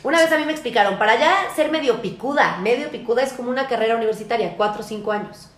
Una 0.03 0.19
vez 0.21 0.33
a 0.33 0.39
mí 0.39 0.45
me 0.45 0.53
explicaron, 0.53 0.99
para 0.99 1.19
ya 1.19 1.49
ser 1.55 1.71
medio 1.71 2.01
picuda, 2.01 2.59
medio 2.59 2.91
picuda 2.91 3.23
es 3.23 3.33
como 3.33 3.51
una 3.51 3.69
carrera 3.69 3.97
universitaria, 3.97 4.55
cuatro 4.57 4.83
o 4.83 4.85
cinco 4.85 5.13
años. 5.13 5.49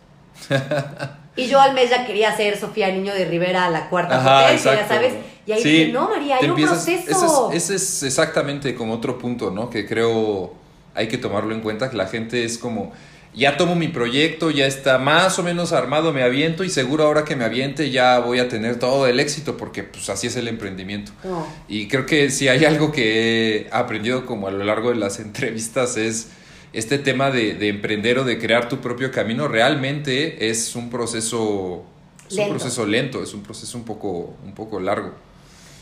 y 1.36 1.46
yo 1.46 1.60
al 1.60 1.74
mes 1.74 1.90
ya 1.90 2.06
quería 2.06 2.34
ser 2.36 2.58
Sofía 2.58 2.90
Niño 2.90 3.14
de 3.14 3.24
Rivera 3.24 3.66
a 3.66 3.70
la 3.70 3.88
cuarta 3.88 4.18
Ajá, 4.18 4.42
potencia, 4.42 4.74
ya 4.74 4.88
sabes. 4.88 5.14
Y 5.46 5.52
ahí 5.52 5.62
Sí, 5.62 5.70
dije, 5.70 5.92
no, 5.92 6.08
María, 6.08 6.38
hay 6.40 6.50
un 6.50 6.60
proceso. 6.60 7.50
Ese 7.52 7.64
es, 7.64 7.64
ese 7.64 7.74
es 7.76 8.02
exactamente 8.02 8.74
como 8.74 8.94
otro 8.94 9.18
punto, 9.18 9.50
¿no? 9.50 9.70
Que 9.70 9.86
creo 9.86 10.52
hay 10.94 11.08
que 11.08 11.18
tomarlo 11.18 11.54
en 11.54 11.60
cuenta, 11.60 11.90
que 11.90 11.96
la 11.96 12.06
gente 12.06 12.44
es 12.44 12.58
como, 12.58 12.92
ya 13.34 13.56
tomo 13.56 13.74
mi 13.74 13.88
proyecto, 13.88 14.50
ya 14.50 14.66
está 14.66 14.98
más 14.98 15.38
o 15.38 15.42
menos 15.42 15.72
armado, 15.72 16.12
me 16.12 16.22
aviento 16.22 16.64
y 16.64 16.68
seguro 16.70 17.04
ahora 17.04 17.24
que 17.24 17.34
me 17.34 17.44
aviente 17.44 17.90
ya 17.90 18.18
voy 18.18 18.38
a 18.40 18.48
tener 18.48 18.78
todo 18.78 19.06
el 19.06 19.20
éxito, 19.20 19.56
porque 19.56 19.82
pues 19.84 20.08
así 20.10 20.26
es 20.26 20.36
el 20.36 20.48
emprendimiento. 20.48 21.12
No. 21.24 21.46
Y 21.68 21.88
creo 21.88 22.04
que 22.04 22.30
si 22.30 22.48
hay 22.48 22.64
algo 22.66 22.92
que 22.92 23.56
he 23.62 23.68
aprendido 23.72 24.26
como 24.26 24.48
a 24.48 24.50
lo 24.50 24.62
largo 24.64 24.90
de 24.90 24.96
las 24.96 25.18
entrevistas 25.26 25.96
es 25.96 26.28
este 26.74 26.98
tema 26.98 27.30
de, 27.30 27.54
de 27.54 27.68
emprender 27.68 28.18
o 28.18 28.24
de 28.24 28.38
crear 28.38 28.68
tu 28.68 28.80
propio 28.80 29.10
camino, 29.10 29.48
realmente 29.48 30.48
es 30.50 30.74
un 30.76 30.90
proceso... 30.90 31.84
Es 32.28 32.36
Lento. 32.36 32.52
un 32.52 32.58
proceso 32.58 32.86
lento, 32.86 33.22
es 33.22 33.34
un 33.34 33.42
proceso 33.42 33.76
un 33.76 33.84
poco, 33.84 34.34
un 34.42 34.54
poco 34.54 34.80
largo. 34.80 35.12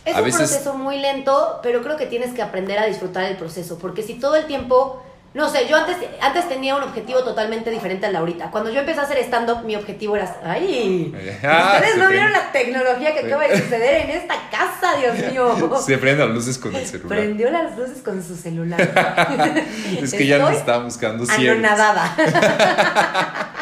Es 0.04 0.16
A 0.16 0.18
un 0.18 0.24
veces- 0.24 0.48
proceso 0.50 0.74
muy 0.74 0.98
lento, 0.98 1.60
pero 1.62 1.80
creo 1.82 1.96
que 1.96 2.06
tienes 2.06 2.32
que 2.34 2.42
aprender 2.42 2.78
a 2.80 2.86
disfrutar 2.86 3.24
el 3.30 3.36
proceso, 3.36 3.78
porque 3.78 4.02
si 4.02 4.14
todo 4.14 4.34
el 4.34 4.46
tiempo, 4.46 5.00
no 5.32 5.48
sé, 5.48 5.68
yo 5.68 5.76
antes, 5.76 5.96
antes 6.20 6.48
tenía 6.48 6.74
un 6.74 6.82
objetivo 6.82 7.22
totalmente 7.22 7.70
diferente 7.70 8.06
al 8.06 8.12
de 8.12 8.18
ahorita. 8.18 8.50
Cuando 8.50 8.68
yo 8.70 8.80
empecé 8.80 8.98
a 8.98 9.04
hacer 9.04 9.18
stand-up, 9.18 9.62
mi 9.64 9.76
objetivo 9.76 10.16
era... 10.16 10.36
¡Ay! 10.44 11.14
Ah, 11.44 11.74
Ustedes 11.76 11.96
no 11.98 12.06
prende. 12.06 12.12
vieron 12.14 12.32
la 12.32 12.50
tecnología 12.50 13.14
que 13.14 13.20
acaba 13.26 13.46
de 13.46 13.60
suceder 13.62 14.02
en 14.06 14.10
esta 14.10 14.34
casa, 14.50 14.96
Dios 14.98 15.16
mío. 15.32 15.80
Se 15.80 15.98
prenden 15.98 16.26
las 16.26 16.34
luces 16.34 16.58
con 16.58 16.74
el 16.74 16.84
celular. 16.84 17.08
Prendió 17.08 17.50
las 17.50 17.78
luces 17.78 18.02
con 18.02 18.20
su 18.24 18.34
celular. 18.34 18.80
Es 20.02 20.12
que 20.14 20.26
ya 20.26 20.38
nos 20.38 20.50
estaba 20.52 20.82
buscando. 20.84 21.24
Anonadada. 21.30 22.16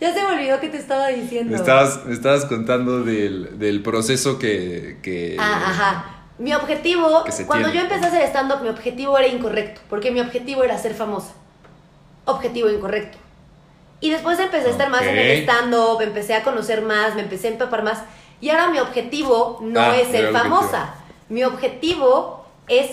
ya 0.00 0.14
se 0.14 0.20
me 0.22 0.26
olvidó 0.26 0.60
que 0.60 0.68
te 0.68 0.78
estaba 0.78 1.08
diciendo. 1.08 1.50
Me 1.52 1.58
estabas, 1.58 2.04
me 2.06 2.14
estabas 2.14 2.44
contando 2.46 3.02
del, 3.02 3.58
del 3.58 3.82
proceso 3.82 4.38
que... 4.38 4.98
que 5.02 5.36
Ah, 5.38 5.62
ajá. 5.66 6.14
Mi 6.38 6.54
objetivo, 6.54 7.24
cuando 7.46 7.70
tiene. 7.70 7.88
yo 7.88 7.94
empecé 7.94 8.04
a 8.06 8.08
hacer 8.08 8.22
stand-up, 8.28 8.62
mi 8.62 8.68
objetivo 8.68 9.18
era 9.18 9.26
incorrecto, 9.26 9.80
porque 9.90 10.10
mi 10.10 10.20
objetivo 10.20 10.62
era 10.62 10.78
ser 10.78 10.94
famosa. 10.94 11.32
Objetivo 12.24 12.70
incorrecto. 12.70 13.18
Y 14.00 14.10
después 14.10 14.38
empecé 14.38 14.68
a 14.68 14.70
estar 14.70 14.88
más 14.90 15.02
en 15.02 15.18
el 15.18 15.42
stand-up, 15.42 16.00
empecé 16.00 16.34
a 16.34 16.44
conocer 16.44 16.82
más, 16.82 17.16
me 17.16 17.22
empecé 17.22 17.48
a 17.48 17.50
empapar 17.52 17.82
más. 17.82 18.02
Y 18.40 18.50
ahora 18.50 18.68
mi 18.68 18.78
objetivo 18.78 19.58
no 19.60 19.80
Ah, 19.80 19.96
es 19.96 20.08
ser 20.08 20.32
famosa. 20.32 20.94
Mi 21.28 21.42
objetivo 21.42 22.46
es 22.68 22.92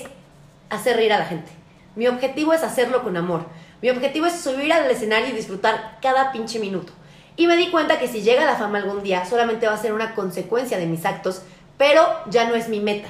hacer 0.72 0.96
reír 0.96 1.14
a 1.14 1.20
la 1.20 1.26
gente. 1.26 1.52
Mi 1.96 2.08
objetivo 2.08 2.54
es 2.54 2.64
hacerlo 2.64 3.04
con 3.04 3.16
amor. 3.16 3.46
Mi 3.82 3.92
objetivo 3.92 4.26
es 4.26 4.34
subir 4.34 4.74
al 4.74 4.90
escenario 4.90 5.30
y 5.30 5.34
disfrutar 5.34 6.00
cada 6.02 6.32
pinche 6.32 6.58
minuto. 6.58 6.92
Y 7.38 7.46
me 7.46 7.58
di 7.58 7.70
cuenta 7.70 8.00
que 8.00 8.08
si 8.08 8.22
llega 8.22 8.46
la 8.46 8.56
fama 8.56 8.80
algún 8.80 9.04
día, 9.04 9.26
solamente 9.26 9.68
va 9.68 9.74
a 9.74 9.78
ser 9.78 9.94
una 9.94 10.16
consecuencia 10.16 10.80
de 10.80 10.88
mis 10.88 11.06
actos, 11.06 11.44
pero 11.78 12.02
ya 12.30 12.48
no 12.50 12.56
es 12.56 12.70
mi 12.70 12.80
meta. 12.80 13.10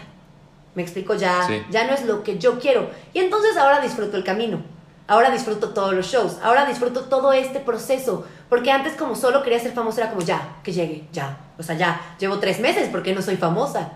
Me 0.75 0.83
explico, 0.83 1.15
ya, 1.15 1.47
Sí. 1.47 1.61
ya 1.71 1.87
no 1.87 1.93
es 1.93 2.05
lo 2.05 2.21
que 2.23 2.37
yo 2.37 2.59
quiero. 2.59 2.89
Y 3.13 3.19
entonces 3.19 3.55
ahora 3.57 3.79
disfruto 3.81 4.17
el 4.17 4.23
camino. 4.23 4.61
Ahora 5.07 5.29
disfruto 5.31 5.69
todos 5.69 5.93
los 5.93 6.07
shows, 6.07 6.37
ahora 6.41 6.65
disfruto 6.65 7.01
todo 7.01 7.31
este 7.31 7.59
proceso, 7.59 8.25
porque 8.49 8.71
antes 8.71 8.93
como 8.93 9.15
solo 9.15 9.43
quería 9.43 9.59
ser 9.59 9.71
famosa 9.71 10.01
era 10.01 10.09
como 10.09 10.23
ya, 10.25 10.57
que 10.63 10.73
llegue, 10.73 11.03
ya, 11.13 11.37
o 11.59 11.63
sea, 11.63 11.75
ya, 11.77 12.15
llevo 12.19 12.39
tres 12.39 12.59
meses 12.59 12.89
porque 12.91 13.13
no 13.13 13.21
soy 13.21 13.37
famosa. 13.37 13.91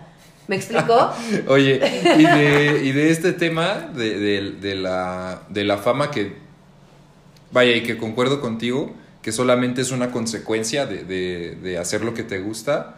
¿Me 0.46 0.54
explicó? 0.54 1.12
Oye, 1.48 1.80
y 2.16 2.24
de, 2.24 2.80
y 2.84 2.92
de 2.92 3.10
este 3.10 3.32
tema 3.32 3.90
de, 3.92 4.18
de- 4.20 4.50
de 4.60 4.74
la, 4.76 5.42
de 5.48 5.64
la 5.64 5.78
fama 5.78 6.12
que, 6.12 6.36
vaya, 7.50 7.72
y 7.74 7.82
que 7.82 7.98
concuerdo 7.98 8.40
contigo, 8.40 8.92
que 9.20 9.32
solamente 9.32 9.80
es 9.82 9.90
una 9.90 10.12
consecuencia 10.12 10.86
de- 10.86 11.04
de 11.04 11.76
hacer 11.78 12.04
lo 12.04 12.14
que 12.14 12.22
te 12.22 12.38
gusta, 12.38 12.94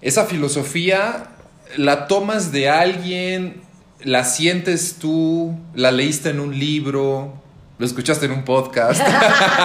esa 0.00 0.26
filosofía 0.26 1.30
la 1.76 2.06
tomas 2.06 2.52
de 2.52 2.68
alguien, 2.68 3.62
la 4.00 4.24
sientes 4.24 4.96
tú, 4.98 5.58
la 5.74 5.90
leíste 5.90 6.30
en 6.30 6.40
un 6.40 6.58
libro, 6.58 7.32
lo 7.78 7.86
escuchaste 7.86 8.26
en 8.26 8.32
un 8.32 8.44
podcast, 8.44 9.02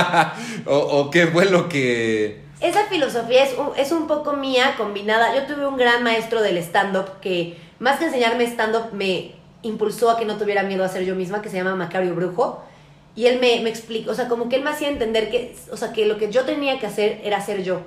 o, 0.65 1.09
qué 1.11 1.27
fue 1.27 1.45
lo 1.45 1.69
que... 1.69 2.41
Esa 2.59 2.85
filosofía 2.85 3.43
es 3.43 3.57
un, 3.57 3.69
es 3.75 3.91
un 3.91 4.07
poco 4.07 4.33
mía 4.33 4.75
combinada. 4.77 5.33
Yo 5.35 5.47
tuve 5.47 5.65
un 5.65 5.77
gran 5.77 6.03
maestro 6.03 6.41
del 6.43 6.57
stand-up 6.57 7.19
que, 7.19 7.57
más 7.79 7.97
que 7.97 8.05
enseñarme 8.05 8.43
stand-up, 8.43 8.93
me 8.93 9.31
impulsó 9.63 10.11
a 10.11 10.17
que 10.17 10.25
no 10.25 10.37
tuviera 10.37 10.61
miedo 10.61 10.83
a 10.83 10.89
ser 10.89 11.03
yo 11.03 11.15
misma, 11.15 11.41
que 11.41 11.49
se 11.49 11.57
llama 11.57 11.75
Macario 11.75 12.13
Brujo. 12.13 12.63
Y 13.15 13.25
él 13.25 13.39
me, 13.39 13.61
me 13.61 13.69
explicó, 13.69 14.11
o 14.11 14.13
sea, 14.13 14.27
como 14.27 14.47
que 14.47 14.57
él 14.57 14.63
me 14.63 14.69
hacía 14.69 14.89
entender 14.89 15.31
que, 15.31 15.55
o 15.71 15.77
sea, 15.77 15.91
que 15.91 16.05
lo 16.05 16.17
que 16.17 16.31
yo 16.31 16.43
tenía 16.43 16.79
que 16.79 16.85
hacer 16.85 17.19
era 17.23 17.41
ser 17.41 17.63
yo. 17.63 17.81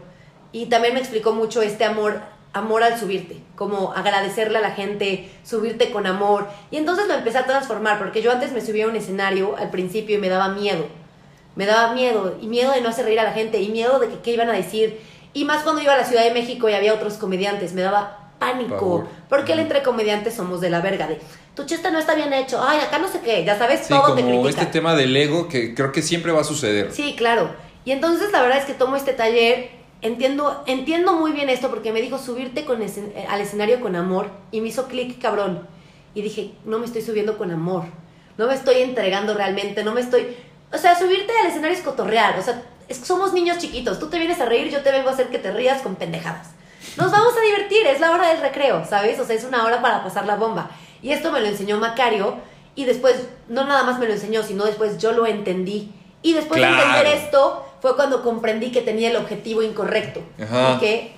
Y 0.50 0.66
también 0.66 0.94
me 0.94 1.00
explicó 1.00 1.32
mucho 1.32 1.62
este 1.62 1.84
amor, 1.84 2.20
amor 2.54 2.82
al 2.82 2.98
subirte, 2.98 3.36
como 3.56 3.92
agradecerle 3.92 4.58
a 4.58 4.62
la 4.62 4.70
gente, 4.70 5.28
subirte 5.44 5.90
con 5.90 6.06
amor. 6.06 6.48
Y 6.70 6.76
entonces 6.78 7.06
lo 7.06 7.14
empecé 7.14 7.38
a 7.38 7.44
transformar, 7.46 7.98
porque 7.98 8.22
yo 8.22 8.32
antes 8.32 8.52
me 8.52 8.60
subía 8.62 8.86
a 8.86 8.88
un 8.88 8.96
escenario 8.96 9.56
al 9.58 9.70
principio 9.70 10.16
y 10.16 10.20
me 10.20 10.28
daba 10.28 10.48
miedo. 10.48 10.86
Me 11.56 11.66
daba 11.66 11.92
miedo, 11.92 12.36
y 12.40 12.46
miedo 12.46 12.72
de 12.72 12.80
no 12.80 12.88
hacer 12.88 13.04
reír 13.04 13.20
a 13.20 13.24
la 13.24 13.32
gente, 13.32 13.60
y 13.60 13.68
miedo 13.68 13.98
de 13.98 14.08
que 14.08 14.20
qué 14.20 14.32
iban 14.32 14.48
a 14.48 14.54
decir. 14.54 15.00
Y 15.34 15.44
más 15.44 15.62
cuando 15.62 15.82
iba 15.82 15.92
a 15.92 15.96
la 15.96 16.04
Ciudad 16.04 16.24
de 16.24 16.32
México 16.32 16.68
y 16.68 16.72
había 16.72 16.94
otros 16.94 17.14
comediantes, 17.14 17.74
me 17.74 17.82
daba 17.82 18.30
pánico. 18.38 18.76
Pavor. 18.76 19.06
Porque 19.28 19.52
él 19.52 19.58
entre 19.58 19.82
comediantes 19.82 20.34
somos 20.34 20.60
de 20.60 20.70
la 20.70 20.80
verga, 20.80 21.06
de 21.06 21.20
tu 21.54 21.64
chiste 21.66 21.90
no 21.92 21.98
está 22.00 22.14
bien 22.14 22.32
hecho, 22.32 22.60
ay, 22.60 22.80
acá 22.80 22.98
no 22.98 23.06
sé 23.08 23.20
qué, 23.20 23.44
ya 23.44 23.56
sabes, 23.56 23.80
Sí, 23.82 23.94
todo 23.94 24.14
te 24.14 24.22
critica. 24.22 24.48
este 24.48 24.66
tema 24.66 24.96
del 24.96 25.16
ego 25.16 25.48
que 25.48 25.72
creo 25.74 25.92
que 25.92 26.02
siempre 26.02 26.32
va 26.32 26.40
a 26.40 26.44
suceder. 26.44 26.92
Sí, 26.92 27.14
claro. 27.16 27.50
Y 27.84 27.92
entonces 27.92 28.32
la 28.32 28.42
verdad 28.42 28.58
es 28.58 28.64
que 28.64 28.74
tomo 28.74 28.96
este 28.96 29.12
taller, 29.12 29.70
entiendo, 30.04 30.62
entiendo 30.66 31.14
muy 31.14 31.32
bien 31.32 31.48
esto 31.48 31.68
porque 31.70 31.92
me 31.92 32.00
dijo 32.00 32.18
subirte 32.18 32.64
con 32.64 32.80
escen- 32.82 33.12
eh, 33.16 33.26
al 33.28 33.40
escenario 33.40 33.80
con 33.80 33.96
amor 33.96 34.30
y 34.52 34.60
me 34.60 34.68
hizo 34.68 34.86
clic 34.86 35.20
cabrón. 35.20 35.66
Y 36.14 36.22
dije, 36.22 36.52
no 36.64 36.78
me 36.78 36.86
estoy 36.86 37.02
subiendo 37.02 37.36
con 37.36 37.50
amor, 37.50 37.82
no 38.38 38.46
me 38.46 38.54
estoy 38.54 38.76
entregando 38.82 39.34
realmente, 39.34 39.82
no 39.82 39.92
me 39.92 40.00
estoy... 40.00 40.36
O 40.72 40.78
sea, 40.78 40.96
subirte 40.98 41.32
al 41.40 41.48
escenario 41.48 41.76
es 41.76 41.82
cotorrear, 41.82 42.38
o 42.38 42.42
sea, 42.42 42.62
es 42.88 42.98
que 42.98 43.04
somos 43.06 43.32
niños 43.32 43.58
chiquitos, 43.58 43.98
tú 43.98 44.08
te 44.08 44.18
vienes 44.18 44.40
a 44.40 44.44
reír, 44.44 44.70
yo 44.70 44.82
te 44.82 44.92
vengo 44.92 45.08
a 45.08 45.12
hacer 45.12 45.28
que 45.28 45.38
te 45.38 45.50
rías 45.52 45.82
con 45.82 45.96
pendejadas. 45.96 46.50
Nos 46.96 47.10
vamos 47.10 47.34
a 47.36 47.40
divertir, 47.40 47.86
es 47.86 47.98
la 48.00 48.10
hora 48.12 48.28
del 48.28 48.40
recreo, 48.40 48.84
¿sabes? 48.84 49.18
O 49.18 49.24
sea, 49.24 49.34
es 49.34 49.44
una 49.44 49.64
hora 49.64 49.80
para 49.82 50.04
pasar 50.04 50.26
la 50.26 50.36
bomba. 50.36 50.70
Y 51.02 51.10
esto 51.10 51.32
me 51.32 51.40
lo 51.40 51.46
enseñó 51.46 51.78
Macario 51.78 52.36
y 52.76 52.84
después, 52.84 53.16
no 53.48 53.64
nada 53.64 53.84
más 53.84 53.98
me 53.98 54.06
lo 54.06 54.12
enseñó, 54.12 54.42
sino 54.42 54.64
después 54.64 54.98
yo 54.98 55.12
lo 55.12 55.26
entendí. 55.26 55.90
Y 56.22 56.32
después 56.34 56.60
de 56.60 56.66
Claro. 56.68 56.82
entender 56.90 57.06
esto, 57.18 57.64
fue 57.84 57.96
cuando 57.96 58.22
comprendí 58.22 58.70
que 58.72 58.80
tenía 58.80 59.10
el 59.10 59.16
objetivo 59.16 59.62
incorrecto. 59.62 60.22
Ajá. 60.42 60.76
Y 60.76 60.78
que 60.80 61.12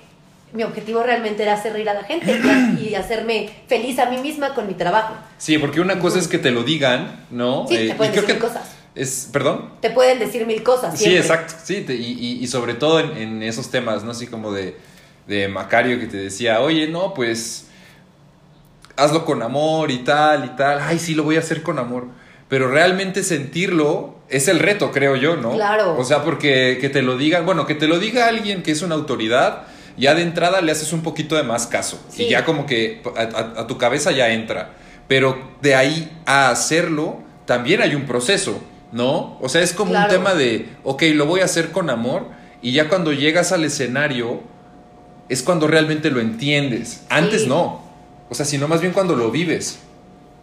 mi 0.51 0.63
objetivo 0.63 1.01
realmente 1.01 1.43
era 1.43 1.53
hacer 1.53 1.71
reír 1.71 1.87
a 1.89 1.93
la 1.93 2.03
gente 2.03 2.41
y, 2.77 2.89
y 2.89 2.95
hacerme 2.95 3.49
feliz 3.67 3.97
a 3.99 4.09
mí 4.09 4.17
misma 4.17 4.53
con 4.53 4.67
mi 4.67 4.73
trabajo. 4.73 5.13
Sí, 5.37 5.57
porque 5.59 5.79
una 5.79 5.97
cosa 6.01 6.19
es 6.19 6.27
que 6.27 6.37
te 6.39 6.51
lo 6.51 6.63
digan, 6.63 7.25
¿no? 7.31 7.65
Sí, 7.69 7.75
Eh, 7.77 7.87
te 7.87 7.95
pueden 7.95 8.11
y 8.11 8.17
creo 8.17 8.21
decir 8.23 8.25
que 8.25 8.33
mil 8.33 8.41
cosas. 8.53 8.69
Es, 8.95 9.29
¿Perdón? 9.31 9.69
Te 9.79 9.91
pueden 9.91 10.19
decir 10.19 10.45
mil 10.45 10.61
cosas. 10.61 10.91
Sí, 10.97 11.05
siempre. 11.05 11.21
exacto. 11.21 11.53
Sí, 11.63 11.83
te- 11.87 11.95
y, 11.95 12.11
y- 12.19 12.43
y 12.43 12.47
sobre 12.47 12.73
todo 12.73 12.99
en, 12.99 13.15
en 13.15 13.43
esos 13.43 13.69
temas, 13.71 14.03
¿no? 14.03 14.11
Así 14.11 14.27
como 14.27 14.51
de, 14.51 14.75
de 15.25 15.47
Macario 15.47 15.97
que 16.01 16.07
te 16.07 16.17
decía, 16.17 16.59
oye, 16.59 16.89
no, 16.89 17.13
pues 17.13 17.67
hazlo 18.97 19.23
con 19.23 19.41
amor 19.41 19.89
y 19.89 19.99
tal 19.99 20.43
y 20.43 20.49
tal. 20.57 20.79
Ay, 20.81 20.99
sí, 20.99 21.15
lo 21.15 21.23
voy 21.23 21.37
a 21.37 21.39
hacer 21.39 21.63
con 21.63 21.79
amor. 21.79 22.07
Pero 22.49 22.69
realmente 22.69 23.23
sentirlo 23.23 24.15
es 24.29 24.47
el 24.47 24.59
reto, 24.59 24.91
creo 24.91 25.15
yo, 25.15 25.35
¿no? 25.35 25.51
Claro. 25.53 25.97
O 25.97 26.03
sea, 26.03 26.23
porque 26.23 26.77
que 26.79 26.89
te 26.89 27.01
lo 27.01 27.17
digan, 27.17 27.45
bueno, 27.45 27.65
que 27.65 27.75
te 27.75 27.87
lo 27.87 27.99
diga 27.99 28.27
alguien 28.27 28.63
que 28.63 28.71
es 28.71 28.81
una 28.81 28.95
autoridad, 28.95 29.63
ya 29.97 30.15
de 30.15 30.21
entrada 30.21 30.61
le 30.61 30.71
haces 30.71 30.93
un 30.93 31.01
poquito 31.01 31.35
de 31.35 31.43
más 31.43 31.67
caso. 31.67 31.99
Sí. 32.09 32.23
Y 32.23 32.29
ya 32.29 32.45
como 32.45 32.65
que 32.65 33.01
a, 33.17 33.21
a- 33.21 33.61
a 33.61 33.67
tu 33.67 33.77
cabeza 33.77 34.11
ya 34.11 34.29
entra. 34.29 34.73
Pero 35.07 35.37
de 35.61 35.75
ahí 35.75 36.11
a 36.25 36.49
hacerlo, 36.49 37.17
también 37.45 37.81
hay 37.81 37.95
un 37.95 38.05
proceso, 38.05 38.61
¿no? 38.91 39.37
O 39.41 39.49
sea, 39.49 39.61
es 39.61 39.73
como 39.73 39.91
Claro. 39.91 40.05
un 40.11 40.17
tema 40.17 40.33
de, 40.33 40.69
ok, 40.83 41.03
lo 41.15 41.25
voy 41.25 41.41
a 41.41 41.45
hacer 41.45 41.71
con 41.71 41.89
amor. 41.89 42.27
Y 42.61 42.71
ya 42.73 42.89
cuando 42.89 43.11
llegas 43.13 43.51
al 43.51 43.63
escenario, 43.65 44.41
es 45.29 45.43
cuando 45.43 45.67
realmente 45.67 46.09
lo 46.11 46.19
entiendes. 46.21 47.03
Antes 47.09 47.41
Sí. 47.43 47.47
no. 47.47 47.81
O 48.29 48.35
sea, 48.35 48.45
sino 48.45 48.67
más 48.67 48.81
bien 48.81 48.93
cuando 48.93 49.15
lo 49.15 49.31
vives. 49.31 49.79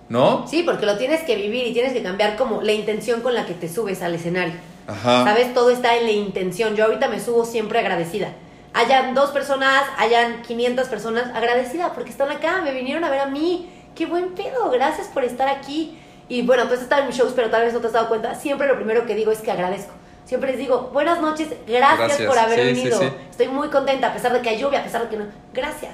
¿No? 0.09 0.47
Sí, 0.47 0.63
porque 0.63 0.87
lo 0.87 0.99
tienes 0.99 1.23
que 1.23 1.37
vivir 1.37 1.67
y 1.67 1.73
tienes 1.73 1.93
que 1.93 2.03
cambiar 2.03 2.37
como 2.37 2.63
la 2.63 2.73
intención 2.73 3.21
con 3.23 3.35
la 3.35 3.47
que 3.47 3.55
te 3.55 3.69
subes 3.69 4.03
al 4.03 4.15
escenario. 4.15 4.55
Ajá. 4.87 5.25
¿Sabes? 5.25 5.55
Todo 5.55 5.71
está 5.71 5.97
en 5.97 6.05
la 6.05 6.13
intención. 6.13 6.77
Yo 6.77 6.85
ahorita 6.85 7.09
me 7.09 7.21
subo 7.21 7.45
siempre 7.45 7.79
agradecida. 7.79 8.29
Hayan 8.75 9.15
dos 9.15 9.31
personas, 9.31 9.83
hayan 9.99 10.43
500 10.43 10.89
personas, 10.89 11.35
agradecida 11.35 11.93
porque 11.95 12.11
están 12.11 12.31
acá, 12.31 12.61
me 12.63 12.73
vinieron 12.73 13.05
a 13.05 13.11
ver 13.11 13.21
a 13.21 13.27
mí. 13.27 13.71
Qué 13.95 14.07
buen 14.07 14.35
pedo, 14.35 14.71
gracias 14.71 15.07
por 15.07 15.25
estar 15.25 15.49
aquí. 15.49 15.99
Y 16.29 16.43
bueno, 16.43 16.67
tú 16.69 16.75
has 16.75 16.83
estado 16.83 17.03
en 17.03 17.09
mis 17.09 17.17
shows, 17.17 17.33
pero 17.37 17.51
tal 17.51 17.63
vez 17.63 17.73
no 17.73 17.81
te 17.81 17.87
has 17.87 17.93
dado 17.93 18.09
cuenta. 18.09 18.35
Siempre 18.35 18.67
lo 18.67 18.77
primero 18.77 19.07
que 19.07 19.15
digo 19.15 19.31
es 19.31 19.39
que 19.41 19.51
agradezco. 19.53 19.93
Siempre 20.25 20.51
les 20.51 20.59
digo, 20.59 20.91
buenas 20.93 21.21
noches, 21.21 21.49
gracias, 21.67 21.99
Gracias. 21.99 22.29
por 22.29 22.39
haber 22.39 22.59
Sí, 22.61 22.65
sí, 22.67 22.75
venido. 22.89 22.99
sí. 22.99 23.09
Estoy 23.31 23.49
muy 23.49 23.69
contenta, 23.69 24.09
a 24.09 24.13
pesar 24.13 24.33
de 24.33 24.41
que 24.41 24.49
hay 24.49 24.59
lluvia, 24.59 24.81
a 24.81 24.85
pesar 24.85 25.03
de 25.03 25.09
que 25.09 25.17
no. 25.19 25.27
Gracias. 25.53 25.93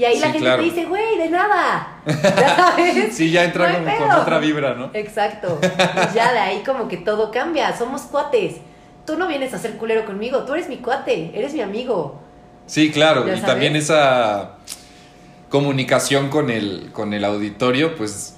Y 0.00 0.04
ahí 0.06 0.18
la 0.18 0.26
gente 0.28 0.38
claro. 0.38 0.62
te 0.62 0.70
dice, 0.70 0.86
güey, 0.86 1.18
de 1.18 1.28
nada. 1.28 2.00
¿Ya 2.06 2.56
sabes? 2.56 3.08
Sí, 3.14 3.30
ya 3.30 3.44
entra 3.44 3.78
No 3.80 3.98
con 3.98 4.10
otra 4.12 4.38
vibra, 4.38 4.72
¿no? 4.72 4.88
Exacto. 4.94 5.58
Y 5.62 6.14
ya 6.14 6.32
de 6.32 6.38
ahí 6.38 6.62
como 6.64 6.88
que 6.88 6.96
todo 6.96 7.30
cambia. 7.30 7.76
Somos 7.76 8.00
cuates. 8.02 8.56
Tú 9.04 9.18
no 9.18 9.28
vienes 9.28 9.52
a 9.52 9.58
ser 9.58 9.72
culero 9.76 10.06
conmigo. 10.06 10.44
Tú 10.44 10.54
eres 10.54 10.70
mi 10.70 10.78
cuate. 10.78 11.32
Eres 11.34 11.52
mi 11.52 11.60
amigo. 11.60 12.18
Sí, 12.64 12.90
claro. 12.90 13.24
Y 13.24 13.26
sabes. 13.26 13.44
también 13.44 13.76
esa 13.76 14.52
comunicación 15.50 16.30
con 16.30 16.48
el, 16.48 16.88
con 16.94 17.12
el 17.12 17.22
auditorio, 17.22 17.94
pues 17.94 18.36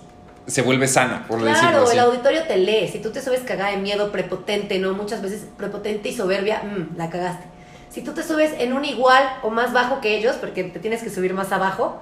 se 0.48 0.62
vuelve 0.62 0.88
sana, 0.88 1.26
por 1.28 1.40
decirlo 1.40 1.60
Claro, 1.60 1.84
así. 1.84 1.92
el 1.92 2.00
auditorio 2.00 2.42
te 2.42 2.56
lee. 2.56 2.88
Si 2.88 2.98
tú 2.98 3.12
te 3.12 3.22
subes 3.22 3.42
cagada 3.42 3.70
de 3.70 3.76
miedo, 3.76 4.10
prepotente, 4.10 4.80
¿no? 4.80 4.94
Muchas 4.94 5.22
veces 5.22 5.46
prepotente 5.56 6.08
y 6.08 6.12
soberbia, 6.16 6.64
mm, 6.64 6.96
la 6.96 7.08
cagaste. 7.08 7.51
Si 7.92 8.00
tú 8.02 8.12
te 8.14 8.22
subes 8.22 8.52
en 8.58 8.72
un 8.72 8.84
igual 8.86 9.38
o 9.42 9.50
más 9.50 9.72
bajo 9.74 10.00
que 10.00 10.16
ellos, 10.16 10.36
porque 10.36 10.64
te 10.64 10.78
tienes 10.78 11.02
que 11.02 11.10
subir 11.10 11.34
más 11.34 11.52
abajo, 11.52 12.00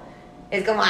es 0.49 0.63
como, 0.65 0.81
¡ah! 0.83 0.87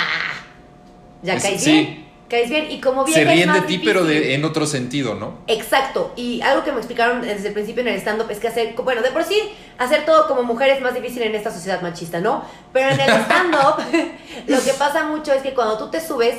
Ya 1.23 1.33
Es- 1.35 1.43
caes 1.43 1.63
sí. 1.63 1.71
bien. 1.71 2.11
Caes 2.29 2.49
bien. 2.49 2.71
Y 2.71 2.79
como 2.79 3.03
bien 3.03 3.17
Se 3.17 3.25
ríen 3.25 3.51
de 3.51 3.61
ti, 3.61 3.81
pero 3.83 4.05
de, 4.05 4.35
en 4.35 4.45
otro 4.45 4.65
sentido, 4.65 5.15
¿no? 5.15 5.39
Exacto, 5.47 6.13
y 6.15 6.41
algo 6.41 6.63
que 6.63 6.71
me 6.71 6.77
explicaron 6.77 7.21
desde 7.21 7.47
el 7.49 7.53
principio 7.53 7.81
en 7.81 7.89
el 7.89 7.95
stand-up 7.95 8.29
es 8.29 8.39
que 8.39 8.47
hacer, 8.47 8.73
bueno, 8.75 9.01
de 9.01 9.09
por 9.11 9.23
sí, 9.23 9.53
hacer 9.77 10.05
todo 10.05 10.27
como 10.27 10.43
mujer 10.43 10.69
es 10.69 10.81
más 10.81 10.93
difícil 10.93 11.23
en 11.23 11.35
esta 11.35 11.51
sociedad 11.51 11.81
machista, 11.81 12.19
¿no? 12.21 12.45
Pero 12.71 12.89
en 12.91 12.99
el 13.01 13.09
stand-up, 13.09 13.83
lo 14.47 14.63
que 14.63 14.71
pasa 14.73 15.03
mucho 15.03 15.33
es 15.33 15.41
que 15.41 15.53
cuando 15.53 15.77
tú 15.77 15.89
te 15.89 15.99
subes, 15.99 16.35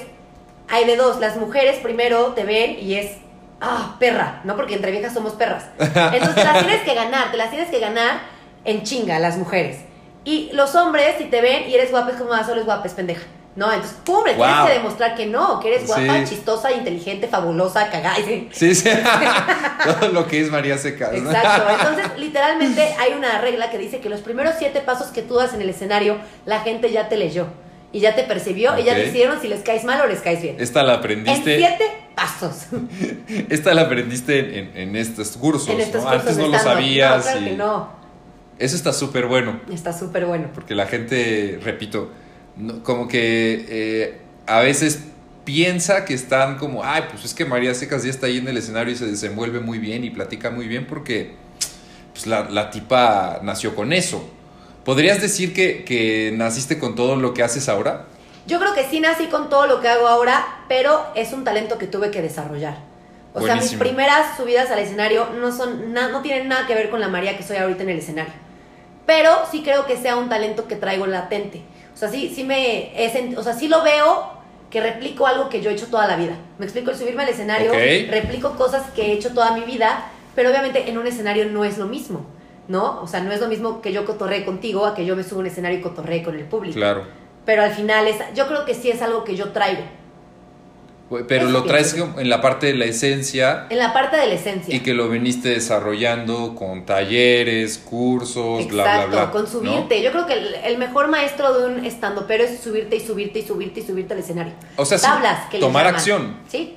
hay 0.68 0.86
de 0.86 0.96
dos, 0.96 1.18
las 1.20 1.36
mujeres 1.36 1.78
primero 1.80 2.28
te 2.28 2.44
ven 2.44 2.78
y 2.80 2.94
es, 2.94 3.16
ah, 3.60 3.96
perra, 3.98 4.40
¿no? 4.44 4.56
Porque 4.56 4.74
entre 4.76 4.92
viejas 4.92 5.12
somos 5.12 5.32
perras. 5.34 5.64
Entonces 5.78 6.34
te 6.36 6.44
las 6.44 6.58
tienes 6.64 6.82
que 6.84 6.94
ganar, 6.94 7.30
te 7.32 7.36
las 7.36 7.50
tienes 7.50 7.68
que 7.68 7.80
ganar 7.80 8.20
en 8.64 8.82
chinga, 8.82 9.18
las 9.18 9.36
mujeres. 9.38 9.78
Y 10.24 10.50
los 10.52 10.74
hombres, 10.74 11.16
si 11.18 11.24
te 11.24 11.40
ven 11.40 11.68
y 11.68 11.74
eres 11.74 11.90
guapa, 11.90 12.10
es 12.12 12.16
como, 12.16 12.32
ah, 12.32 12.44
solo 12.44 12.60
es 12.60 12.66
guapa, 12.66 12.86
es 12.86 12.92
pendeja. 12.94 13.22
No, 13.54 13.70
entonces, 13.70 13.98
pum, 14.04 14.24
le 14.24 14.32
tienes 14.34 14.56
Wow. 14.56 14.66
que 14.66 14.72
demostrar 14.72 15.14
que 15.14 15.26
no, 15.26 15.60
que 15.60 15.68
eres 15.74 15.86
guapa, 15.86 16.02
Sí. 16.24 16.34
chistosa, 16.36 16.72
inteligente, 16.72 17.28
fabulosa, 17.28 17.90
cagada. 17.90 18.16
sí. 18.16 18.48
Sí. 18.50 18.72
Todo 20.00 20.08
lo 20.08 20.26
que 20.26 20.40
es 20.40 20.50
María 20.50 20.78
Secas. 20.78 21.12
¿no? 21.12 21.30
Exacto. 21.30 21.70
Entonces, 21.70 22.18
literalmente 22.18 22.94
hay 22.98 23.12
una 23.12 23.40
regla 23.40 23.68
que 23.70 23.76
dice 23.78 23.98
que 24.00 24.08
los 24.08 24.20
primeros 24.20 24.54
siete 24.58 24.80
pasos 24.80 25.08
que 25.08 25.20
tú 25.22 25.34
das 25.34 25.52
en 25.54 25.60
el 25.60 25.68
escenario, 25.68 26.16
la 26.46 26.60
gente 26.60 26.90
ya 26.90 27.08
te 27.10 27.16
leyó 27.18 27.46
y 27.92 28.00
ya 28.00 28.14
te 28.14 28.22
percibió 28.22 28.78
y 28.78 28.84
ya 28.84 28.94
decidieron 28.94 29.38
si 29.42 29.48
les 29.48 29.60
caes 29.60 29.84
mal 29.84 30.00
o 30.00 30.06
les 30.06 30.20
caes 30.20 30.40
bien. 30.40 30.56
Esta 30.58 30.82
la 30.82 30.94
En 30.94 30.98
aprendiste. 31.00 31.58
siete 31.58 31.84
pasos. 32.14 32.66
Esta 33.50 33.74
la 33.74 33.82
aprendiste 33.82 34.38
en, 34.38 34.70
en- 34.74 34.76
en 34.76 34.96
estos 34.96 35.36
cursos, 35.36 35.68
en 35.68 35.80
estos 35.80 36.02
¿no? 36.04 36.08
cursos 36.10 36.20
Antes 36.30 36.38
no 36.38 36.48
lo 36.48 36.58
sabías. 36.58 37.16
No, 37.18 37.22
claro 37.32 37.40
y 37.40 37.44
que 37.44 37.56
no. 37.56 38.01
Eso 38.62 38.76
está 38.76 38.92
súper 38.92 39.26
bueno. 39.26 39.60
Está 39.72 39.92
súper 39.92 40.24
bueno. 40.26 40.48
Porque 40.54 40.74
la 40.74 40.86
gente, 40.86 41.58
repito, 41.62 42.10
no- 42.56 42.82
como 42.82 43.08
que 43.08 43.66
eh, 43.68 44.18
a 44.46 44.60
veces 44.60 45.00
piensa 45.44 46.04
que 46.04 46.14
están 46.14 46.58
como, 46.58 46.84
ay, 46.84 47.04
pues 47.10 47.24
es 47.24 47.34
que 47.34 47.44
María 47.44 47.74
Secas 47.74 48.04
ya 48.04 48.10
está 48.10 48.26
ahí 48.26 48.38
en 48.38 48.46
el 48.46 48.56
escenario 48.56 48.92
y 48.92 48.96
se 48.96 49.06
desenvuelve 49.06 49.58
muy 49.60 49.78
bien 49.78 50.04
y 50.04 50.10
platica 50.10 50.50
muy 50.50 50.68
bien 50.68 50.86
porque 50.86 51.34
pues, 52.12 52.26
la, 52.28 52.48
la 52.50 52.70
tipa 52.70 53.40
nació 53.42 53.74
con 53.74 53.92
eso. 53.92 54.28
¿Podrías 54.84 55.20
decir 55.20 55.52
que, 55.54 55.84
que 55.84 56.32
naciste 56.36 56.78
con 56.78 56.94
todo 56.94 57.16
lo 57.16 57.34
que 57.34 57.42
haces 57.42 57.68
ahora? 57.68 58.06
Yo 58.46 58.58
creo 58.60 58.74
que 58.74 58.84
sí 58.84 59.00
nací 59.00 59.26
con 59.26 59.48
todo 59.48 59.66
lo 59.66 59.80
que 59.80 59.88
hago 59.88 60.06
ahora, 60.08 60.44
pero 60.68 61.04
es 61.14 61.32
un 61.32 61.42
talento 61.44 61.78
que 61.78 61.86
tuve 61.86 62.10
que 62.10 62.22
desarrollar. 62.22 62.76
O 63.34 63.40
sea, 63.46 63.54
mis 63.56 63.70
primeras 63.78 64.36
subidas 64.36 64.70
al 64.70 64.78
escenario 64.80 65.26
no 65.40 65.56
son 65.56 65.92
na- 65.94 66.08
no 66.10 66.20
tienen 66.22 66.48
nada 66.48 66.66
que 66.66 66.74
ver 66.74 66.90
con 66.90 67.00
la 67.00 67.08
María 67.08 67.36
que 67.36 67.42
soy 67.42 67.56
ahorita 67.56 67.82
en 67.84 67.90
el 67.90 67.98
escenario. 67.98 68.32
Pero 69.06 69.30
sí 69.50 69.62
creo 69.62 69.86
que 69.86 69.96
sea 69.96 70.16
un 70.16 70.28
talento 70.28 70.66
que 70.68 70.76
traigo 70.76 71.06
latente. 71.06 71.62
O 71.94 71.96
sea, 71.96 72.08
sí, 72.08 72.32
sí 72.34 72.44
me 72.44 72.92
sent- 73.12 73.36
o 73.36 73.42
sea, 73.42 73.52
sí 73.54 73.68
lo 73.68 73.82
veo 73.82 74.30
que 74.70 74.80
replico 74.80 75.26
algo 75.26 75.48
que 75.48 75.60
yo 75.60 75.70
he 75.70 75.74
hecho 75.74 75.88
toda 75.88 76.06
la 76.06 76.16
vida. 76.16 76.34
Me 76.58 76.64
explico, 76.64 76.90
el 76.90 76.96
subirme 76.96 77.24
al 77.24 77.28
escenario, 77.28 77.72
replico 78.10 78.52
cosas 78.56 78.84
que 78.94 79.06
he 79.06 79.12
hecho 79.12 79.34
toda 79.34 79.52
mi 79.52 79.62
vida, 79.62 80.06
pero 80.34 80.48
obviamente 80.50 80.88
en 80.88 80.96
un 80.96 81.06
escenario 81.06 81.44
no 81.46 81.64
es 81.64 81.76
lo 81.78 81.86
mismo, 81.86 82.24
¿no? 82.68 83.02
O 83.02 83.06
sea, 83.06 83.20
no 83.20 83.32
es 83.32 83.40
lo 83.40 83.48
mismo 83.48 83.82
que 83.82 83.92
yo 83.92 84.06
cotorree 84.06 84.44
contigo 84.46 84.86
a 84.86 84.94
que 84.94 85.04
yo 85.04 85.14
me 85.14 85.24
subo 85.24 85.38
a 85.38 85.40
un 85.40 85.46
escenario 85.48 85.78
y 85.78 85.82
cotorree 85.82 86.22
con 86.22 86.38
el 86.38 86.44
público. 86.46 86.76
Claro. 86.76 87.04
Pero 87.44 87.62
al 87.62 87.72
final 87.72 88.06
es, 88.06 88.16
yo 88.34 88.46
creo 88.46 88.64
que 88.64 88.72
sí 88.74 88.88
es 88.90 89.02
algo 89.02 89.24
que 89.24 89.36
yo 89.36 89.50
traigo. 89.50 89.82
Pero 91.28 91.48
lo 91.50 91.64
traes 91.64 91.94
en 91.94 92.28
la 92.28 92.40
parte 92.40 92.66
de 92.68 92.74
la 92.74 92.84
esencia 92.86 93.66
En 93.70 93.78
la 93.78 93.92
parte 93.92 94.16
de 94.16 94.26
la 94.26 94.34
esencia. 94.34 94.74
y 94.74 94.80
que 94.80 94.94
lo 94.94 95.08
veniste 95.08 95.50
desarrollando 95.50 96.54
con 96.54 96.84
talleres, 96.86 97.78
cursos, 97.78 98.60
Exacto, 98.62 98.74
bla, 98.74 99.06
bla, 99.06 99.22
bla. 99.24 99.30
con 99.30 99.42
¿no? 99.42 99.48
subirte. 99.48 100.02
Yo 100.02 100.10
creo 100.12 100.26
que 100.26 100.34
el, 100.34 100.54
el 100.64 100.78
mejor 100.78 101.08
maestro 101.08 101.58
de 101.58 101.66
un 101.66 101.84
estando 101.84 102.26
pero 102.26 102.44
es 102.44 102.60
subirte 102.60 102.96
y 102.96 103.00
subirte 103.00 103.38
y 103.40 103.42
subirte 103.42 103.80
y 103.80 103.82
subirte 103.82 104.14
al 104.14 104.20
escenario. 104.20 104.52
O 104.76 104.84
sea, 104.84 104.98
Tablas 104.98 105.48
que 105.50 105.58
tomar 105.58 105.86
acción. 105.86 106.36
Sí, 106.48 106.76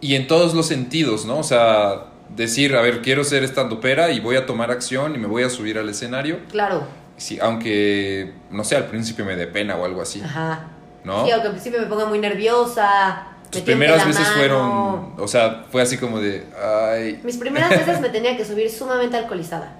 Y 0.00 0.14
en 0.14 0.26
todos 0.26 0.54
los 0.54 0.66
sentidos, 0.66 1.24
¿no? 1.26 1.38
O 1.38 1.42
sea, 1.42 2.06
decir, 2.28 2.74
a 2.76 2.80
ver, 2.82 3.02
quiero 3.02 3.24
ser 3.24 3.44
estandopera 3.44 4.10
y 4.10 4.20
voy 4.20 4.36
a 4.36 4.46
tomar 4.46 4.70
acción 4.70 5.14
y 5.14 5.18
me 5.18 5.26
voy 5.26 5.42
a 5.42 5.50
subir 5.50 5.78
al 5.78 5.88
escenario. 5.88 6.40
claro. 6.50 6.84
Sí, 7.18 7.38
aunque, 7.40 8.34
no 8.50 8.62
sé, 8.62 8.76
al 8.76 8.88
principio 8.88 9.24
me 9.24 9.36
dé 9.36 9.46
pena 9.46 9.74
o 9.76 9.86
algo 9.86 10.02
así, 10.02 10.20
Ajá. 10.20 10.68
¿no? 11.02 11.24
Sí, 11.24 11.30
aunque 11.30 11.46
al 11.46 11.52
principio 11.54 11.80
me 11.80 11.86
ponga 11.86 12.04
muy 12.04 12.18
nerviosa. 12.18 13.28
Tus 13.50 13.62
primeras 13.62 14.04
veces 14.06 14.22
mano. 14.22 14.36
fueron, 14.36 15.12
o 15.18 15.28
sea, 15.28 15.64
fue 15.70 15.82
así 15.82 15.98
como 15.98 16.18
de, 16.20 16.46
ay... 16.62 17.20
Mis 17.22 17.36
primeras 17.36 17.70
veces 17.70 18.00
me 18.00 18.08
tenía 18.08 18.36
que 18.36 18.44
subir 18.44 18.70
sumamente 18.70 19.16
alcoholizada. 19.16 19.72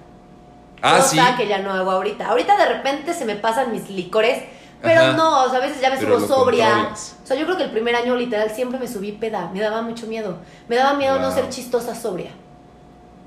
Ah, 0.81 0.97
cosa 0.97 1.09
sí. 1.09 1.19
que 1.37 1.47
ya 1.47 1.59
no 1.59 1.71
hago 1.71 1.91
ahorita. 1.91 2.27
Ahorita 2.27 2.55
de 2.57 2.65
repente 2.73 3.13
se 3.13 3.25
me 3.25 3.35
pasan 3.35 3.71
mis 3.71 3.89
licores, 3.89 4.43
pero 4.81 5.01
Ajá. 5.01 5.13
no, 5.13 5.43
o 5.45 5.49
sea, 5.49 5.57
a 5.59 5.61
veces 5.61 5.81
ya 5.81 5.89
me 5.89 5.97
Pero 5.97 6.19
subo 6.19 6.27
sobria. 6.27 6.69
controlas. 6.69 7.15
O 7.23 7.27
sea, 7.27 7.35
yo 7.35 7.45
creo 7.45 7.57
que 7.57 7.63
el 7.63 7.71
primer 7.71 7.95
año 7.95 8.15
literal 8.15 8.49
siempre 8.51 8.79
me 8.79 8.87
subí 8.87 9.11
peda, 9.11 9.49
me 9.53 9.59
daba 9.59 9.81
mucho 9.81 10.05
miedo. 10.07 10.37
Me 10.67 10.75
daba 10.75 10.93
miedo 10.93 11.17
no 11.19 11.27
Wow. 11.27 11.35
ser 11.35 11.49
chistosa 11.49 11.95
sobria. 11.95 12.29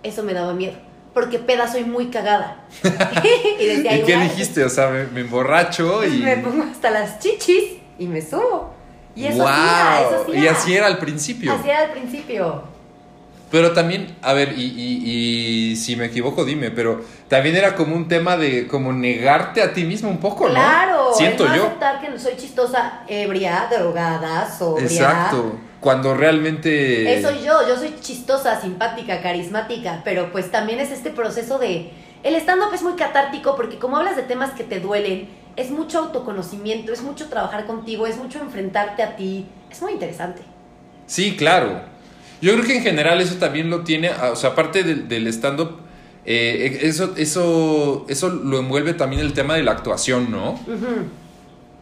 Eso 0.02 0.22
me 0.22 0.32
daba 0.32 0.54
miedo, 0.54 0.76
porque 1.12 1.38
peda 1.38 1.66
soy 1.68 1.84
muy 1.84 2.06
cagada. 2.06 2.64
y 3.60 3.66
decía, 3.66 3.96
¿Y 3.96 4.02
qué 4.04 4.12
"Igual, 4.12 4.28
dijiste? 4.30 4.64
O 4.64 4.70
sea, 4.70 4.88
me, 4.90 5.04
me 5.08 5.20
emborracho 5.20 5.96
pues, 5.98 6.14
y... 6.14 6.18
me 6.18 6.36
pongo 6.38 6.62
hasta 6.64 6.90
las 6.90 7.18
chichis 7.18 7.78
y 7.98 8.06
me 8.06 8.22
subo. 8.22 8.72
Y 9.14 9.26
eso 9.26 9.38
¡Wow! 9.38 9.46
hacía, 9.48 10.00
eso 10.00 10.22
hacía. 10.28 10.40
Y 10.40 10.46
así 10.48 10.74
era 10.76 10.86
al 10.86 10.98
principio. 10.98 11.52
Así 11.52 11.68
era 11.68 11.80
al 11.80 11.90
principio. 11.92 12.62
Pero 13.50 13.72
también, 13.72 14.14
a 14.22 14.32
ver, 14.32 14.54
y, 14.56 14.62
y- 14.62 15.70
y 15.72 15.76
si 15.76 15.96
me 15.96 16.04
equivoco, 16.06 16.44
dime, 16.44 16.70
pero 16.70 17.02
también 17.26 17.56
era 17.56 17.74
como 17.74 17.96
un 17.96 18.06
tema 18.06 18.36
de 18.36 18.68
como 18.68 18.92
negarte 18.92 19.60
a 19.60 19.72
ti 19.72 19.82
mismo 19.82 20.08
un 20.08 20.18
poco, 20.18 20.46
¿no? 20.46 20.54
Claro, 20.54 21.12
Siento 21.14 21.48
no 21.48 21.56
yo. 21.56 21.64
aceptar 21.66 22.00
que 22.00 22.16
soy 22.16 22.36
chistosa, 22.36 23.00
ebria, 23.08 23.66
drogada, 23.68 24.48
sobria. 24.48 24.84
Exacto. 24.86 25.56
Cuando 25.80 26.14
realmente... 26.14 27.12
Eso 27.18 27.30
soy 27.30 27.42
yo, 27.42 27.66
yo 27.66 27.76
soy 27.76 27.96
chistosa, 28.00 28.60
simpática, 28.60 29.20
carismática, 29.20 30.02
pero 30.04 30.30
pues 30.30 30.50
también 30.52 30.78
es 30.78 30.92
este 30.92 31.10
proceso 31.10 31.58
de... 31.58 31.90
El 32.22 32.34
stand-up 32.36 32.72
es 32.74 32.82
muy 32.82 32.92
catártico 32.92 33.56
porque 33.56 33.78
como 33.78 33.96
hablas 33.96 34.14
de 34.14 34.22
temas 34.22 34.50
que 34.50 34.62
te 34.62 34.78
duelen, 34.78 35.28
es 35.56 35.70
mucho 35.70 35.98
autoconocimiento, 35.98 36.92
es 36.92 37.02
mucho 37.02 37.26
trabajar 37.28 37.66
contigo, 37.66 38.06
es 38.06 38.16
mucho 38.16 38.40
enfrentarte 38.40 39.02
a 39.02 39.16
ti, 39.16 39.46
es 39.70 39.80
muy 39.82 39.92
interesante. 39.92 40.42
Sí, 41.06 41.36
claro. 41.36 41.80
Yo 42.40 42.52
creo 42.54 42.64
que 42.64 42.76
en 42.78 42.82
general 42.82 43.20
eso 43.20 43.34
también 43.36 43.68
lo 43.70 43.84
tiene, 43.84 44.08
ah, 44.08 44.30
o 44.32 44.36
sea, 44.36 44.50
aparte 44.50 44.82
del, 44.82 45.08
del 45.08 45.26
stand-up, 45.28 45.78
eh, 46.24 46.78
eso, 46.82 47.14
eso, 47.16 48.06
eso 48.08 48.28
lo 48.30 48.58
envuelve 48.58 48.94
también 48.94 49.20
el 49.22 49.32
tema 49.32 49.54
de 49.56 49.62
la 49.62 49.72
actuación, 49.72 50.30
¿no? 50.30 50.58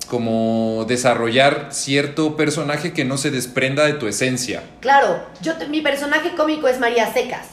Como 0.08 0.86
desarrollar 0.88 1.68
cierto 1.70 2.34
personaje 2.34 2.94
que 2.94 3.04
no 3.04 3.18
se 3.18 3.30
desprenda 3.30 3.84
de 3.84 3.92
tu 3.92 4.06
esencia. 4.06 4.62
Claro, 4.80 5.20
yo 5.42 5.56
te- 5.58 5.66
mi 5.68 5.82
personaje 5.82 6.34
cómico 6.34 6.66
es 6.66 6.78
María 6.80 7.12
Secas. 7.12 7.48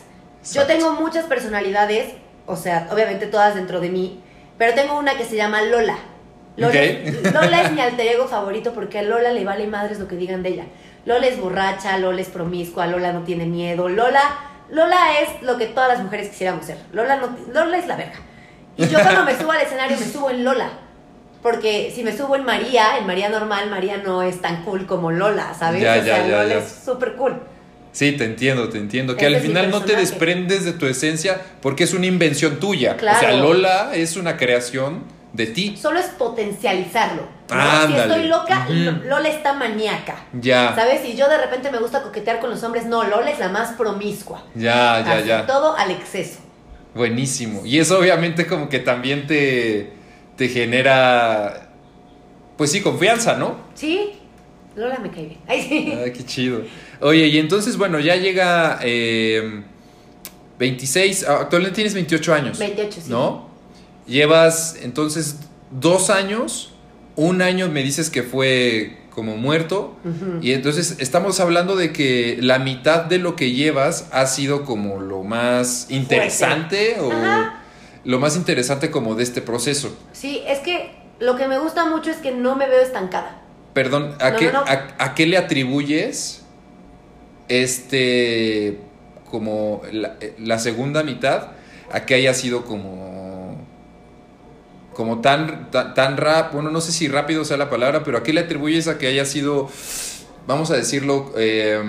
Yo 0.54 0.66
tengo 0.66 0.94
muchas 0.94 1.26
personalidades, 1.26 2.14
o 2.46 2.56
sea, 2.56 2.88
obviamente 2.92 3.26
todas 3.28 3.56
dentro 3.56 3.82
de 3.82 3.90
mí, 3.90 4.22
pero 4.58 4.74
tengo 4.74 4.98
una 4.98 5.16
que 5.18 5.26
se 5.26 5.36
llama 5.36 5.62
Lola. 5.62 5.98
Lola, 6.58 6.82
es, 6.82 7.24
Lola 7.34 7.64
es 7.64 7.72
mi 7.72 7.82
alter 7.82 8.08
ego 8.08 8.28
favorito 8.28 8.74
porque 8.74 9.00
a 9.00 9.04
Lola 9.04 9.32
le 9.32 9.44
vale 9.44 9.68
madres 9.68 10.00
lo 10.00 10.08
que 10.08 10.16
digan 10.16 10.44
de 10.44 10.50
ella. 10.50 10.66
Lola 11.06 11.28
es 11.28 11.40
borracha, 11.40 11.98
Lola 11.98 12.22
es 12.22 12.30
promiscua, 12.30 12.88
Lola 12.88 13.14
no 13.14 13.24
tiene 13.24 13.46
miedo, 13.46 13.90
Lola, 13.90 14.22
Lola 14.70 15.20
es 15.22 15.44
lo 15.44 15.58
que 15.58 15.68
todas 15.68 15.90
las 15.90 16.04
mujeres 16.04 16.30
quisiéramos 16.30 16.66
ser. 16.66 16.78
Lola, 16.94 17.18
no, 17.18 17.36
Lola 17.54 17.78
es 17.78 17.88
la 17.88 17.96
verga. 17.96 18.20
Y 18.78 18.88
yo 18.88 19.00
cuando 19.02 19.24
me 19.24 19.38
subo 19.38 19.52
al 19.52 19.62
escenario 19.62 19.98
me 19.98 20.06
subo 20.06 20.30
en 20.30 20.44
Lola. 20.44 20.70
Porque 21.42 21.92
si 21.94 22.04
me 22.04 22.16
subo 22.16 22.36
en 22.36 22.44
María, 22.44 22.98
en 22.98 23.06
María 23.06 23.30
normal, 23.30 23.70
María 23.70 23.98
no 23.98 24.24
es 24.24 24.42
tan 24.42 24.64
cool 24.64 24.88
como 24.88 25.12
Lola, 25.12 25.54
¿sabes? 25.54 25.84
Ya, 25.84 25.94
o 25.94 25.96
ya, 25.98 26.04
sea, 26.04 26.28
ya, 26.28 26.38
Lola 26.44 26.56
ya. 26.56 26.58
es 26.58 26.82
súper 26.84 27.14
cool. 27.16 27.40
Sí, 27.96 28.12
te 28.12 28.26
entiendo, 28.26 28.68
te 28.68 28.78
entiendo. 28.78 29.16
Que 29.16 29.26
al 29.26 29.38
final 29.38 29.72
no 29.72 29.82
te 29.82 29.96
desprendes 29.96 30.66
de 30.66 30.74
tu 30.74 30.86
esencia 30.86 31.42
porque 31.62 31.86
es 31.86 31.94
una 31.94 32.08
invención 32.08 32.60
tuya. 32.60 32.98
O 32.98 33.00
sea, 33.00 33.20
Claro. 33.20 33.38
Lola 33.38 33.92
es 33.96 34.18
una 34.18 34.36
creación 34.36 35.04
de 35.32 35.46
ti. 35.46 35.78
Solo 35.82 36.00
es 36.02 36.08
potencializarlo. 36.08 37.22
¿no? 37.50 37.56
Ándale. 37.56 37.96
Si 37.96 38.20
estoy 38.20 38.28
loca, 38.28 38.68
Lola 39.06 39.30
está 39.30 39.54
maníaca. 39.54 40.26
Ya, 40.34 40.76
¿Sabes? 40.76 41.06
Y 41.06 41.16
yo 41.16 41.30
de 41.30 41.38
repente 41.38 41.72
me 41.72 41.78
gusta 41.78 42.02
coquetear 42.04 42.42
con 42.42 42.50
los 42.50 42.62
hombres. 42.64 42.86
No, 42.86 43.02
Lola 43.06 43.32
es 43.32 43.40
la 43.40 43.48
más 43.48 43.72
promiscua. 43.78 44.44
ya, 44.56 45.02
ya, 45.06 45.14
Así, 45.14 45.28
ya. 45.30 45.46
Todo 45.46 45.74
al 45.78 45.92
exceso. 45.92 46.40
Buenísimo. 46.94 47.66
Y 47.66 47.80
eso 47.80 47.98
obviamente 47.98 48.46
como 48.46 48.68
que 48.68 48.80
también 48.80 49.26
te, 49.26 49.94
te 50.36 50.50
genera, 50.50 51.70
pues 52.58 52.72
sí, 52.74 52.82
confianza, 52.82 53.36
¿no? 53.38 53.56
Sí, 53.74 54.20
Lola 54.76 54.98
me 55.00 55.10
cae 55.12 55.28
bien. 55.28 55.40
Ay, 55.48 55.62
sí. 55.62 55.94
Ah, 55.96 56.10
qué 56.14 56.26
chido. 56.26 56.62
Oye, 57.02 57.28
y 57.28 57.38
entonces, 57.38 57.78
bueno, 57.78 58.00
ya 58.00 58.16
llega 58.16 58.80
eh, 58.82 59.64
26, 60.60 61.26
ah, 61.28 61.38
actualmente 61.42 61.76
tienes 61.76 61.94
28 61.94 62.34
años. 62.34 62.60
28, 62.60 62.92
sí. 63.02 63.12
¿No? 63.12 63.50
Llevas 64.08 64.78
entonces 64.82 65.38
dos 65.72 66.10
años, 66.10 66.74
un 67.16 67.42
año 67.42 67.70
me 67.70 67.84
dices 67.84 68.10
que 68.10 68.24
fue 68.24 68.98
como 69.10 69.38
muerto, 69.38 69.96
y 70.42 70.52
entonces 70.52 70.98
estamos 71.00 71.40
hablando 71.40 71.78
de 71.78 71.94
que 71.94 72.38
la 72.42 72.60
mitad 72.60 73.06
de 73.06 73.18
lo 73.18 73.38
que 73.38 73.54
llevas 73.54 74.10
ha 74.12 74.26
sido 74.28 74.66
como 74.66 75.00
lo 75.00 75.24
más 75.24 75.88
interesante 75.90 76.98
o 77.00 77.14
Ajá. 77.14 77.64
lo 78.04 78.20
más 78.20 78.36
interesante 78.36 78.92
como 78.92 79.16
de 79.16 79.24
este 79.24 79.42
proceso. 79.42 79.98
Sí, 80.12 80.42
es 80.46 80.60
que 80.60 80.96
lo 81.20 81.38
que 81.38 81.48
me 81.48 81.58
gusta 81.60 81.86
mucho 81.86 82.12
es 82.12 82.18
que 82.18 82.34
no 82.34 82.58
me 82.58 82.68
veo 82.68 82.82
estancada. 82.82 83.42
Perdón, 83.74 84.16
¿a, 84.20 84.32
No, 84.32 84.38
qué, 84.38 84.46
no, 84.48 84.52
no. 84.52 84.60
A, 84.68 84.88
a 85.00 85.16
qué 85.16 85.26
le 85.26 85.38
atribuyes 85.38 86.45
este 87.48 88.80
como 89.30 89.82
la, 89.92 90.16
la 90.40 90.60
segunda 90.60 91.04
mitad 91.04 91.50
a 91.92 92.06
que 92.06 92.16
haya 92.16 92.34
sido 92.34 92.66
como 92.66 93.66
como 94.94 95.20
tan, 95.20 95.72
tan 95.72 95.94
tan 95.94 96.18
rap, 96.18 96.54
bueno, 96.54 96.72
no 96.72 96.80
sé 96.80 96.92
si 96.92 97.08
rápido 97.08 97.44
sea 97.44 97.58
la 97.58 97.70
palabra, 97.70 98.04
pero 98.04 98.18
a 98.18 98.24
qué 98.24 98.32
le 98.32 98.42
atribuyes 98.42 98.88
a 98.88 98.98
que 98.98 99.08
haya 99.08 99.26
sido 99.26 99.70
vamos 100.48 100.72
a 100.72 100.76
decirlo 100.76 101.34
eh, 101.38 101.82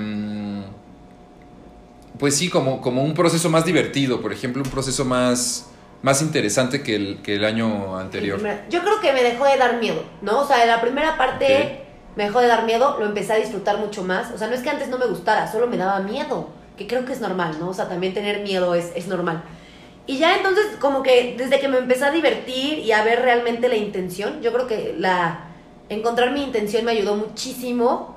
pues 2.18 2.36
sí, 2.36 2.48
como, 2.48 2.80
como 2.80 3.04
un 3.04 3.14
proceso 3.14 3.50
más 3.50 3.64
divertido, 3.64 4.20
por 4.20 4.32
ejemplo, 4.32 4.62
un 4.62 4.70
proceso 4.70 5.04
más 5.04 5.70
más 6.02 6.22
interesante 6.22 6.82
que 6.82 6.94
el, 6.94 7.18
que 7.22 7.34
el 7.34 7.44
año 7.44 7.98
anterior. 7.98 8.38
Yo 8.70 8.80
creo 8.82 9.00
que 9.00 9.12
me 9.12 9.22
dejó 9.22 9.44
de 9.44 9.56
dar 9.56 9.78
miedo, 9.80 10.04
¿no? 10.22 10.42
O 10.42 10.46
sea, 10.46 10.64
la 10.64 10.80
primera 10.80 11.16
parte 11.16 11.85
me 12.16 12.24
dejó 12.24 12.40
de 12.40 12.48
dar 12.48 12.64
miedo, 12.64 12.96
lo 12.98 13.06
empecé 13.06 13.34
a 13.34 13.36
disfrutar 13.36 13.78
mucho 13.78 14.02
más. 14.02 14.32
O 14.32 14.38
sea, 14.38 14.48
no 14.48 14.54
es 14.54 14.62
que 14.62 14.70
antes 14.70 14.88
no 14.88 14.98
me 14.98 15.06
gustara, 15.06 15.50
solo 15.50 15.66
me 15.66 15.76
daba 15.76 16.00
miedo, 16.00 16.48
que 16.76 16.86
creo 16.86 17.04
que 17.04 17.12
es 17.12 17.20
normal, 17.20 17.56
¿no? 17.60 17.68
O 17.68 17.74
sea, 17.74 17.88
también 17.88 18.14
tener 18.14 18.40
miedo 18.40 18.74
es, 18.74 18.92
es 18.96 19.06
normal. 19.06 19.42
Y 20.06 20.18
ya 20.18 20.36
entonces, 20.36 20.64
como 20.80 21.02
que 21.02 21.34
desde 21.36 21.60
que 21.60 21.68
me 21.68 21.78
empecé 21.78 22.04
a 22.04 22.10
divertir 22.10 22.78
y 22.78 22.92
a 22.92 23.04
ver 23.04 23.22
realmente 23.22 23.68
la 23.68 23.76
intención, 23.76 24.40
yo 24.40 24.52
creo 24.52 24.66
que 24.66 24.94
la 24.98 25.46
encontrar 25.88 26.32
mi 26.32 26.42
intención 26.42 26.84
me 26.84 26.92
ayudó 26.92 27.16
muchísimo. 27.16 28.16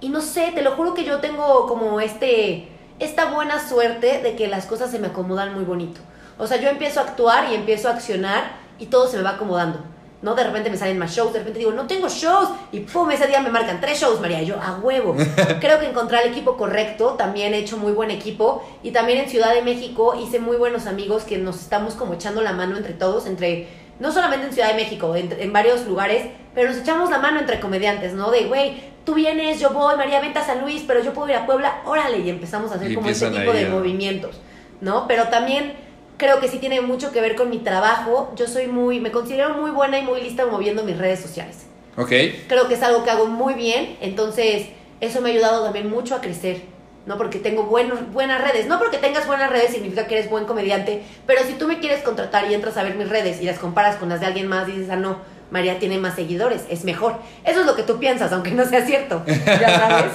Y 0.00 0.08
no 0.08 0.20
sé, 0.20 0.52
te 0.54 0.62
lo 0.62 0.72
juro 0.72 0.94
que 0.94 1.04
yo 1.04 1.20
tengo 1.20 1.66
como 1.66 2.00
este 2.00 2.68
esta 2.98 3.26
buena 3.26 3.66
suerte 3.66 4.20
de 4.22 4.36
que 4.36 4.46
las 4.46 4.66
cosas 4.66 4.90
se 4.90 4.98
me 4.98 5.08
acomodan 5.08 5.54
muy 5.54 5.64
bonito. 5.64 6.00
O 6.38 6.46
sea, 6.46 6.58
yo 6.58 6.68
empiezo 6.68 7.00
a 7.00 7.04
actuar 7.04 7.50
y 7.50 7.54
empiezo 7.54 7.88
a 7.88 7.92
accionar 7.92 8.52
y 8.78 8.86
todo 8.86 9.08
se 9.08 9.16
me 9.16 9.22
va 9.22 9.30
acomodando. 9.30 9.80
¿No? 10.22 10.34
De 10.34 10.44
repente 10.44 10.70
me 10.70 10.76
salen 10.76 10.98
más 10.98 11.12
shows, 11.14 11.32
de 11.32 11.40
repente 11.40 11.58
digo, 11.58 11.72
no 11.72 11.86
tengo 11.86 12.08
shows. 12.08 12.48
Y 12.70 12.80
pum, 12.80 13.10
ese 13.10 13.26
día 13.26 13.40
me 13.40 13.50
marcan 13.50 13.80
tres 13.80 14.00
shows, 14.00 14.20
María. 14.20 14.40
Y 14.42 14.46
yo, 14.46 14.60
a 14.60 14.78
huevo. 14.78 15.16
Creo 15.60 15.80
que 15.80 15.86
encontré 15.86 16.22
el 16.22 16.30
equipo 16.30 16.56
correcto. 16.56 17.14
También 17.18 17.54
he 17.54 17.58
hecho 17.58 17.76
muy 17.76 17.92
buen 17.92 18.10
equipo. 18.10 18.64
Y 18.82 18.92
también 18.92 19.18
en 19.18 19.28
Ciudad 19.28 19.52
de 19.52 19.62
México 19.62 20.14
hice 20.14 20.38
muy 20.38 20.56
buenos 20.56 20.86
amigos 20.86 21.24
que 21.24 21.38
nos 21.38 21.60
estamos 21.60 21.94
como 21.94 22.14
echando 22.14 22.40
la 22.40 22.52
mano 22.52 22.76
entre 22.76 22.94
todos, 22.94 23.26
entre 23.26 23.68
no 23.98 24.10
solamente 24.10 24.46
en 24.46 24.52
Ciudad 24.52 24.68
de 24.68 24.74
México, 24.74 25.14
en, 25.14 25.32
en 25.38 25.52
varios 25.52 25.86
lugares, 25.86 26.26
pero 26.54 26.70
nos 26.70 26.78
echamos 26.78 27.10
la 27.10 27.18
mano 27.18 27.40
entre 27.40 27.60
comediantes, 27.60 28.14
¿no? 28.14 28.30
De, 28.30 28.46
güey, 28.46 28.74
tú 29.04 29.14
vienes, 29.14 29.60
yo 29.60 29.70
voy, 29.70 29.96
María, 29.96 30.20
vente 30.20 30.38
a 30.38 30.44
San 30.44 30.60
Luis, 30.60 30.84
pero 30.86 31.02
yo 31.02 31.12
puedo 31.12 31.28
ir 31.28 31.36
a 31.36 31.46
Puebla, 31.46 31.82
órale, 31.84 32.18
y 32.18 32.30
empezamos 32.30 32.72
a 32.72 32.76
hacer 32.76 32.90
Y 32.90 32.94
como 32.94 33.06
empiezan 33.06 33.32
tipo 33.32 33.52
ahí 33.52 33.64
de 33.64 33.70
movimientos, 33.70 34.40
¿no? 34.80 35.06
Pero 35.06 35.28
también 35.28 35.74
creo 36.22 36.38
que 36.38 36.46
sí 36.46 36.58
tiene 36.58 36.80
mucho 36.80 37.10
que 37.10 37.20
ver 37.20 37.34
con 37.34 37.50
mi 37.50 37.58
trabajo. 37.58 38.32
Yo 38.36 38.46
soy 38.46 38.68
muy, 38.68 39.00
me 39.00 39.10
considero 39.10 39.54
muy 39.54 39.72
buena 39.72 39.98
y 39.98 40.02
muy 40.02 40.20
lista 40.20 40.46
moviendo 40.46 40.84
mis 40.84 40.96
redes 40.96 41.18
sociales. 41.18 41.66
Ok. 41.96 42.12
Creo 42.46 42.68
que 42.68 42.74
es 42.74 42.82
algo 42.84 43.02
que 43.02 43.10
hago 43.10 43.26
muy 43.26 43.54
bien, 43.54 43.96
entonces 44.00 44.68
eso 45.00 45.20
me 45.20 45.30
ha 45.30 45.32
ayudado 45.32 45.64
también 45.64 45.90
mucho 45.90 46.14
a 46.14 46.20
crecer, 46.20 46.62
¿no? 47.06 47.18
Porque 47.18 47.40
tengo 47.40 47.64
buenos, 47.64 48.12
buenas 48.12 48.40
redes. 48.40 48.68
No 48.68 48.78
porque 48.78 48.98
tengas 48.98 49.26
buenas 49.26 49.50
redes 49.50 49.72
significa 49.72 50.06
que 50.06 50.16
eres 50.16 50.30
buen 50.30 50.44
comediante, 50.44 51.02
pero 51.26 51.42
si 51.42 51.54
tú 51.54 51.66
me 51.66 51.80
quieres 51.80 52.04
contratar 52.04 52.48
y 52.48 52.54
entras 52.54 52.76
a 52.76 52.84
ver 52.84 52.94
mis 52.94 53.08
redes 53.08 53.42
y 53.42 53.44
las 53.44 53.58
comparas 53.58 53.96
con 53.96 54.08
las 54.08 54.20
de 54.20 54.26
alguien 54.26 54.46
más 54.46 54.68
dices, 54.68 54.90
ah, 54.90 54.96
no, 54.96 55.18
María 55.50 55.80
tiene 55.80 55.98
más 55.98 56.14
seguidores, 56.14 56.66
es 56.70 56.84
mejor. 56.84 57.16
Eso 57.42 57.60
es 57.62 57.66
lo 57.66 57.74
que 57.74 57.82
tú 57.82 57.98
piensas, 57.98 58.32
aunque 58.32 58.52
no 58.52 58.64
sea 58.64 58.86
cierto, 58.86 59.24
ya 59.26 59.76
sabes. 59.76 60.12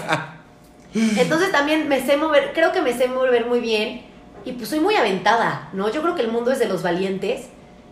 Entonces 1.17 1.51
también 1.51 1.89
me 1.89 1.99
sé 1.99 2.15
mover, 2.15 2.53
creo 2.53 2.71
que 2.71 2.81
me 2.81 2.93
sé 2.93 3.09
mover 3.09 3.45
muy 3.45 3.59
bien 3.59 4.15
y 4.45 4.53
pues 4.53 4.69
soy 4.69 4.79
muy 4.79 4.95
aventada, 4.95 5.69
¿no? 5.73 5.91
Yo 5.91 6.01
creo 6.01 6.15
que 6.15 6.21
el 6.21 6.31
mundo 6.31 6.51
es 6.51 6.59
de 6.59 6.67
los 6.67 6.83
valientes 6.83 7.47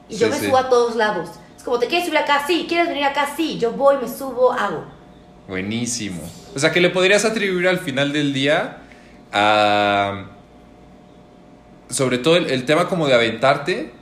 y 0.09 0.15
yo 0.17 0.27
Sí, 0.27 0.33
me 0.33 0.39
sí. 0.39 0.45
subo 0.47 0.57
a 0.57 0.69
todos 0.69 0.95
lados. 0.95 1.29
Es 1.57 1.63
como, 1.63 1.79
¿te 1.79 1.87
quieres 1.87 2.05
subir 2.07 2.19
acá? 2.19 2.43
Sí, 2.47 2.65
¿quieres 2.67 2.87
venir 2.87 3.03
acá? 3.03 3.27
Sí, 3.35 3.57
yo 3.59 3.71
voy, 3.71 3.97
me 4.01 4.07
subo, 4.07 4.51
hago. 4.51 4.83
Buenísimo. 5.47 6.21
O 6.55 6.59
sea, 6.59 6.71
que 6.71 6.79
le 6.81 6.89
podrías 6.89 7.25
atribuir 7.25 7.67
al 7.67 7.79
final 7.79 8.11
del 8.13 8.33
día 8.33 8.77
a... 9.31 10.25
Sobre 11.89 12.17
todo 12.17 12.35
el, 12.37 12.49
el 12.49 12.65
tema 12.65 12.87
como 12.87 13.05
de 13.07 13.13
aventarte 13.13 13.93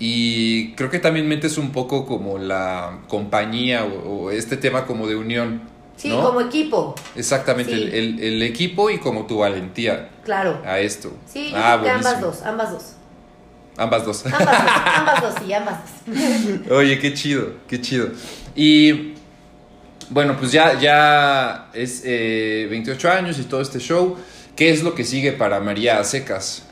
y 0.00 0.72
creo 0.74 0.90
que 0.90 0.98
también 0.98 1.26
metes 1.28 1.56
un 1.58 1.70
poco 1.70 2.06
como 2.06 2.38
la 2.38 3.00
compañía 3.08 3.84
o, 3.84 4.08
o 4.26 4.30
este 4.30 4.56
tema 4.56 4.86
como 4.86 5.06
de 5.06 5.16
unión. 5.16 5.62
Sí, 5.96 6.10
¿no? 6.10 6.22
como 6.22 6.40
equipo, 6.40 6.94
Exactamente, 7.16 7.72
Sí. 7.74 7.82
el, 7.82 7.92
el- 7.94 8.20
el 8.22 8.42
equipo 8.42 8.88
y 8.90 8.98
como 8.98 9.26
tu 9.26 9.38
valentía 9.38 10.10
claro. 10.28 10.62
a 10.64 10.78
esto. 10.78 11.10
Sí, 11.26 11.50
yo 11.50 11.56
ah, 11.56 11.78
creo 11.80 11.84
que 11.84 11.90
ambas 11.90 12.20
dos, 12.20 12.42
ambas 12.42 12.70
dos. 12.70 12.92
Ambas 13.78 14.04
dos. 14.04 14.26
Ambas 14.26 14.44
dos, 14.44 14.86
ambas 14.96 15.22
dos, 15.22 15.34
sí, 15.42 15.52
ambas 15.54 15.74
dos. 16.06 16.70
Oye, 16.76 16.98
qué 16.98 17.14
chido, 17.14 17.52
qué 17.66 17.80
chido. 17.80 18.08
Y 18.54 19.14
bueno, 20.10 20.36
pues 20.38 20.52
ya, 20.52 20.78
ya 20.78 21.68
es 21.72 22.02
eh, 22.04 22.66
28 22.68 23.10
años 23.10 23.38
y 23.38 23.44
todo 23.44 23.62
este 23.62 23.78
show. 23.78 24.16
¿Qué 24.54 24.70
es 24.70 24.82
lo 24.82 24.94
que 24.94 25.04
sigue 25.04 25.32
para 25.32 25.60
María 25.60 26.02
Secas? 26.04 26.64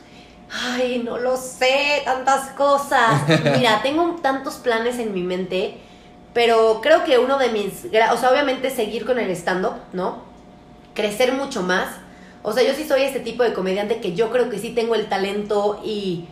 Ay, 0.51 1.01
no 1.03 1.17
lo 1.17 1.37
sé, 1.37 2.01
tantas 2.05 2.49
cosas. 2.51 3.21
Mira, 3.57 3.81
tengo 3.81 4.19
tantos 4.21 4.55
planes 4.55 4.99
en 4.99 5.13
mi 5.13 5.23
mente, 5.23 5.77
pero 6.33 6.79
creo 6.81 7.03
que 7.03 7.17
uno 7.17 7.37
de 7.37 7.49
mis, 7.49 7.85
o 7.85 8.17
sea, 8.17 8.29
obviamente 8.31 8.69
seguir 8.69 9.05
con 9.05 9.17
el 9.17 9.31
stand-up, 9.31 9.75
¿no? 9.93 10.23
Crecer 10.93 11.33
mucho 11.33 11.63
más. 11.63 11.87
O 12.47 12.53
sea, 12.53 12.63
yo 12.63 12.73
sí 12.73 12.85
soy 12.87 13.01
este 13.01 13.19
tipo 13.19 13.43
de 13.43 13.51
comediante 13.51 13.99
que 13.99 14.13
yo 14.13 14.31
creo 14.31 14.49
que 14.49 14.57
sí 14.57 14.69
tengo 14.69 14.95
el 14.95 15.07
talento 15.07 15.81
y, 15.83 16.25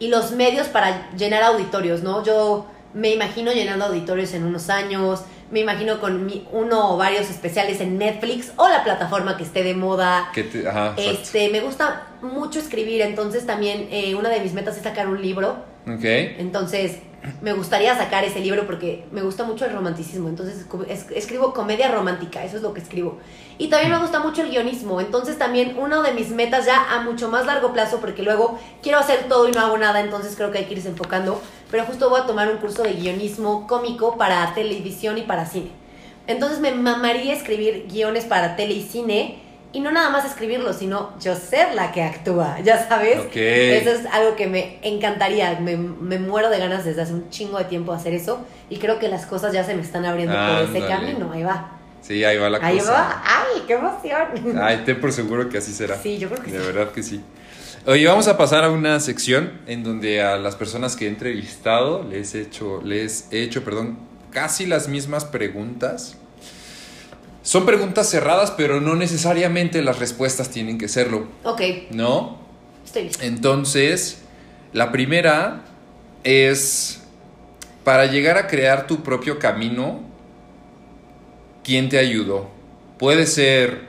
y 0.00 0.08
los 0.08 0.32
medios 0.32 0.66
para 0.66 1.10
llenar 1.16 1.44
auditorios, 1.44 2.02
¿no? 2.02 2.24
Yo 2.24 2.66
me 2.94 3.10
imagino 3.10 3.52
llenando 3.52 3.84
auditorios 3.84 4.34
en 4.34 4.42
unos 4.44 4.68
años, 4.70 5.22
me 5.52 5.60
imagino 5.60 6.00
con 6.00 6.26
mi- 6.26 6.48
uno 6.50 6.94
o 6.94 6.96
varios 6.96 7.30
especiales 7.30 7.80
en 7.80 7.96
Netflix 7.96 8.52
o 8.56 8.68
la 8.68 8.82
plataforma 8.82 9.36
que 9.36 9.44
esté 9.44 9.62
de 9.62 9.74
moda. 9.74 10.30
¿Qué 10.34 10.42
te- 10.42 10.66
ajá. 10.66 10.94
Este, 10.96 11.48
me 11.50 11.60
gusta 11.60 12.08
mucho 12.22 12.58
escribir, 12.58 13.00
entonces 13.02 13.46
también 13.46 13.86
eh, 13.92 14.14
una 14.16 14.30
de 14.30 14.40
mis 14.40 14.54
metas 14.54 14.76
es 14.76 14.82
sacar 14.82 15.06
un 15.08 15.22
libro. 15.22 15.50
Ok. 15.86 16.02
Entonces, 16.04 16.98
me 17.40 17.52
gustaría 17.52 17.96
sacar 17.96 18.24
ese 18.24 18.40
libro 18.40 18.66
porque 18.66 19.04
me 19.12 19.22
gusta 19.22 19.44
mucho 19.44 19.64
el 19.64 19.72
romanticismo. 19.72 20.28
Entonces, 20.28 20.66
escribo 21.14 21.52
comedia 21.52 21.90
romántica, 21.90 22.44
eso 22.44 22.56
es 22.56 22.62
lo 22.62 22.74
que 22.74 22.80
escribo. 22.80 23.18
Y 23.58 23.68
también 23.68 23.92
me 23.92 23.98
gusta 23.98 24.20
mucho 24.20 24.42
el 24.42 24.50
guionismo. 24.50 25.00
Entonces, 25.00 25.38
también 25.38 25.76
una 25.78 26.02
de 26.02 26.12
mis 26.12 26.30
metas 26.30 26.66
ya 26.66 26.92
a 26.92 27.02
mucho 27.02 27.28
más 27.28 27.46
largo 27.46 27.72
plazo, 27.72 28.00
porque 28.00 28.22
luego 28.22 28.58
quiero 28.82 28.98
hacer 28.98 29.28
todo 29.28 29.48
y 29.48 29.52
no 29.52 29.60
hago 29.60 29.78
nada, 29.78 30.00
entonces 30.00 30.34
creo 30.36 30.50
que 30.50 30.58
hay 30.58 30.64
que 30.64 30.74
irse 30.74 30.88
enfocando. 30.88 31.40
Pero 31.70 31.84
justo 31.84 32.10
voy 32.10 32.20
a 32.20 32.26
tomar 32.26 32.50
un 32.50 32.58
curso 32.58 32.82
de 32.82 32.94
guionismo 32.94 33.66
cómico 33.66 34.16
para 34.16 34.52
televisión 34.54 35.16
y 35.18 35.22
para 35.22 35.46
cine. 35.46 35.70
Entonces, 36.26 36.58
me 36.58 36.72
mamaría 36.72 37.34
escribir 37.34 37.86
guiones 37.88 38.24
para 38.24 38.56
tele 38.56 38.74
y 38.74 38.82
cine. 38.82 39.42
Y 39.74 39.80
no 39.80 39.90
nada 39.90 40.10
más 40.10 40.24
escribirlo, 40.26 40.72
sino 40.74 41.12
yo 41.18 41.34
ser 41.34 41.74
la 41.74 41.92
que 41.92 42.02
actúa, 42.02 42.60
ya 42.62 42.86
sabes. 42.86 43.20
Ok. 43.20 43.36
Eso 43.36 43.90
es 43.90 44.06
algo 44.12 44.36
que 44.36 44.46
me 44.46 44.78
encantaría. 44.82 45.58
Me, 45.60 45.76
me 45.76 46.18
muero 46.18 46.50
de 46.50 46.58
ganas 46.58 46.84
desde 46.84 47.00
hace 47.02 47.14
un 47.14 47.30
chingo 47.30 47.56
de 47.58 47.64
tiempo 47.64 47.92
hacer 47.92 48.12
eso. 48.12 48.44
Y 48.68 48.76
creo 48.78 48.98
que 48.98 49.08
las 49.08 49.24
cosas 49.24 49.52
ya 49.54 49.64
se 49.64 49.74
me 49.74 49.80
están 49.82 50.04
abriendo 50.04 50.34
por 50.34 50.76
ese 50.76 50.86
camino. 50.86 51.32
Ahí 51.32 51.42
va. 51.42 51.78
Sí, 52.02 52.22
ahí 52.24 52.36
va 52.36 52.50
la 52.50 52.58
Ahí 52.60 52.78
cosa. 52.78 52.92
va. 52.92 53.22
¡Ay, 53.24 53.62
qué 53.66 53.74
emoción! 53.74 54.58
Ay, 54.60 54.82
ten 54.84 55.00
por 55.00 55.12
seguro 55.12 55.48
que 55.48 55.58
así 55.58 55.72
será. 55.72 55.96
Sí, 55.96 56.18
yo 56.18 56.28
creo 56.28 56.42
que 56.42 56.50
De 56.50 56.60
sí. 56.60 56.66
verdad 56.66 56.92
que 56.92 57.02
sí. 57.02 57.22
Oye, 57.86 58.06
vamos 58.06 58.28
a 58.28 58.36
pasar 58.36 58.64
a 58.64 58.70
una 58.70 59.00
sección 59.00 59.52
en 59.66 59.82
donde 59.84 60.22
a 60.22 60.36
las 60.36 60.54
personas 60.54 60.96
que 60.96 61.06
he 61.06 61.08
entrevistado 61.08 62.02
les 62.04 62.34
he 62.34 62.42
hecho, 62.42 62.80
les 62.84 63.26
he 63.32 63.42
hecho, 63.42 63.64
perdón, 63.64 63.98
casi 64.30 64.66
las 64.66 64.88
mismas 64.88 65.24
preguntas. 65.24 66.16
Son 67.42 67.66
preguntas 67.66 68.08
cerradas, 68.08 68.52
pero 68.52 68.80
no 68.80 68.94
necesariamente 68.94 69.82
las 69.82 69.98
respuestas 69.98 70.50
tienen 70.50 70.78
que 70.78 70.88
serlo, 70.88 71.26
Ok, 71.44 71.60
¿no? 71.90 72.38
estoy 72.84 73.04
lista. 73.04 73.24
Entonces, 73.24 74.22
la 74.72 74.92
primera 74.92 75.62
es, 76.22 77.02
para 77.84 78.06
llegar 78.06 78.38
a 78.38 78.46
crear 78.46 78.86
tu 78.86 79.02
propio 79.02 79.38
camino, 79.40 80.00
¿quién 81.64 81.88
te 81.88 81.98
ayudó? 81.98 82.48
Puede 82.98 83.26
ser 83.26 83.88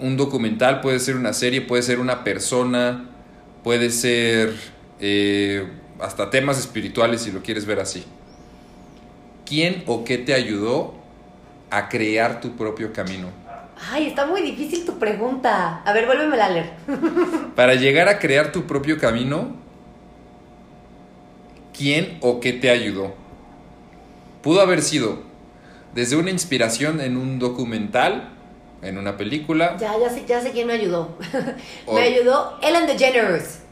un 0.00 0.16
documental, 0.16 0.80
puede 0.80 0.98
ser 0.98 1.16
una 1.16 1.32
serie, 1.32 1.60
puede 1.60 1.82
ser 1.82 2.00
una 2.00 2.24
persona, 2.24 3.08
puede 3.62 3.90
ser 3.90 4.54
eh, 5.00 5.68
hasta 6.00 6.30
temas 6.30 6.58
espirituales 6.58 7.22
si 7.22 7.30
lo 7.30 7.42
quieres 7.42 7.64
ver 7.64 7.78
así. 7.80 8.04
¿Quién 9.44 9.84
o 9.86 10.04
qué 10.04 10.18
te 10.18 10.34
ayudó 10.34 10.94
a 11.70 11.88
crear 11.88 12.40
tu 12.40 12.56
propio 12.56 12.92
camino? 12.92 13.28
Ay, 13.90 14.06
está 14.06 14.26
muy 14.26 14.40
difícil 14.40 14.84
tu 14.86 14.98
pregunta. 14.98 15.82
A 15.84 15.92
ver, 15.92 16.06
vuélvemela 16.06 16.46
a 16.46 16.50
leer. 16.50 16.72
Para 17.54 17.74
llegar 17.74 18.08
a 18.08 18.18
crear 18.18 18.52
tu 18.52 18.66
propio 18.66 18.98
camino, 18.98 19.54
¿quién 21.76 22.18
o 22.20 22.40
qué 22.40 22.52
te 22.52 22.70
ayudó? 22.70 23.14
Pudo 24.42 24.60
haber 24.60 24.80
sido 24.80 25.22
desde 25.94 26.16
una 26.16 26.30
inspiración 26.30 27.00
en 27.00 27.16
un 27.16 27.38
documental, 27.38 28.30
en 28.82 28.96
una 28.98 29.16
película. 29.16 29.76
Ya, 29.78 29.98
ya 29.98 30.08
sé, 30.08 30.24
ya 30.26 30.40
sé 30.40 30.52
quién 30.52 30.66
me 30.66 30.74
ayudó. 30.74 31.16
Me 31.92 32.00
ayudó 32.00 32.58
Ellen 32.62 32.86
DeGeneres. 32.86 33.65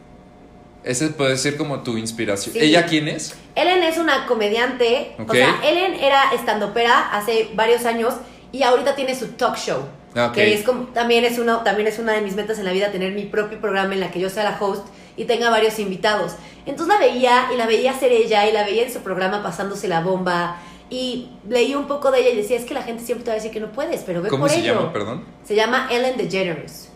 Ese 0.85 1.09
puede 1.09 1.37
ser 1.39 1.57
como 1.57 1.82
tu 1.82 1.97
inspiración. 1.97 2.53
Sí. 2.53 2.61
¿Ella 2.61 2.87
quién 2.87 3.09
es? 3.09 3.35
Ellen 3.55 3.82
es 3.82 3.97
una 3.97 4.26
comediante. 4.26 5.14
Ok. 5.18 5.30
O 5.30 5.32
sea, 5.32 5.61
Ellen 5.64 5.95
era 5.95 6.32
estandopera 6.35 7.11
hace 7.11 7.49
varios 7.55 7.87
años 7.87 8.14
y 8.53 8.62
ahorita 8.62 8.95
tiene 8.95 9.14
su 9.14 9.28
talk 9.28 9.57
show. 9.57 9.80
Ah. 10.14 10.30
Que 10.32 10.55
es 10.55 10.62
como, 10.62 10.85
también 10.89 11.24
es, 11.24 11.39
una, 11.39 11.64
también 11.64 11.89
es 11.89 11.99
una 11.99 12.12
de 12.12 12.20
mis 12.20 12.35
metas 12.35 12.59
en 12.59 12.66
la 12.66 12.72
vida, 12.72 12.93
tener 12.93 13.12
mi 13.12 13.24
propio 13.24 13.61
programa 13.61 13.95
en 13.95 14.01
la 14.01 14.11
que 14.11 14.20
yo 14.20 14.30
sea 14.30 14.45
la 14.45 14.57
host 14.61 14.87
y 15.16 15.24
tenga 15.24 15.51
varios 15.51 15.78
invitados. 15.78 16.32
Entonces 16.66 16.95
la 16.95 17.01
veía 17.01 17.49
y 17.53 17.57
la 17.57 17.66
veía 17.66 17.93
ser 17.99 18.12
ella 18.12 18.47
y 18.49 18.53
la 18.53 18.64
veía 18.64 18.85
en 18.85 18.93
su 18.93 19.01
programa 19.01 19.43
pasándose 19.43 19.89
la 19.89 20.01
bomba. 20.01 20.61
Y 20.91 21.30
leí 21.49 21.74
un 21.74 21.87
poco 21.87 22.11
de 22.11 22.20
ella 22.20 22.30
y 22.30 22.37
decía, 22.37 22.57
es 22.57 22.64
que 22.64 22.74
la 22.74 22.82
gente 22.82 23.03
siempre 23.03 23.24
te 23.24 23.30
va 23.30 23.32
a 23.32 23.37
decir 23.37 23.51
que 23.51 23.59
no 23.59 23.72
puedes, 23.72 24.03
pero 24.03 24.22
ve 24.22 24.28
¿Cómo 24.28 24.43
por 24.43 24.51
se 24.51 24.61
ello. 24.61 24.74
llama, 24.74 24.93
perdón? 24.93 25.24
Se 25.45 25.55
llama 25.55 25.89
Ellen 25.91 26.16
DeGeneres. 26.16 26.91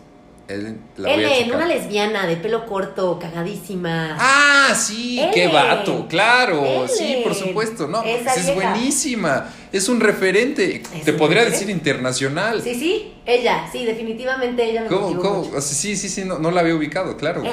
Ellen, 0.49 0.81
la 0.97 1.13
Ellen, 1.13 1.53
una 1.53 1.65
lesbiana 1.67 2.25
de 2.25 2.35
pelo 2.37 2.65
corto, 2.65 3.19
cagadísima. 3.19 4.17
Ah, 4.19 4.73
sí, 4.75 5.21
qué 5.33 5.47
vato, 5.47 6.07
claro, 6.09 6.87
sí, 6.87 7.21
por 7.23 7.35
supuesto, 7.35 7.87
no, 7.87 8.03
Esa 8.03 8.33
es 8.33 8.45
vieja. 8.55 8.71
buenísima, 8.73 9.53
es 9.71 9.87
un 9.89 9.99
referente, 9.99 10.81
te 11.05 11.11
un 11.11 11.17
podría 11.17 11.43
referente. 11.43 11.51
decir 11.51 11.69
internacional. 11.69 12.61
Sí, 12.63 12.73
sí, 12.75 13.13
ella, 13.25 13.69
sí, 13.71 13.85
definitivamente 13.85 14.63
ella 14.71 14.81
me 14.81 14.87
¿Cómo, 14.87 15.15
cómo? 15.21 15.43
mucho. 15.43 15.61
Sí, 15.61 15.95
sí, 15.95 16.09
sí, 16.09 16.25
no, 16.25 16.39
no 16.39 16.49
la 16.49 16.61
había 16.61 16.73
ubicado, 16.75 17.15
claro. 17.15 17.43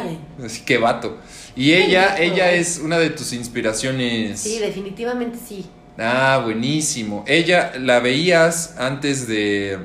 Así 0.45 0.63
que 0.63 0.79
vato. 0.79 1.19
Y 1.55 1.73
ella, 1.75 2.17
ella 2.19 2.53
es 2.53 2.79
una 2.83 2.99
de 2.99 3.11
tus 3.11 3.33
inspiraciones. 3.35 4.41
Sí, 4.41 4.59
definitivamente 4.59 5.39
sí. 5.47 5.67
Ah, 5.99 6.41
buenísimo. 6.45 7.25
Ella 7.27 7.73
la 7.79 8.01
veías 8.01 8.75
antes 8.79 9.27
de 9.29 9.79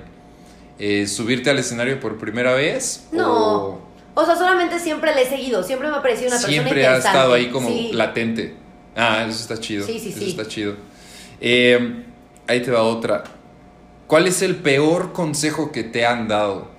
eh, 0.80 1.08
subirte 1.08 1.50
al 1.50 1.60
escenario 1.60 2.00
por 2.00 2.18
primera 2.18 2.54
vez. 2.54 3.08
No, 3.12 3.32
¿O 3.34 3.82
O 4.14 4.26
sea, 4.26 4.36
solamente 4.36 4.80
siempre 4.80 5.14
le 5.16 5.24
he 5.24 5.30
seguido, 5.30 5.64
siempre 5.64 5.88
me 5.90 5.96
ha 5.98 6.02
parecido 6.02 6.28
una 6.28 6.36
persona 6.38 6.54
siempre 6.54 6.86
ha 6.88 6.98
estado 6.98 7.34
ahí 7.34 7.50
como 7.50 7.68
Sí. 7.70 7.92
latente. 7.94 8.56
Ah, 8.96 9.24
eso 9.28 9.40
está 9.42 9.58
chido. 9.60 9.86
Sí, 9.86 10.00
sí, 10.00 10.10
eso 10.10 10.20
sí. 10.20 10.30
está 10.32 10.46
chido. 10.48 10.76
Eh, 11.40 12.04
ahí 12.48 12.62
te 12.62 12.72
va 12.72 12.84
otra. 12.84 13.24
¿Cuál 14.08 14.28
es 14.28 14.42
el 14.42 14.58
peor 14.58 15.14
consejo 15.14 15.72
que 15.72 15.84
te 15.84 16.06
han 16.06 16.28
dado? 16.28 16.70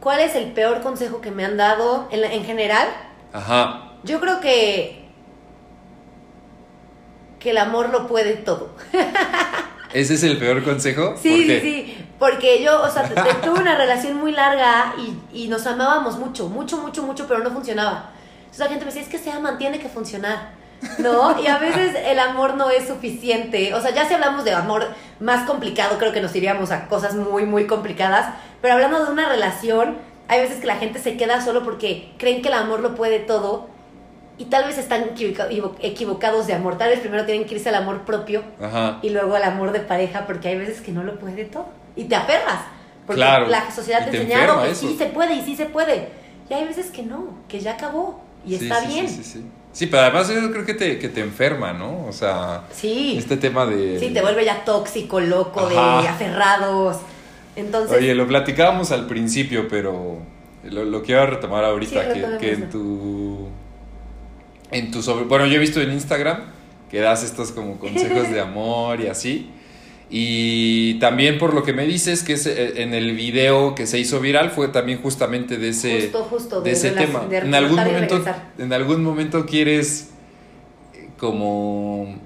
¿Cuál 0.00 0.20
es 0.20 0.34
el 0.36 0.52
peor 0.52 0.82
consejo 0.82 1.20
que 1.22 1.30
me 1.30 1.44
han 1.44 1.56
dado 1.56 2.08
en, 2.12 2.20
la- 2.20 2.32
en 2.32 2.44
general? 2.44 2.88
Ajá. 3.32 3.92
Yo 4.04 4.20
creo 4.20 4.40
que 4.40 4.98
que 7.40 7.50
el 7.50 7.58
amor 7.58 7.90
lo 7.90 8.06
puede 8.08 8.34
todo. 8.34 8.74
¿Ese 9.94 10.14
es 10.14 10.22
el 10.24 10.38
peor 10.38 10.62
consejo? 10.64 11.14
Sí, 11.20 11.30
¿Por 11.30 11.38
sí, 11.40 11.60
sí. 11.60 11.96
Porque 12.18 12.62
yo, 12.62 12.82
o 12.82 12.88
sea, 12.90 13.04
te- 13.08 13.14
te- 13.14 13.34
tuve 13.46 13.60
una 13.60 13.76
relación 13.76 14.16
muy 14.16 14.32
larga 14.32 14.94
y, 14.98 15.44
y 15.44 15.48
nos 15.48 15.66
amábamos 15.66 16.18
mucho, 16.18 16.48
mucho, 16.48 16.78
mucho, 16.78 17.02
mucho, 17.04 17.26
pero 17.28 17.40
no 17.40 17.50
funcionaba. 17.50 18.10
Entonces 18.40 18.60
la 18.60 18.66
gente 18.68 18.84
me 18.84 18.90
decía, 18.90 19.02
es 19.02 19.08
que 19.08 19.18
se 19.18 19.30
aman, 19.30 19.58
tiene 19.58 19.78
que 19.78 19.88
funcionar. 19.88 20.56
¿No? 20.98 21.40
Y 21.42 21.48
a 21.48 21.58
veces 21.58 21.96
el 22.06 22.20
amor 22.20 22.54
no 22.54 22.70
es 22.70 22.86
suficiente. 22.86 23.74
O 23.74 23.80
sea, 23.80 23.90
ya 23.92 24.06
si 24.06 24.14
hablamos 24.14 24.44
de 24.44 24.52
amor 24.52 24.86
más 25.18 25.44
complicado, 25.44 25.98
creo 25.98 26.12
que 26.12 26.20
nos 26.20 26.34
iríamos 26.36 26.70
a 26.70 26.86
cosas 26.86 27.14
muy, 27.16 27.44
muy 27.46 27.66
complicadas. 27.66 28.32
Pero 28.62 28.74
hablando 28.74 29.04
de 29.04 29.10
una 29.12 29.28
relación, 29.28 29.96
hay 30.28 30.40
veces 30.40 30.60
que 30.60 30.66
la 30.68 30.76
gente 30.76 31.00
se 31.00 31.16
queda 31.16 31.40
solo 31.40 31.64
porque 31.64 32.12
creen 32.18 32.42
que 32.42 32.48
el 32.48 32.54
amor 32.54 32.78
lo 32.80 32.94
puede 32.94 33.18
todo. 33.18 33.68
Y 34.38 34.44
tal 34.44 34.64
vez 34.66 34.78
están 34.78 35.02
equivoca- 35.02 35.48
equivocados 35.80 36.46
de 36.46 36.54
amor. 36.54 36.78
Tal 36.78 36.90
vez 36.90 37.00
primero 37.00 37.24
tienen 37.24 37.44
que 37.48 37.56
irse 37.56 37.70
al 37.70 37.74
amor 37.74 38.02
propio 38.02 38.44
Ajá. 38.62 38.98
y 39.02 39.10
luego 39.10 39.34
al 39.34 39.42
amor 39.42 39.72
de 39.72 39.80
pareja, 39.80 40.26
porque 40.26 40.46
hay 40.48 40.58
veces 40.58 40.80
que 40.80 40.92
no 40.92 41.02
lo 41.02 41.18
puede 41.18 41.44
todo. 41.44 41.66
Y 41.98 42.04
te 42.04 42.14
aferras. 42.16 42.60
Porque 43.06 43.20
Claro. 43.20 43.46
la 43.48 43.70
sociedad 43.70 44.04
te 44.04 44.10
te 44.10 44.18
ha 44.18 44.20
enseñado 44.22 44.62
que 44.62 44.70
eso. 44.70 44.88
sí 44.88 44.96
se 44.96 45.06
puede 45.06 45.34
y 45.34 45.42
sí 45.42 45.56
se 45.56 45.66
puede. 45.66 46.08
Y 46.48 46.54
hay 46.54 46.64
veces 46.66 46.86
que 46.90 47.02
no, 47.02 47.26
que 47.48 47.60
ya 47.60 47.72
acabó. 47.72 48.20
Y 48.46 48.56
Sí, 48.56 48.64
está 48.64 48.80
sí, 48.82 48.86
bien. 48.88 49.08
Sí, 49.08 49.14
sí, 49.16 49.24
sí. 49.24 49.44
Sí, 49.72 49.86
pero 49.86 50.02
además 50.04 50.28
yo 50.28 50.50
creo 50.50 50.64
que 50.64 50.74
te, 50.74 50.98
que 50.98 51.08
te 51.08 51.20
enferma, 51.20 51.72
¿no? 51.72 52.06
O 52.06 52.12
sea, 52.12 52.62
Sí. 52.72 53.16
este 53.18 53.36
tema 53.36 53.66
de... 53.66 53.98
Sí, 54.00 54.10
te 54.10 54.22
vuelve 54.22 54.44
ya 54.44 54.64
tóxico, 54.64 55.20
loco, 55.20 55.68
de 55.68 55.76
aferrados. 55.78 56.98
Entonces, 57.54 57.96
Oye, 57.98 58.14
lo 58.14 58.26
platicábamos 58.26 58.92
al 58.92 59.06
principio, 59.06 59.68
pero 59.68 60.18
lo, 60.64 60.84
lo 60.84 61.02
quiero 61.02 61.26
retomar 61.26 61.64
ahorita, 61.64 62.12
que, 62.12 62.38
que 62.38 62.52
en 62.52 62.70
tu... 62.70 63.48
En 64.70 64.90
tu 64.90 65.02
sobre... 65.02 65.24
Bueno, 65.24 65.46
yo 65.46 65.56
he 65.56 65.58
visto 65.58 65.80
en 65.80 65.92
Instagram 65.92 66.44
que 66.90 67.00
das 67.00 67.22
estos 67.22 67.52
como 67.52 67.78
consejos 67.78 68.30
de 68.30 68.40
amor 68.48 69.00
y 69.00 69.08
así. 69.08 69.50
Y 70.10 70.94
también 71.00 71.38
por 71.38 71.52
lo 71.52 71.62
que 71.62 71.74
me 71.74 71.86
dices, 71.86 72.22
que 72.22 72.32
es, 72.32 72.46
eh, 72.46 72.82
en 72.82 72.94
el 72.94 73.14
video 73.14 73.74
que 73.74 73.86
se 73.86 73.98
hizo 73.98 74.20
viral 74.20 74.50
fue 74.50 74.68
también 74.68 75.02
justamente 75.02 75.58
de 75.58 75.68
ese, 75.68 76.02
justo, 76.02 76.24
justo, 76.24 76.60
de 76.62 76.70
ese 76.70 76.90
tema. 76.92 77.26
de 77.28 77.38
en 77.38 77.54
algún 77.54 77.76
momento, 77.76 78.24
en 78.58 78.72
algún 78.72 79.04
momento 79.04 79.44
quieres 79.44 80.08
eh, 80.94 81.10
como 81.18 82.16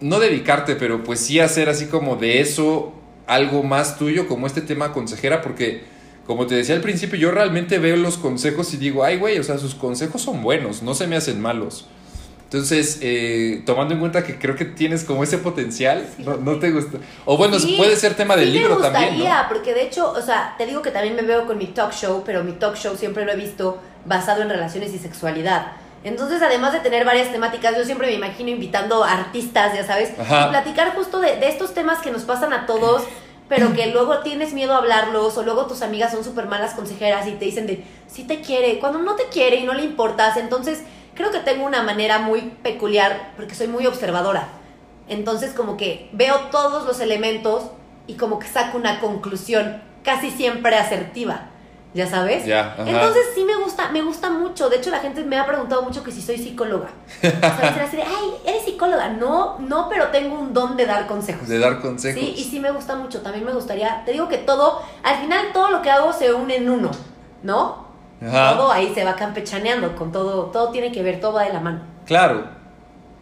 no 0.00 0.20
dedicarte, 0.20 0.76
pero 0.76 1.02
pues 1.02 1.20
sí 1.20 1.40
hacer 1.40 1.68
así 1.68 1.86
como 1.86 2.14
de 2.16 2.40
eso 2.40 2.92
algo 3.26 3.64
más 3.64 3.98
tuyo, 3.98 4.28
como 4.28 4.46
este 4.46 4.60
tema 4.60 4.92
consejera, 4.92 5.42
porque 5.42 5.82
como 6.24 6.46
te 6.46 6.54
decía 6.54 6.76
al 6.76 6.82
principio, 6.82 7.18
yo 7.18 7.32
realmente 7.32 7.78
veo 7.78 7.96
los 7.96 8.16
consejos 8.16 8.72
y 8.74 8.76
digo, 8.76 9.02
ay 9.02 9.16
güey, 9.18 9.38
o 9.38 9.42
sea, 9.42 9.58
sus 9.58 9.74
consejos 9.74 10.22
son 10.22 10.42
buenos, 10.42 10.82
no 10.82 10.94
se 10.94 11.08
me 11.08 11.16
hacen 11.16 11.40
malos. 11.40 11.88
Entonces, 12.54 13.00
eh, 13.02 13.62
tomando 13.66 13.94
en 13.94 14.00
cuenta 14.00 14.22
que 14.22 14.38
creo 14.38 14.54
que 14.54 14.64
tienes 14.64 15.02
como 15.02 15.24
ese 15.24 15.38
potencial, 15.38 16.06
Sí, 16.16 16.22
no, 16.22 16.36
no 16.36 16.60
te 16.60 16.70
gusta. 16.70 16.98
O 17.24 17.36
bueno, 17.36 17.58
Sí, 17.58 17.74
puede 17.76 17.96
ser 17.96 18.14
tema 18.14 18.36
del 18.36 18.46
sí 18.52 18.52
libro 18.52 18.76
me 18.76 18.82
gustaría, 18.82 19.08
también, 19.08 19.28
¿no? 19.28 19.48
porque 19.48 19.74
de 19.74 19.82
hecho, 19.82 20.12
o 20.12 20.22
sea, 20.22 20.54
te 20.56 20.64
digo 20.64 20.80
que 20.80 20.92
también 20.92 21.16
me 21.16 21.22
veo 21.22 21.46
con 21.48 21.58
mi 21.58 21.66
talk 21.66 21.92
show, 21.92 22.22
pero 22.24 22.44
mi 22.44 22.52
talk 22.52 22.76
show 22.76 22.96
siempre 22.96 23.24
lo 23.24 23.32
he 23.32 23.36
visto 23.36 23.78
basado 24.04 24.42
en 24.42 24.50
relaciones 24.50 24.94
y 24.94 24.98
sexualidad. 25.00 25.72
Entonces, 26.04 26.40
además 26.42 26.72
de 26.72 26.78
tener 26.78 27.04
varias 27.04 27.32
temáticas, 27.32 27.76
yo 27.76 27.84
siempre 27.84 28.06
me 28.06 28.12
imagino 28.12 28.50
invitando 28.50 29.02
a 29.02 29.12
artistas, 29.14 29.74
ya 29.74 29.84
sabes, 29.84 30.10
Ajá. 30.16 30.46
y 30.46 30.50
platicar 30.50 30.94
justo 30.94 31.18
de, 31.18 31.34
de 31.38 31.48
estos 31.48 31.74
temas 31.74 31.98
que 32.02 32.12
nos 32.12 32.22
pasan 32.22 32.52
a 32.52 32.66
todos, 32.66 33.02
pero 33.48 33.74
que 33.74 33.88
luego 33.88 34.20
tienes 34.20 34.52
miedo 34.52 34.74
a 34.74 34.78
hablarlos, 34.78 35.36
o 35.38 35.42
luego 35.42 35.66
tus 35.66 35.82
amigas 35.82 36.12
son 36.12 36.22
súper 36.22 36.46
malas 36.46 36.74
consejeras 36.74 37.26
y 37.26 37.32
te 37.32 37.46
dicen 37.46 37.66
de, 37.66 37.82
sí 38.06 38.22
te 38.24 38.40
quiere, 38.42 38.78
cuando 38.78 39.00
no 39.00 39.16
te 39.16 39.24
quiere 39.24 39.56
y 39.56 39.64
no 39.64 39.74
le 39.74 39.82
importas. 39.82 40.36
Entonces, 40.36 40.82
creo 41.14 41.30
que 41.30 41.40
tengo 41.40 41.64
una 41.64 41.82
manera 41.82 42.18
muy 42.18 42.40
peculiar, 42.62 43.32
porque 43.36 43.54
soy 43.54 43.68
muy 43.68 43.86
observadora. 43.86 44.48
Entonces 45.08 45.52
como 45.52 45.76
que 45.76 46.08
veo 46.12 46.36
todos 46.50 46.86
los 46.86 47.00
elementos 47.00 47.64
y 48.06 48.14
como 48.14 48.38
que 48.38 48.48
saco 48.48 48.78
una 48.78 49.00
conclusión 49.00 49.82
casi 50.02 50.30
siempre 50.30 50.76
asertiva, 50.76 51.46
¿ya 51.94 52.06
sabes? 52.06 52.44
Ya, 52.44 52.72
ajá. 52.72 52.88
Entonces 52.88 53.22
sí 53.34 53.44
me 53.44 53.56
gusta, 53.56 53.90
me 53.90 54.02
gusta 54.02 54.30
mucho. 54.30 54.68
De 54.68 54.76
hecho 54.76 54.90
la 54.90 54.98
gente 54.98 55.22
me 55.24 55.38
ha 55.38 55.46
preguntado 55.46 55.82
mucho 55.82 56.02
que 56.02 56.10
si 56.10 56.22
soy 56.22 56.38
psicóloga. 56.38 56.88
O 57.22 57.30
sea, 57.30 57.84
así 57.84 57.96
de, 57.96 58.02
ay, 58.02 58.34
¿eres 58.46 58.64
psicóloga? 58.64 59.08
No, 59.08 59.58
no, 59.58 59.88
pero 59.88 60.08
tengo 60.08 60.38
un 60.38 60.52
don 60.52 60.76
de 60.76 60.86
dar 60.86 61.06
consejos. 61.06 61.48
De 61.48 61.58
dar 61.58 61.80
consejos. 61.80 62.20
Sí, 62.20 62.34
y 62.36 62.44
sí 62.44 62.60
me 62.60 62.70
gusta 62.70 62.96
mucho. 62.96 63.20
También 63.20 63.44
me 63.44 63.52
gustaría, 63.52 64.02
te 64.04 64.12
digo 64.12 64.28
que 64.28 64.38
todo, 64.38 64.82
al 65.02 65.16
final 65.18 65.46
todo 65.52 65.70
lo 65.70 65.82
que 65.82 65.90
hago 65.90 66.12
se 66.12 66.32
une 66.32 66.56
en 66.56 66.70
uno, 66.70 66.90
¿no? 67.42 67.83
Ajá. 68.26 68.56
Todo 68.56 68.70
ahí 68.72 68.92
se 68.94 69.04
va 69.04 69.14
campechaneando 69.16 69.94
con 69.96 70.12
todo, 70.12 70.46
todo 70.46 70.70
tiene 70.70 70.92
que 70.92 71.02
ver, 71.02 71.20
todo 71.20 71.34
va 71.34 71.44
de 71.44 71.52
la 71.52 71.60
mano. 71.60 71.80
Claro. 72.06 72.44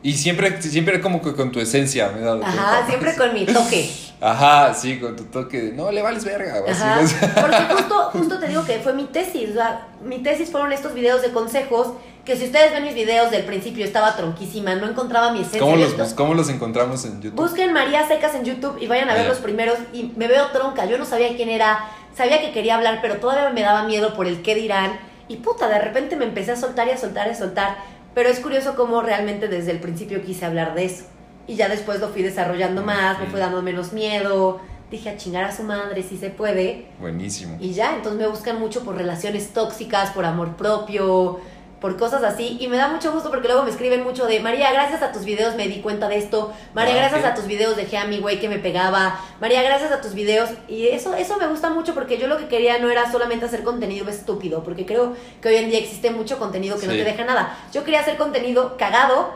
Y 0.05 0.15
siempre, 0.15 0.61
siempre 0.61 1.01
como 1.01 1.23
que 1.23 1.33
con 1.33 1.53
tu 1.53 1.61
esencia, 1.61 2.09
dado 2.11 2.43
Ajá, 2.45 2.85
siempre 2.89 3.15
con 3.17 3.33
mi 3.33 3.47
toque. 3.47 3.89
Ajá, 4.21 4.75
sí, 4.75 4.99
con 4.99 5.15
tu 5.17 5.25
toque 5.25 5.61
de, 5.61 5.73
no, 5.73 5.91
le 5.93 6.03
vales 6.03 6.25
verga. 6.25 6.55
así, 6.69 6.83
Ajá, 6.83 7.01
no 7.01 7.09
sé. 7.09 7.17
porque 7.41 7.57
justo, 7.75 8.11
justo 8.13 8.39
te 8.41 8.49
digo 8.49 8.65
que 8.65 8.79
fue 8.81 8.93
mi 8.95 9.05
tesis, 9.05 9.51
o 9.51 9.55
sea, 9.55 9.89
mi 10.05 10.19
tesis 10.19 10.51
fueron 10.51 10.73
estos 10.73 10.95
videos 10.95 11.23
de 11.23 11.31
consejos, 11.31 11.89
que 12.25 12.37
si 12.37 12.45
ustedes 12.45 12.71
ven 12.73 12.85
mis 12.85 12.95
videos 12.95 13.31
del 13.33 13.45
principio 13.45 13.85
estaba 13.85 14.15
tronquísima, 14.17 14.77
no 14.77 14.89
encontraba 14.89 15.33
mi 15.33 15.41
esencia. 15.41 15.61
¿Cómo 15.61 15.77
los, 15.77 16.15
¿Cómo 16.15 16.35
los 16.35 16.49
encontramos 16.49 17.05
en 17.05 17.21
YouTube? 17.21 17.41
Busquen 17.41 17.73
María 17.73 18.07
Secas 18.07 18.35
en 18.37 18.45
YouTube 18.45 18.79
y 18.81 18.87
vayan 18.87 19.11
a 19.11 19.15
ver 19.15 19.27
los 19.29 19.39
primeros 19.39 19.77
y 19.93 20.13
me 20.17 20.29
veo 20.29 20.47
tronca, 20.53 20.85
yo 20.87 20.99
no 20.99 21.05
sabía 21.05 21.35
quién 21.37 21.49
era, 21.49 21.81
sabía 22.15 22.41
que 22.41 22.53
quería 22.53 22.77
hablar, 22.77 22.99
pero 23.03 23.17
todavía 23.17 23.51
me 23.51 23.63
daba 23.63 23.85
miedo 23.85 24.15
por 24.15 24.27
el 24.27 24.43
qué 24.43 24.55
dirán. 24.55 24.93
Y 25.29 25.37
puta, 25.37 25.69
de 25.69 25.79
repente 25.79 26.17
me 26.17 26.25
empecé 26.25 26.53
a 26.53 26.57
soltar 26.57 26.89
y 26.89 26.91
a 26.91 26.97
soltar 26.97 27.29
y 27.29 27.31
a 27.31 27.35
soltar, 27.35 27.77
pero 28.15 28.29
es 28.29 28.41
curioso 28.41 28.75
cómo 28.77 29.01
realmente 29.03 29.49
desde 29.49 29.71
el 29.71 29.79
principio 29.81 30.23
quise 30.23 30.45
hablar 30.45 30.75
de 30.75 30.85
eso. 30.85 31.05
Y 31.47 31.57
ya 31.57 31.69
después 31.69 32.01
lo 32.01 32.09
fui 32.09 32.23
desarrollando 32.23 32.83
más, 32.83 33.19
me 33.19 33.27
fue 33.27 33.41
dando 33.41 33.63
menos 33.63 33.93
miedo, 33.93 34.61
dije 34.91 35.09
a 35.11 35.17
chingar 35.17 35.45
a 35.45 35.53
su 35.53 35.63
madre 35.63 36.03
si 36.03 36.19
se 36.19 36.29
puede 36.31 36.87
Buenísimo. 37.01 37.57
y 37.59 37.73
ya, 37.73 37.97
entonces 37.97 38.21
me 38.21 38.29
buscan 38.29 38.61
mucho 38.61 38.85
por 38.85 38.97
relaciones 38.97 39.49
tóxicas, 39.55 40.11
por 40.11 40.25
amor 40.25 40.57
propio, 40.57 41.41
por 41.83 41.99
cosas 41.99 42.23
así. 42.23 42.57
Y 42.61 42.69
me 42.69 42.79
da 42.79 42.89
mucho 42.89 43.13
gusto 43.13 43.29
porque 43.29 43.49
luego 43.49 43.65
me 43.65 43.71
escriben 43.71 44.03
mucho 44.05 44.25
de, 44.27 44.41
María, 44.41 44.73
gracias 44.73 45.03
a 45.03 45.13
tus 45.13 45.25
videos 45.25 45.57
me 45.57 45.67
di 45.69 45.81
cuenta 45.83 46.09
de 46.09 46.17
esto. 46.17 46.53
María, 46.73 46.95
Ah, 46.95 47.09
gracias 47.09 47.25
a 47.25 47.35
tus 47.35 47.47
videos 47.47 47.77
dejé 47.77 47.99
a 47.99 48.07
mi 48.07 48.21
güey 48.21 48.41
que 48.41 48.49
me 48.49 48.59
pegaba. 48.59 49.21
María, 49.41 49.63
gracias 49.63 49.93
a 49.93 50.01
tus 50.01 50.15
videos. 50.15 50.49
Y 50.69 50.87
eso, 50.89 51.13
eso 51.15 51.37
me 51.37 51.47
gusta 51.49 51.69
mucho 51.71 51.93
porque 51.93 52.17
yo 52.17 52.29
lo 52.29 52.39
que 52.39 52.47
quería 52.49 52.79
no 52.79 52.89
era 52.89 53.11
solamente 53.13 53.45
hacer 53.45 53.65
contenido 53.65 54.09
estúpido, 54.09 54.63
porque 54.63 54.87
creo 54.87 55.15
que 55.43 55.49
hoy 55.49 55.57
en 55.57 55.69
día 55.71 55.81
existe 55.81 56.11
mucho 56.11 56.39
contenido 56.39 56.79
que 56.79 56.87
no 56.87 56.93
te 56.95 57.05
deja 57.05 57.25
nada. 57.25 57.59
Yo 57.75 57.83
quería 57.85 58.01
hacer 58.01 58.17
contenido 58.17 58.77
cagado, 58.79 59.31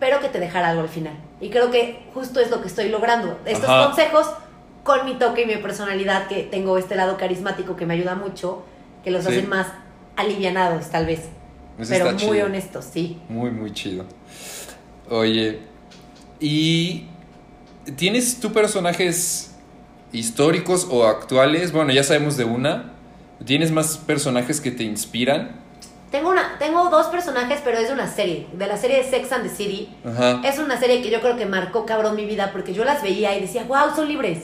pero 0.00 0.18
que 0.20 0.28
te 0.30 0.40
dejara 0.40 0.70
algo 0.70 0.80
al 0.82 0.88
final. 0.88 1.14
Y 1.40 1.50
creo 1.50 1.70
que 1.70 2.02
justo 2.14 2.40
es 2.40 2.50
lo 2.50 2.60
que 2.62 2.68
estoy 2.68 2.88
logrando. 2.88 3.38
Estos 3.44 3.68
Ajá. 3.68 3.84
consejos 3.86 4.26
con 4.82 5.04
mi 5.04 5.14
toque 5.14 5.42
y 5.42 5.46
mi 5.46 5.56
personalidad, 5.56 6.26
que 6.26 6.42
tengo 6.44 6.78
este 6.78 6.96
lado 6.96 7.16
carismático 7.18 7.76
que 7.76 7.84
me 7.86 7.94
ayuda 7.94 8.14
mucho, 8.14 8.64
que 9.04 9.10
los 9.10 9.24
Sí. 9.24 9.30
hacen 9.30 9.48
más 9.50 9.66
alivianados, 10.16 10.88
tal 10.90 11.06
vez. 11.06 11.28
Eso 11.78 11.90
pero 11.90 12.04
muy 12.06 12.16
chido. 12.16 12.46
honestos, 12.46 12.84
sí. 12.92 13.18
Muy, 13.28 13.50
muy 13.50 13.72
chido. 13.72 14.04
Oye, 15.08 15.60
¿y 16.40 17.06
tienes 17.96 18.40
tú 18.40 18.52
personajes 18.52 19.54
históricos 20.12 20.86
o 20.90 21.04
actuales? 21.04 21.72
Bueno, 21.72 21.92
ya 21.92 22.04
sabemos 22.04 22.36
de 22.36 22.44
una. 22.44 22.92
¿Tienes 23.44 23.72
más 23.72 23.98
personajes 23.98 24.60
que 24.60 24.70
te 24.70 24.84
inspiran? 24.84 25.60
Tengo, 26.12 26.30
una, 26.30 26.58
tengo 26.58 26.90
dos 26.90 27.06
personajes, 27.06 27.60
pero 27.64 27.78
es 27.78 27.88
de 27.88 27.94
una 27.94 28.06
serie, 28.06 28.46
de 28.52 28.66
la 28.66 28.76
serie 28.76 28.98
de 28.98 29.04
Sex 29.04 29.32
and 29.32 29.44
the 29.44 29.48
City. 29.48 29.88
Ajá. 30.04 30.42
Es 30.44 30.58
una 30.58 30.78
serie 30.78 31.02
que 31.02 31.10
yo 31.10 31.20
creo 31.20 31.36
que 31.36 31.46
marcó 31.46 31.86
cabrón 31.86 32.14
mi 32.16 32.26
vida 32.26 32.50
porque 32.52 32.74
yo 32.74 32.84
las 32.84 33.02
veía 33.02 33.36
y 33.36 33.40
decía, 33.40 33.64
wow, 33.64 33.96
son 33.96 34.08
libres. 34.08 34.40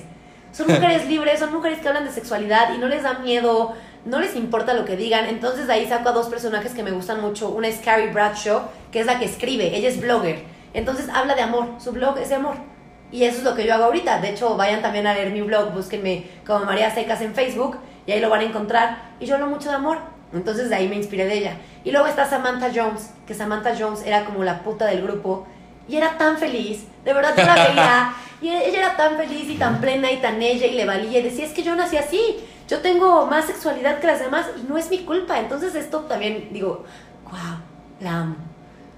Son 0.50 0.66
mujeres 0.66 1.06
libres, 1.08 1.38
son 1.38 1.52
mujeres 1.52 1.80
que 1.80 1.88
hablan 1.88 2.06
de 2.06 2.10
sexualidad 2.10 2.74
y 2.74 2.78
no 2.78 2.88
les 2.88 3.02
da 3.02 3.18
miedo, 3.18 3.74
no 4.08 4.20
les 4.20 4.34
importa 4.36 4.72
lo 4.74 4.84
que 4.84 4.96
digan. 4.96 5.26
Entonces 5.26 5.66
de 5.66 5.72
ahí 5.74 5.86
saco 5.86 6.08
a 6.08 6.12
dos 6.12 6.28
personajes 6.28 6.72
que 6.72 6.82
me 6.82 6.90
gustan 6.90 7.20
mucho. 7.20 7.50
Una 7.50 7.68
es 7.68 7.76
Carrie 7.76 8.10
Bradshaw, 8.10 8.62
que 8.90 9.00
es 9.00 9.06
la 9.06 9.18
que 9.18 9.26
escribe, 9.26 9.76
ella 9.76 9.88
es 9.88 10.00
blogger. 10.00 10.42
Entonces 10.72 11.08
habla 11.12 11.34
de 11.34 11.42
amor, 11.42 11.74
su 11.78 11.92
blog 11.92 12.18
es 12.18 12.30
de 12.30 12.36
amor. 12.36 12.56
Y 13.12 13.24
eso 13.24 13.38
es 13.38 13.44
lo 13.44 13.54
que 13.54 13.66
yo 13.66 13.74
hago 13.74 13.84
ahorita. 13.84 14.20
De 14.20 14.30
hecho, 14.30 14.56
vayan 14.56 14.82
también 14.82 15.06
a 15.06 15.14
leer 15.14 15.30
mi 15.30 15.42
blog, 15.42 15.72
búsquenme 15.72 16.26
como 16.46 16.64
María 16.64 16.90
Secas 16.90 17.20
en 17.20 17.34
Facebook 17.34 17.78
y 18.06 18.12
ahí 18.12 18.20
lo 18.20 18.30
van 18.30 18.40
a 18.40 18.44
encontrar. 18.44 19.12
Y 19.20 19.26
yo 19.26 19.34
hablo 19.34 19.46
mucho 19.46 19.68
de 19.68 19.76
amor. 19.76 19.98
Entonces 20.32 20.68
de 20.68 20.76
ahí 20.76 20.88
me 20.88 20.96
inspiré 20.96 21.26
de 21.26 21.38
ella. 21.38 21.56
Y 21.84 21.90
luego 21.90 22.06
está 22.06 22.26
Samantha 22.28 22.70
Jones, 22.74 23.10
que 23.26 23.34
Samantha 23.34 23.74
Jones 23.78 24.02
era 24.04 24.24
como 24.24 24.42
la 24.42 24.62
puta 24.62 24.86
del 24.86 25.02
grupo. 25.02 25.46
Y 25.86 25.96
era 25.96 26.18
tan 26.18 26.36
feliz, 26.36 26.84
de 27.04 27.12
verdad 27.12 27.34
yo 27.36 27.44
la 27.44 27.54
veía. 27.54 28.14
Y 28.40 28.50
ella 28.50 28.78
era 28.78 28.96
tan 28.96 29.16
feliz 29.16 29.50
y 29.50 29.56
tan 29.56 29.80
plena 29.80 30.12
y 30.12 30.18
tan 30.18 30.40
ella 30.40 30.64
y 30.64 30.76
le 30.76 30.84
valía. 30.84 31.18
Y 31.18 31.22
decía, 31.22 31.44
es 31.44 31.50
que 31.50 31.64
yo 31.64 31.74
nací 31.74 31.96
así. 31.96 32.36
Yo 32.68 32.78
tengo 32.80 33.26
más 33.26 33.46
sexualidad 33.46 33.98
que 34.00 34.06
las 34.06 34.20
demás 34.20 34.46
y 34.62 34.68
no 34.68 34.76
es 34.78 34.90
mi 34.90 34.98
culpa. 35.00 35.38
Entonces 35.40 35.74
esto 35.74 36.00
también 36.00 36.48
digo, 36.52 36.84
wow, 37.24 37.58
la 38.00 38.18
amo. 38.20 38.36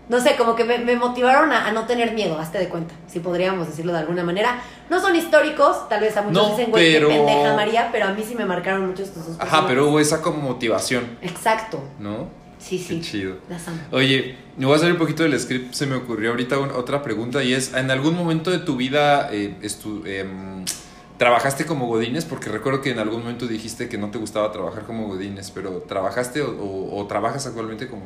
No 0.09 0.21
sé, 0.21 0.35
como 0.37 0.57
que 0.57 0.65
me, 0.65 0.79
me 0.79 0.97
motivaron 0.97 1.53
a, 1.53 1.69
a 1.69 1.71
no 1.73 1.87
tener 1.87 2.13
miedo, 2.15 2.37
hazte 2.37 2.59
de 2.59 2.69
cuenta, 2.69 2.93
si 3.07 3.21
podríamos 3.21 3.69
decirlo 3.69 3.93
de 3.93 4.01
alguna 4.01 4.25
manera. 4.25 4.61
No 4.91 5.01
son 5.01 5.15
históricos, 5.15 5.89
tal 5.89 6.01
vez 6.01 6.17
a 6.17 6.23
muchos 6.23 6.43
No, 6.43 6.51
dicen, 6.51 6.71
güey, 6.73 6.95
pero- 6.95 7.09
pendeja 7.09 7.55
María, 7.55 7.91
pero 7.93 8.07
a 8.07 8.13
mí 8.13 8.25
sí 8.27 8.35
me 8.35 8.45
marcaron 8.45 8.89
mucho 8.89 9.05
estos 9.05 9.25
dos 9.29 9.37
Ajá, 9.39 9.69
pero 9.69 9.89
hubo 9.89 10.01
esa 10.01 10.21
como 10.21 10.39
motivación, 10.39 11.17
Exacto. 11.23 11.81
¿no? 12.01 12.29
Sí, 12.59 12.77
sí. 12.77 12.97
Qué 12.97 13.01
chido. 13.03 13.37
Las 13.49 13.69
amo. 13.69 13.79
Oye, 13.93 14.35
me 14.57 14.67
voy 14.67 14.75
a 14.75 14.79
salir 14.79 14.95
un 14.95 14.99
poquito 14.99 15.23
del 15.23 15.39
script. 15.39 15.73
Se 15.75 15.87
me 15.87 15.95
ocurrió 15.95 16.31
ahorita 16.31 16.59
un- 16.59 16.71
otra 16.73 17.03
pregunta 17.05 17.43
y 17.45 17.55
es: 17.55 17.73
¿en 17.73 17.91
algún 17.93 18.17
momento 18.17 18.51
de 18.51 18.59
tu 18.59 18.75
vida 18.77 19.31
eh, 19.33 19.57
estu- 19.63 20.05
em, 20.07 20.65
trabajaste 21.21 21.67
como 21.67 21.87
Godines? 21.87 22.25
Porque 22.25 22.49
recuerdo 22.49 22.81
que 22.81 22.91
en 22.93 22.99
algún 22.99 23.21
momento 23.21 23.47
dijiste 23.47 23.91
que 23.91 23.99
no 23.99 24.11
te 24.11 24.17
gustaba 24.17 24.51
trabajar 24.53 24.85
como 24.85 25.07
Godines, 25.07 25.51
pero 25.51 25.83
¿trabajaste 25.87 26.41
o, 26.41 26.51
o- 26.51 26.99
o 26.99 27.07
trabajas 27.07 27.47
actualmente 27.47 27.89
como.? 27.89 28.03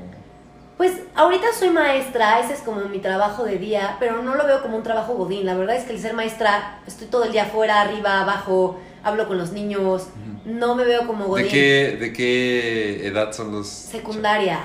Pues 0.77 0.93
ahorita 1.15 1.47
soy 1.57 1.71
maestra, 1.71 2.41
ese 2.41 2.55
es 2.55 2.61
como 2.63 2.81
mi 2.87 2.99
trabajo 2.99 3.45
de 3.45 3.59
día, 3.59 3.97
pero 4.01 4.21
no 4.23 4.35
lo 4.35 4.45
veo 4.45 4.61
como 4.63 4.77
un 4.77 4.83
trabajo 4.83 5.15
godín. 5.15 5.47
La 5.47 5.55
verdad 5.55 5.77
es 5.77 5.85
que 5.85 5.93
el 5.93 6.01
ser 6.01 6.15
maestra, 6.15 6.81
estoy 6.89 7.07
todo 7.07 7.23
el 7.23 7.31
día 7.31 7.45
afuera, 7.45 7.83
arriba, 7.83 8.21
abajo, 8.23 8.81
hablo 9.05 9.29
con 9.29 9.39
los 9.39 9.53
niños, 9.53 10.09
no 10.45 10.75
me 10.75 10.85
veo 10.85 11.07
como 11.07 11.27
godín. 11.29 11.45
¿De 11.47 11.51
qué, 11.53 11.97
¿De 12.01 12.13
qué 12.13 13.07
edad 13.07 13.33
son 13.33 13.53
los.? 13.53 13.69
Secundaria. 13.69 14.59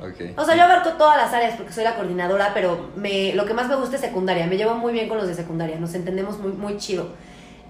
Ok. 0.00 0.38
O 0.38 0.44
sea, 0.44 0.54
yo 0.54 0.62
abarco 0.62 0.90
todas 0.90 1.16
las 1.16 1.32
áreas 1.34 1.56
porque 1.56 1.72
soy 1.72 1.82
la 1.82 1.96
coordinadora, 1.96 2.52
pero 2.54 2.90
me, 2.94 3.34
lo 3.34 3.44
que 3.44 3.52
más 3.54 3.66
me 3.68 3.74
gusta 3.74 3.96
es 3.96 4.00
secundaria. 4.02 4.46
Me 4.46 4.56
llevo 4.56 4.74
muy 4.76 4.92
bien 4.92 5.08
con 5.08 5.18
los 5.18 5.26
de 5.26 5.34
secundaria, 5.34 5.76
nos 5.80 5.92
entendemos 5.94 6.38
muy, 6.38 6.52
muy 6.52 6.76
chido. 6.76 7.08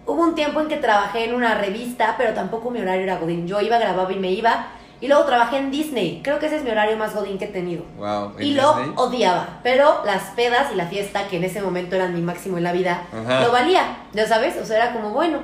Hubo 0.09 0.23
un 0.23 0.35
tiempo 0.35 0.61
en 0.61 0.69
que 0.69 0.79
trabajé 0.79 1.25
en 1.27 1.35
una 1.35 1.55
revista, 1.55 2.15
pero 2.17 2.33
tampoco 2.33 2.71
mi 2.71 2.81
horario 2.81 3.03
era 3.03 3.19
godín. 3.19 3.47
Yo 3.47 3.61
iba, 3.61 3.79
grababa 3.79 4.11
y 4.11 4.19
me 4.19 4.31
iba. 4.33 4.69
Y 5.03 5.07
luego 5.07 5.25
trabajé 5.25 5.59
en 5.59 5.71
Disney. 5.71 6.23
Creo 6.25 6.39
que 6.39 6.47
ese 6.47 6.57
es 6.57 6.65
mi 6.65 6.71
horario 6.71 6.97
más 6.97 7.15
godín 7.15 7.37
que 7.39 7.45
he 7.45 7.49
tenido. 7.49 7.85
Wow. 7.99 8.33
¿en 8.39 8.43
Y 8.47 8.55
lo 8.55 8.73
Disney? 8.75 8.95
odiaba. 8.97 9.61
Pero 9.63 10.03
las 10.07 10.23
pedas 10.35 10.73
y 10.73 10.77
la 10.77 10.87
fiesta, 10.87 11.29
que 11.29 11.37
en 11.37 11.45
ese 11.45 11.61
momento 11.61 11.95
eran 11.95 12.15
mi 12.15 12.23
máximo 12.23 12.57
en 12.57 12.65
la 12.65 12.73
vida, 12.73 13.03
Ajá. 13.13 13.43
lo 13.43 13.53
valía. 13.53 13.83
Ya 14.15 14.27
sabes, 14.27 14.57
o 14.57 14.65
sea, 14.65 14.77
era 14.79 14.93
como, 14.95 15.11
bueno, 15.11 15.41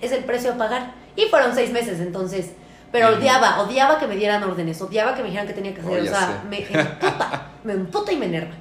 es 0.00 0.10
el 0.12 0.24
precio 0.24 0.52
a 0.52 0.56
pagar. 0.56 0.92
Y 1.14 1.26
fueron 1.26 1.54
seis 1.54 1.70
meses, 1.70 2.00
entonces. 2.00 2.52
Pero 2.90 3.08
odiaba, 3.10 3.60
odiaba 3.60 3.98
que 3.98 4.06
me 4.06 4.16
dieran 4.16 4.42
órdenes, 4.42 4.80
odiaba 4.80 5.14
que 5.14 5.20
me 5.20 5.26
dijeran 5.28 5.46
qué 5.46 5.52
tenía 5.52 5.74
que 5.74 5.82
hacer. 5.82 6.00
Oh, 6.00 6.02
o 6.02 6.06
sea, 6.06 6.20
sé. 6.26 6.48
me 6.48 6.58
emputa, 6.80 7.42
me 7.62 7.72
emputa 7.74 8.12
y 8.12 8.16
me 8.16 8.26
enerva. 8.26 8.54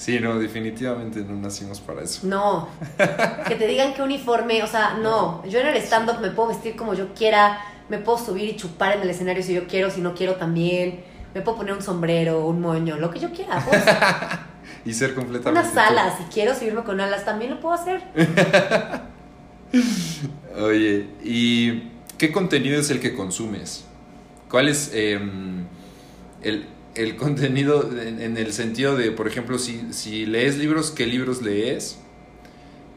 Sí, 0.00 0.18
no, 0.18 0.38
definitivamente 0.38 1.20
no 1.20 1.34
nacimos 1.34 1.78
para 1.78 2.00
eso. 2.00 2.26
No, 2.26 2.70
que 3.46 3.54
te 3.54 3.66
digan 3.66 3.92
qué 3.92 4.00
uniforme, 4.00 4.62
o 4.62 4.66
sea, 4.66 4.94
no. 4.94 5.44
Yo 5.46 5.60
en 5.60 5.66
el 5.66 5.76
stand-up 5.76 6.22
me 6.22 6.30
puedo 6.30 6.48
vestir 6.48 6.74
como 6.74 6.94
yo 6.94 7.12
quiera, 7.12 7.58
me 7.90 7.98
puedo 7.98 8.16
subir 8.16 8.48
y 8.48 8.56
chupar 8.56 8.96
en 8.96 9.02
el 9.02 9.10
escenario 9.10 9.42
si 9.42 9.52
yo 9.52 9.66
quiero, 9.66 9.90
si 9.90 10.00
no 10.00 10.14
quiero 10.14 10.36
también. 10.36 11.04
Me 11.34 11.42
puedo 11.42 11.58
poner 11.58 11.74
un 11.74 11.82
sombrero, 11.82 12.46
un 12.46 12.62
moño, 12.62 12.96
lo 12.96 13.10
que 13.10 13.18
yo 13.20 13.30
quiera. 13.30 13.62
Pues. 13.62 13.84
Y 14.86 14.94
ser 14.94 15.14
completamente. 15.14 15.68
Unas 15.68 15.90
alas, 15.90 16.16
si 16.16 16.24
quiero 16.32 16.54
subirme 16.54 16.82
con 16.82 16.98
alas, 16.98 17.26
también 17.26 17.50
lo 17.50 17.60
puedo 17.60 17.74
hacer. 17.74 18.02
Oye, 20.58 21.08
¿y 21.22 21.90
qué 22.16 22.32
contenido 22.32 22.80
es 22.80 22.88
el 22.88 23.00
que 23.00 23.14
consumes? 23.14 23.84
¿Cuál 24.48 24.68
es 24.68 24.92
em, 24.94 25.66
el, 26.42 26.66
el 26.94 27.16
contenido 27.16 27.90
en, 28.00 28.20
en 28.20 28.36
el 28.36 28.52
sentido 28.52 28.96
de, 28.96 29.12
por 29.12 29.28
ejemplo, 29.28 29.58
si, 29.58 29.92
si 29.92 30.26
lees 30.26 30.58
libros, 30.58 30.90
qué 30.90 31.06
libros 31.06 31.42
lees? 31.42 31.98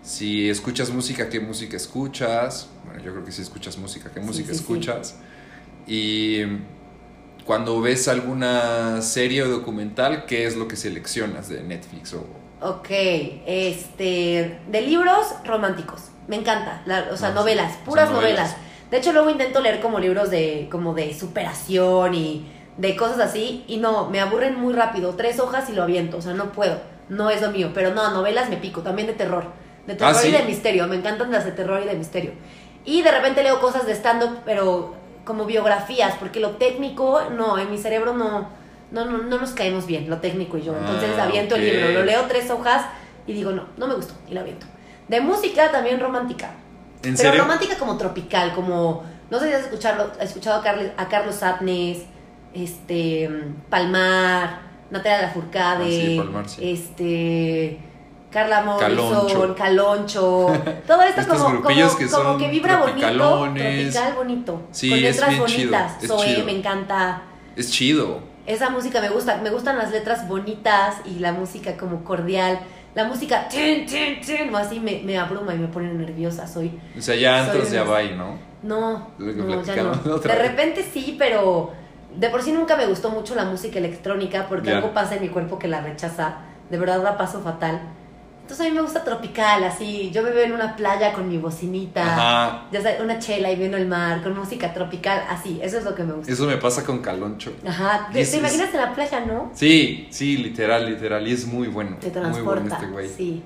Si 0.02 0.50
escuchas 0.50 0.89
música, 0.89 1.30
¿qué 1.30 1.39
música 1.39 1.78
escuchas? 1.78 2.70
Bueno, 2.86 3.02
yo 3.04 3.12
creo 3.14 3.26
que 3.26 3.32
si 3.32 3.41
escuchas 3.41 3.78
música, 3.78 4.12
¿qué 4.14 4.22
Sí, 4.22 4.22
música 4.22 4.54
sí, 4.54 4.58
sí. 4.58 4.62
escuchas? 4.62 5.18
Y 5.88 6.41
cuando 7.46 7.82
ves 7.82 8.08
alguna 8.08 9.02
serie 9.02 9.44
o 9.44 9.50
documental, 9.50 10.26
¿qué 10.26 10.46
es 10.46 10.56
lo 10.56 10.68
que 10.68 10.76
seleccionas 10.78 11.50
de 11.50 11.64
Netflix 11.64 12.14
o, 12.14 12.26
Ok, 12.60 12.88
este, 13.46 14.62
de 14.68 14.82
libros 14.82 15.28
románticos, 15.44 16.12
me 16.28 16.38
encanta, 16.38 16.82
la- 16.86 17.10
o 17.12 17.18
sea, 17.18 17.30
Ah, 17.30 17.34
novelas, 17.34 17.80
O 17.88 17.91
sea, 17.91 18.06
puras 18.06 18.10
novelas. 18.10 18.52
novelas. 18.52 18.58
De 18.89 18.98
hecho, 18.98 19.12
luego 19.12 19.30
intento 19.30 19.60
leer 19.60 19.82
como 19.82 20.00
libros 20.00 20.30
de, 20.30 20.70
como 20.72 20.94
de 20.94 21.14
superación 21.14 22.14
y 22.14 22.53
de 22.78 22.95
cosas 22.95 23.19
así, 23.19 23.63
y 23.67 23.78
no, 23.78 24.09
me 24.09 24.19
aburren 24.19 24.59
muy 24.59 24.74
rápido, 24.74 25.13
tres 25.15 25.39
hojas 25.39 25.69
y 25.69 25.74
lo 25.74 25.84
aviento, 25.84 26.17
o 26.17 26.21
sea, 26.21 26.34
no 26.34 26.51
puedo, 26.51 26.78
no 27.09 27.30
es 27.30 27.41
lo 27.41 27.51
mío, 27.51 27.71
pero 27.74 27.93
no, 27.93 28.11
novelas 28.11 28.49
me 28.49 28.57
pico, 28.57 28.82
también 28.82 29.07
de 29.07 29.13
terror, 29.13 29.45
de 29.86 29.95
terror 29.95 30.13
Ah, 30.15 30.19
¿sí? 30.19 30.30
y 30.30 30.32
de 30.32 30.43
misterio, 30.43 30.88
me 30.88 30.95
encantan 30.95 31.32
las 31.32 31.45
de 31.45 31.51
terror 31.51 31.82
y 31.84 31.86
de 31.88 31.95
misterio. 31.95 32.32
Y 32.86 33.01
de 33.01 33.11
repente 33.11 33.43
leo 33.43 33.59
cosas 33.61 33.86
de 33.86 33.93
stand-up, 33.93 34.39
pero 34.45 34.95
como 35.24 35.45
biografías, 35.45 36.15
porque 36.19 36.39
lo 36.39 36.51
técnico, 36.51 37.21
no, 37.32 37.57
en 37.57 37.69
mi 37.71 37.78
cerebro 37.78 38.13
no, 38.13 38.49
no, 38.91 39.05
no, 39.05 39.19
no 39.19 39.38
nos 39.38 39.51
caemos 39.51 39.86
bien, 39.86 40.09
lo 40.09 40.17
técnico 40.17 40.57
y 40.57 40.63
yo. 40.63 40.76
Entonces 40.76 41.11
Ah, 41.17 41.24
aviento 41.24 41.55
el 41.55 41.63
libro, 41.65 41.91
lo 41.91 42.03
leo 42.03 42.24
tres 42.28 42.49
hojas 42.51 42.86
y 43.28 43.34
digo, 43.34 43.51
no, 43.51 43.67
no 43.78 43.88
me 43.88 43.93
gustó, 43.93 44.13
y 44.30 44.34
lo 44.34 44.41
aviento. 44.41 44.65
De 45.07 45.21
música 45.21 45.71
también 45.71 45.99
romántica. 45.99 46.51
¿En 47.03 47.15
pero 47.15 47.30
serio? 47.30 47.41
romántica 47.43 47.78
como 47.78 47.97
tropical, 47.97 48.53
como, 48.53 49.03
no 49.30 49.39
sé 49.39 49.47
si 49.49 49.53
has 49.53 49.61
escuchado, 49.63 50.11
has 50.19 50.26
escuchado 50.30 50.59
a, 50.59 50.63
Carles- 50.63 50.91
a 50.97 51.07
Carlos 51.07 51.36
Satnes, 51.36 51.99
este, 52.54 53.30
Palmar, 53.70 54.62
Natalia 54.91 55.24
Lafourcade, 55.24 55.84
Ah, 55.86 55.88
sí, 55.89 56.16
Palmar, 56.18 56.49
sí. 56.49 56.70
este, 56.72 57.80
Carla 58.32 58.62
Morrison, 58.64 59.28
Caloncho. 59.28 59.56
Caloncho, 59.56 60.47
todo 60.88 61.01
esto 61.04 61.22
Estos 61.22 61.38
como, 61.38 61.62
como, 61.62 61.68
que 61.68 61.82
como 61.84 62.08
son 62.10 62.38
que 62.39 62.47
vibra 62.47 62.78
bonito, 62.80 62.99
tropical 62.99 64.14
bonito, 64.16 64.62
Sí, 64.72 64.89
con 64.89 64.99
es 64.99 65.04
letras 65.18 65.39
bonitas, 65.39 66.04
es 66.04 66.08
Zoé, 66.10 66.26
chido. 66.36 66.45
me 66.45 66.51
encanta. 66.58 67.22
Es 67.56 67.72
chido. 67.72 68.20
Esa 68.45 68.70
música 68.70 68.99
me 69.01 69.10
gusta, 69.10 69.38
me 69.38 69.49
gustan 69.51 69.78
las 69.78 69.91
letras 69.91 70.28
bonitas 70.28 70.97
y 71.06 71.20
la 71.20 71.32
música 71.32 71.78
como 71.78 72.04
cordial. 72.04 72.60
La 72.95 73.06
música, 73.06 73.47
tin, 73.47 73.86
tin, 73.88 74.22
tin, 74.22 74.54
o 74.54 74.58
así 74.58 74.80
me, 74.80 75.01
me 75.04 75.18
abruma 75.18 75.54
y 75.56 75.58
me 75.58 75.68
pone 75.68 75.91
nerviosa. 75.93 76.45
Soy, 76.45 76.80
O 76.97 77.01
sea, 77.01 77.16
ya 77.16 77.43
antes 77.45 77.72
ya 77.72 77.84
va 77.84 78.04
¿no? 78.04 78.38
no, 78.62 79.08
no, 79.18 79.64
ya 79.64 79.76
De 79.76 80.36
repente 80.36 80.86
sí, 80.93 81.16
pero 81.18 81.72
de 82.18 82.30
por 82.30 82.41
sí 82.41 82.51
nunca 82.51 82.76
me 82.78 82.86
gustó 82.86 83.09
mucho 83.09 83.36
la 83.36 83.45
música 83.45 83.80
electrónica 83.80 84.47
porque 84.47 84.70
Ya. 84.70 84.78
algo 84.78 84.93
pasa 84.93 85.16
en 85.16 85.22
mi 85.22 85.30
cuerpo 85.30 85.57
que 85.59 85.68
la 85.68 85.82
rechaza. 85.82 86.36
De 86.70 86.78
verdad 86.78 87.03
la 87.03 87.18
paso 87.18 87.41
fatal. 87.41 87.82
Entonces 88.41 88.66
a 88.66 88.70
mí 88.70 88.76
me 88.76 88.82
gusta 88.82 89.05
tropical, 89.05 89.64
así. 89.64 90.11
Yo 90.11 90.22
me 90.22 90.30
veo 90.32 90.43
en 90.43 90.51
una 90.51 90.76
playa 90.76 91.14
con 91.14 91.30
mi 91.30 91.38
bocinita. 91.38 92.03
Ajá. 92.03 92.66
Ya 92.74 92.82
sabes, 92.82 92.99
una 92.99 93.18
chela 93.18 93.49
y 93.49 93.55
viendo 93.55 93.78
el 93.78 93.88
mar, 93.88 94.22
con 94.22 94.36
música 94.38 94.74
tropical, 94.74 95.24
así. 95.30 95.59
Eso 95.64 95.78
es 95.78 95.86
lo 95.86 95.95
que 95.95 96.03
me 96.03 96.11
gusta. 96.14 96.32
Eso 96.32 96.45
me 96.45 96.57
pasa 96.57 96.84
con 96.84 96.99
Caloncho. 96.99 97.53
Ajá. 97.66 98.09
¿Te, 98.11 98.20
Es- 98.20 98.32
te 98.32 98.38
es- 98.38 98.41
imaginas 98.43 98.74
en 98.74 98.82
la 98.82 98.93
playa, 98.93 99.22
no? 99.22 99.49
Sí, 99.53 100.07
sí, 100.11 100.36
literal, 100.38 100.86
literal. 100.86 101.26
Y 101.26 101.32
es 101.32 101.45
muy 101.47 101.70
bueno. 101.70 101.95
Te 102.01 102.07
muy 102.07 102.20
bueno 102.20 102.32
transporta. 102.32 102.76
este 102.76 102.88
güey. 102.88 103.07
sí. 103.09 103.43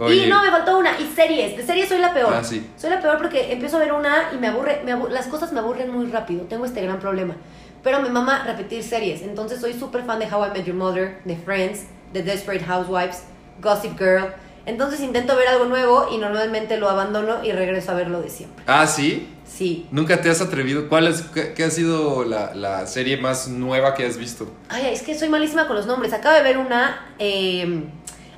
Oye, 0.00 0.26
Y 0.26 0.28
no, 0.30 0.42
me 0.42 0.50
faltó 0.50 0.78
una. 0.78 0.98
Y 1.00 1.06
series. 1.14 1.56
De 1.56 1.64
series 1.64 1.88
soy 1.88 1.98
la 1.98 2.12
peor. 2.14 2.32
Ah, 2.34 2.42
sí. 2.44 2.66
Soy 2.76 2.90
la 2.90 3.00
peor 3.00 3.18
porque 3.18 3.52
empiezo 3.52 3.76
a 3.76 3.80
ver 3.80 3.92
una 3.92 4.30
y 4.34 4.38
me 4.38 4.48
aburre. 4.48 4.82
Me 4.84 4.94
las 5.10 5.26
cosas 5.26 5.52
me 5.52 5.60
aburren 5.60 5.90
muy 5.90 6.06
rápido. 6.06 6.44
Tengo 6.44 6.64
este 6.64 6.80
gran 6.82 6.98
problema. 6.98 7.34
Pero 7.82 8.00
me 8.00 8.08
mama 8.10 8.44
repetir 8.46 8.82
series. 8.82 9.22
Entonces 9.22 9.60
soy 9.60 9.72
súper 9.74 10.04
fan 10.04 10.18
de 10.18 10.26
How 10.26 10.46
I 10.46 10.50
Met 10.50 10.64
Your 10.66 10.76
Mother, 10.76 11.18
de 11.24 11.36
Friends, 11.36 11.84
de 12.12 12.22
Desperate 12.22 12.64
Housewives, 12.64 13.22
Gossip 13.62 13.98
Girl. 13.98 14.26
Entonces 14.66 15.00
intento 15.00 15.34
ver 15.36 15.48
algo 15.48 15.64
nuevo 15.64 16.08
y 16.12 16.18
normalmente 16.18 16.76
lo 16.76 16.88
abandono 16.90 17.42
y 17.42 17.52
regreso 17.52 17.92
a 17.92 17.94
ver 17.94 18.08
lo 18.08 18.20
de 18.20 18.28
siempre. 18.28 18.62
Ah, 18.66 18.86
sí. 18.86 19.26
Sí. 19.46 19.88
¿Nunca 19.90 20.20
te 20.20 20.30
has 20.30 20.40
atrevido? 20.42 20.88
¿Cuál 20.88 21.08
es, 21.08 21.22
qué, 21.22 21.54
qué 21.54 21.64
ha 21.64 21.70
sido 21.70 22.24
la, 22.24 22.54
la 22.54 22.86
serie 22.86 23.16
más 23.16 23.48
nueva 23.48 23.94
que 23.94 24.06
has 24.06 24.16
visto? 24.16 24.46
Ay, 24.68 24.86
es 24.92 25.02
que 25.02 25.18
soy 25.18 25.28
malísima 25.28 25.66
con 25.66 25.74
los 25.74 25.86
nombres. 25.86 26.12
Acabo 26.12 26.36
de 26.36 26.42
ver 26.42 26.58
una. 26.58 27.06
eh, 27.18 27.84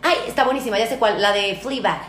ay, 0.03 0.17
está 0.29 0.45
buenísima, 0.45 0.79
ya 0.79 0.87
sé 0.87 0.99
cuál. 0.99 1.21
La 1.21 1.33
de 1.33 1.55
Fleabag. 1.57 2.01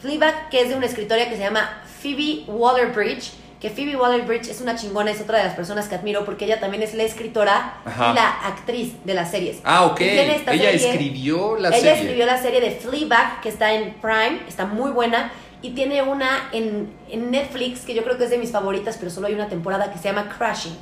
Fleabag, 0.00 0.48
que 0.50 0.60
es 0.62 0.68
de 0.68 0.76
una 0.76 0.86
escritora 0.86 1.28
que 1.28 1.36
se 1.36 1.42
llama 1.42 1.82
Phoebe 2.02 2.44
Waller-Bridge. 2.46 3.32
Que 3.60 3.70
Phoebe 3.70 3.96
Waller-Bridge 3.96 4.48
es 4.50 4.60
una 4.60 4.76
chingona, 4.76 5.10
es 5.10 5.20
otra 5.20 5.38
de 5.38 5.44
las 5.44 5.54
personas 5.54 5.88
que 5.88 5.96
admiro 5.96 6.24
porque 6.24 6.44
ella 6.44 6.60
también 6.60 6.80
es 6.84 6.94
la 6.94 7.02
escritora 7.02 7.74
Ajá. 7.84 8.12
y 8.12 8.14
la 8.14 8.28
actriz 8.46 8.92
de 9.04 9.14
las 9.14 9.32
series. 9.32 9.58
Ah, 9.64 9.84
ok. 9.86 10.00
Esta 10.00 10.52
Ella 10.52 10.70
serie- 10.70 10.90
escribió 10.90 11.56
la 11.58 11.70
ella 11.70 11.78
serie. 11.78 11.92
escribió 12.02 12.26
la 12.26 12.40
serie 12.40 12.60
de 12.60 12.70
Fleabag, 12.70 13.40
que 13.40 13.48
está 13.48 13.72
en 13.74 13.94
Prime, 13.94 14.42
está 14.46 14.66
muy 14.66 14.92
buena. 14.92 15.32
Y 15.60 15.70
tiene 15.70 16.02
una 16.02 16.48
en, 16.52 16.88
en 17.10 17.32
Netflix, 17.32 17.80
que 17.80 17.92
yo 17.94 18.04
creo 18.04 18.16
que 18.16 18.22
es 18.24 18.30
de 18.30 18.38
mis 18.38 18.52
favoritas, 18.52 18.96
pero 18.96 19.10
solo 19.10 19.26
hay 19.26 19.34
una 19.34 19.48
temporada 19.48 19.90
que 19.92 19.98
se 19.98 20.04
llama 20.04 20.32
Crashing. 20.38 20.76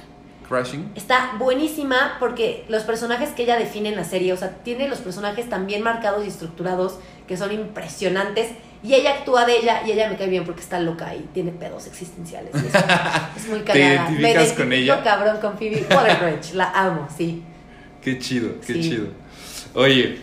Crashing. 0.49 0.93
Está 0.95 1.33
buenísima 1.39 2.17
porque 2.21 2.65
los 2.69 2.83
personajes 2.85 3.31
que 3.31 3.43
ella 3.43 3.57
define 3.59 3.89
en 3.91 3.97
la 3.97 4.05
serie, 4.05 4.33
o 4.33 4.37
sea, 4.37 4.51
tiene 4.63 4.89
los 4.89 4.99
personajes 5.01 5.49
tan 5.49 5.67
bien 5.67 5.83
marcados 5.83 6.25
y 6.25 6.29
estructurados 6.29 6.99
que 7.27 7.37
son 7.37 7.53
impresionantes. 7.53 8.51
Y 8.83 8.95
ella 8.95 9.15
actúa 9.15 9.45
de 9.47 9.59
ella 9.59 9.83
y 9.87 9.91
ella 9.91 10.09
me 10.09 10.17
cae 10.17 10.29
bien 10.29 10.45
porque 10.45 10.61
está 10.61 10.79
loca 10.79 11.13
y 11.15 11.21
tiene 11.35 11.51
pedos 11.51 11.87
existenciales. 11.87 12.53
y 12.55 12.59
Es, 12.59 12.75
es 13.45 13.49
muy 13.49 13.59
¿Te 13.65 13.65
cagada. 13.65 14.11
identificas 14.11 14.49
me 14.51 14.55
con 14.55 14.73
ella? 14.73 15.03
cabrón 15.03 15.39
con 15.41 15.59
Phoebe 15.59 15.85
Waller-Bridge. 15.91 16.55
La 16.55 16.71
amo, 16.71 17.09
sí. 17.17 17.43
Qué 18.03 18.19
chido, 18.21 18.61
qué 18.65 18.75
Sí. 18.75 18.83
chido. 18.83 19.07
Oye, 19.75 20.21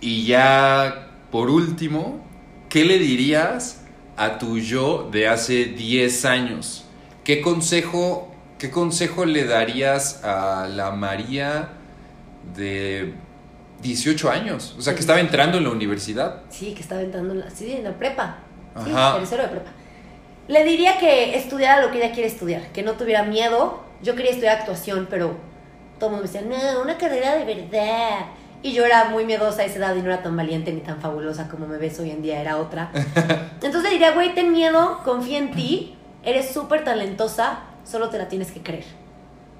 y 0.00 0.26
ya 0.26 1.08
por 1.30 1.48
último, 1.50 2.20
¿qué 2.68 2.84
le 2.84 2.98
dirías 2.98 3.82
a 4.16 4.38
tu 4.38 4.58
yo 4.58 5.08
de 5.10 5.28
hace 5.28 5.64
10 5.66 6.24
años? 6.26 6.84
¿Qué 7.24 7.40
consejo, 7.40 8.29
qué 8.60 8.70
consejo 8.70 9.24
le 9.24 9.44
darías 9.46 10.22
a 10.22 10.68
la 10.68 10.90
María 10.90 11.70
de 12.54 13.14
18 13.82 14.30
años? 14.30 14.76
O 14.78 14.82
sea, 14.82 14.94
que 14.94 15.00
estaba 15.00 15.18
entrando 15.18 15.58
en 15.58 15.64
la 15.64 15.70
universidad. 15.70 16.42
Sí, 16.50 16.74
que 16.74 16.82
estaba 16.82 17.00
entrando 17.00 17.32
en 17.32 17.40
la, 17.40 17.50
sí, 17.50 17.72
en 17.72 17.84
la 17.84 17.92
prepa. 17.94 18.36
Sí, 18.84 18.92
tercero 19.16 19.44
de 19.44 19.48
prepa. 19.48 19.70
Le 20.46 20.64
diría 20.64 20.98
que 20.98 21.36
estudiara 21.36 21.80
lo 21.80 21.90
que 21.90 22.04
ella 22.04 22.12
quiere 22.12 22.28
estudiar, 22.28 22.70
que 22.72 22.82
no 22.82 22.92
tuviera 22.92 23.22
miedo. 23.22 23.82
Yo 24.02 24.14
quería 24.14 24.32
estudiar 24.32 24.58
actuación, 24.58 25.06
pero 25.08 25.36
todo 25.98 26.10
el 26.10 26.16
mundo 26.16 26.30
me 26.30 26.40
decía, 26.40 26.72
no, 26.74 26.82
una 26.82 26.98
carrera 26.98 27.36
de 27.36 27.46
verdad. 27.46 28.26
Y 28.62 28.72
yo 28.72 28.84
era 28.84 29.06
muy 29.06 29.24
miedosa 29.24 29.62
a 29.62 29.64
esa 29.64 29.78
edad 29.78 29.96
y 29.96 30.00
no 30.00 30.06
era 30.06 30.22
tan 30.22 30.36
valiente 30.36 30.70
ni 30.70 30.82
tan 30.82 31.00
fabulosa 31.00 31.48
como 31.48 31.66
me 31.66 31.78
ves 31.78 31.98
hoy 31.98 32.10
en 32.10 32.20
día, 32.20 32.42
era 32.42 32.58
otra. 32.58 32.90
Entonces 33.62 33.84
le 33.84 33.90
diría, 33.90 34.12
güey, 34.12 34.34
ten 34.34 34.52
miedo, 34.52 35.00
confía 35.02 35.38
en 35.38 35.52
ti, 35.52 35.96
eres 36.22 36.52
súper 36.52 36.84
talentosa, 36.84 37.60
solo 37.90 38.08
te 38.10 38.18
la 38.18 38.28
tienes 38.28 38.50
que 38.52 38.60
creer. 38.60 38.84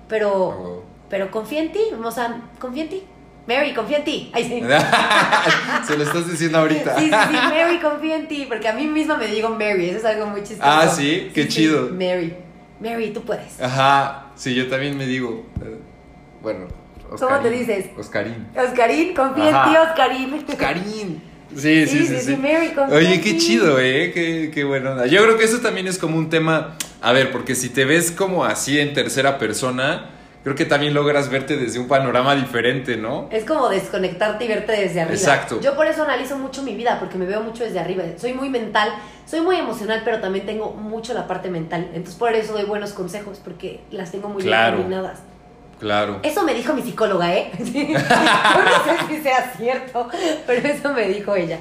Pero, 0.09 0.33
Oh. 0.33 0.83
pero 1.09 1.31
confía 1.31 1.61
en 1.61 1.73
ti, 1.73 1.81
o 2.03 2.11
sea, 2.11 2.43
confía 2.59 2.85
en 2.85 2.89
ti. 2.91 3.03
Mary, 3.47 3.73
confía 3.75 3.99
en 3.99 4.05
ti. 4.05 4.31
Ay, 4.35 4.45
sí. 4.45 4.63
Se 5.87 5.97
lo 5.97 6.05
estás 6.05 6.31
diciendo 6.31 6.59
ahorita. 6.59 6.99
Sí, 6.99 7.05
sí, 7.07 7.11
sí, 7.11 7.37
Mary, 7.51 7.79
confía 7.81 8.17
en 8.17 8.29
ti, 8.29 8.47
porque 8.49 8.69
a 8.69 8.73
mí 8.75 8.87
misma 8.87 9.17
me 9.17 9.27
digo 9.27 9.49
Mary, 9.51 9.89
eso 9.89 9.99
es 9.99 10.05
algo 10.05 10.27
muy 10.27 10.43
chistoso. 10.43 10.63
Ah, 10.65 10.87
¿sí? 10.89 11.31
Qué 11.35 11.49
chido. 11.49 11.89
Mary, 11.91 12.37
Mary, 12.81 13.11
tú 13.13 13.23
puedes. 13.23 13.61
Ajá, 13.61 14.27
sí, 14.35 14.55
yo 14.55 14.69
también 14.69 14.97
me 14.97 15.07
digo. 15.07 15.45
eh, 15.63 15.79
Bueno, 16.43 16.67
¿Cómo 17.19 17.41
te 17.41 17.51
dices? 17.51 17.91
Oscarín. 17.99 18.47
Oscarín, 18.57 19.15
confía 19.15 19.49
en 19.49 19.71
ti, 19.73 19.77
Oscarín. 19.79 20.45
Oscarín. 20.49 21.30
Sí, 21.57 21.87
sí, 21.87 22.07
sí, 22.07 22.17
sí. 22.21 22.39
Oye, 22.93 23.21
qué 23.21 23.37
chido, 23.37 23.79
¿eh? 23.81 24.13
Qué, 24.15 24.51
qué 24.55 24.65
buena 24.65 24.93
onda. 24.93 25.07
Yo 25.07 25.23
creo 25.23 25.37
que 25.37 25.45
eso 25.45 25.59
también 25.59 25.87
es 25.89 25.99
como 25.99 26.17
un 26.17 26.31
tema. 26.31 26.77
A 27.03 27.13
ver, 27.13 27.33
porque 27.33 27.55
si 27.55 27.69
te 27.71 27.85
ves 27.85 28.11
como 28.11 28.45
así 28.45 28.79
en 28.79 28.93
tercera 28.93 29.39
persona, 29.39 30.11
creo 30.45 30.55
que 30.55 30.65
también 30.65 30.95
logras 30.95 31.29
verte 31.31 31.57
desde 31.57 31.79
un 31.79 31.89
panorama 31.89 32.35
diferente, 32.37 32.97
¿no? 32.97 33.29
Es 33.33 33.45
como 33.45 33.69
desconectarte 33.69 34.45
y 34.45 34.49
verte 34.49 34.73
desde 34.73 35.01
arriba. 35.01 35.17
Exacto. 35.17 35.61
Yo 35.61 35.75
por 35.77 35.87
eso 35.87 36.03
analizo 36.05 36.39
mucho 36.39 36.63
mi 36.63 36.75
vida, 36.75 36.99
porque 37.01 37.17
me 37.19 37.27
veo 37.27 37.41
mucho 37.43 37.65
desde 37.65 37.81
arriba. 37.81 38.05
Soy 38.17 38.33
muy 38.35 38.49
mental, 38.49 38.91
soy 39.27 39.41
muy 39.41 39.57
emocional, 39.57 40.03
pero 40.05 40.21
también 40.21 40.47
tengo 40.47 40.73
mucho 40.73 41.15
la 41.15 41.27
parte 41.27 41.51
mental. 41.51 41.89
Entonces 41.95 42.15
por 42.15 42.33
eso 42.35 42.53
doy 42.53 42.65
buenos 42.65 42.93
consejos, 42.93 43.41
porque 43.43 43.81
las 43.91 44.13
tengo 44.13 44.29
muy 44.29 44.43
Claro. 44.43 44.77
bien 44.77 44.89
combinadas. 44.89 45.21
Claro. 45.81 46.21
Eso 46.23 46.45
me 46.45 46.55
dijo 46.55 46.73
mi 46.75 46.83
psicóloga, 46.83 47.35
¿eh? 47.35 47.51
Sí. 47.65 47.89
No 47.93 47.99
sé 47.99 49.07
si 49.09 49.23
sea 49.23 49.53
cierto, 49.57 50.09
pero 50.47 50.69
eso 50.69 50.93
me 50.93 51.09
dijo 51.09 51.35
ella. 51.35 51.59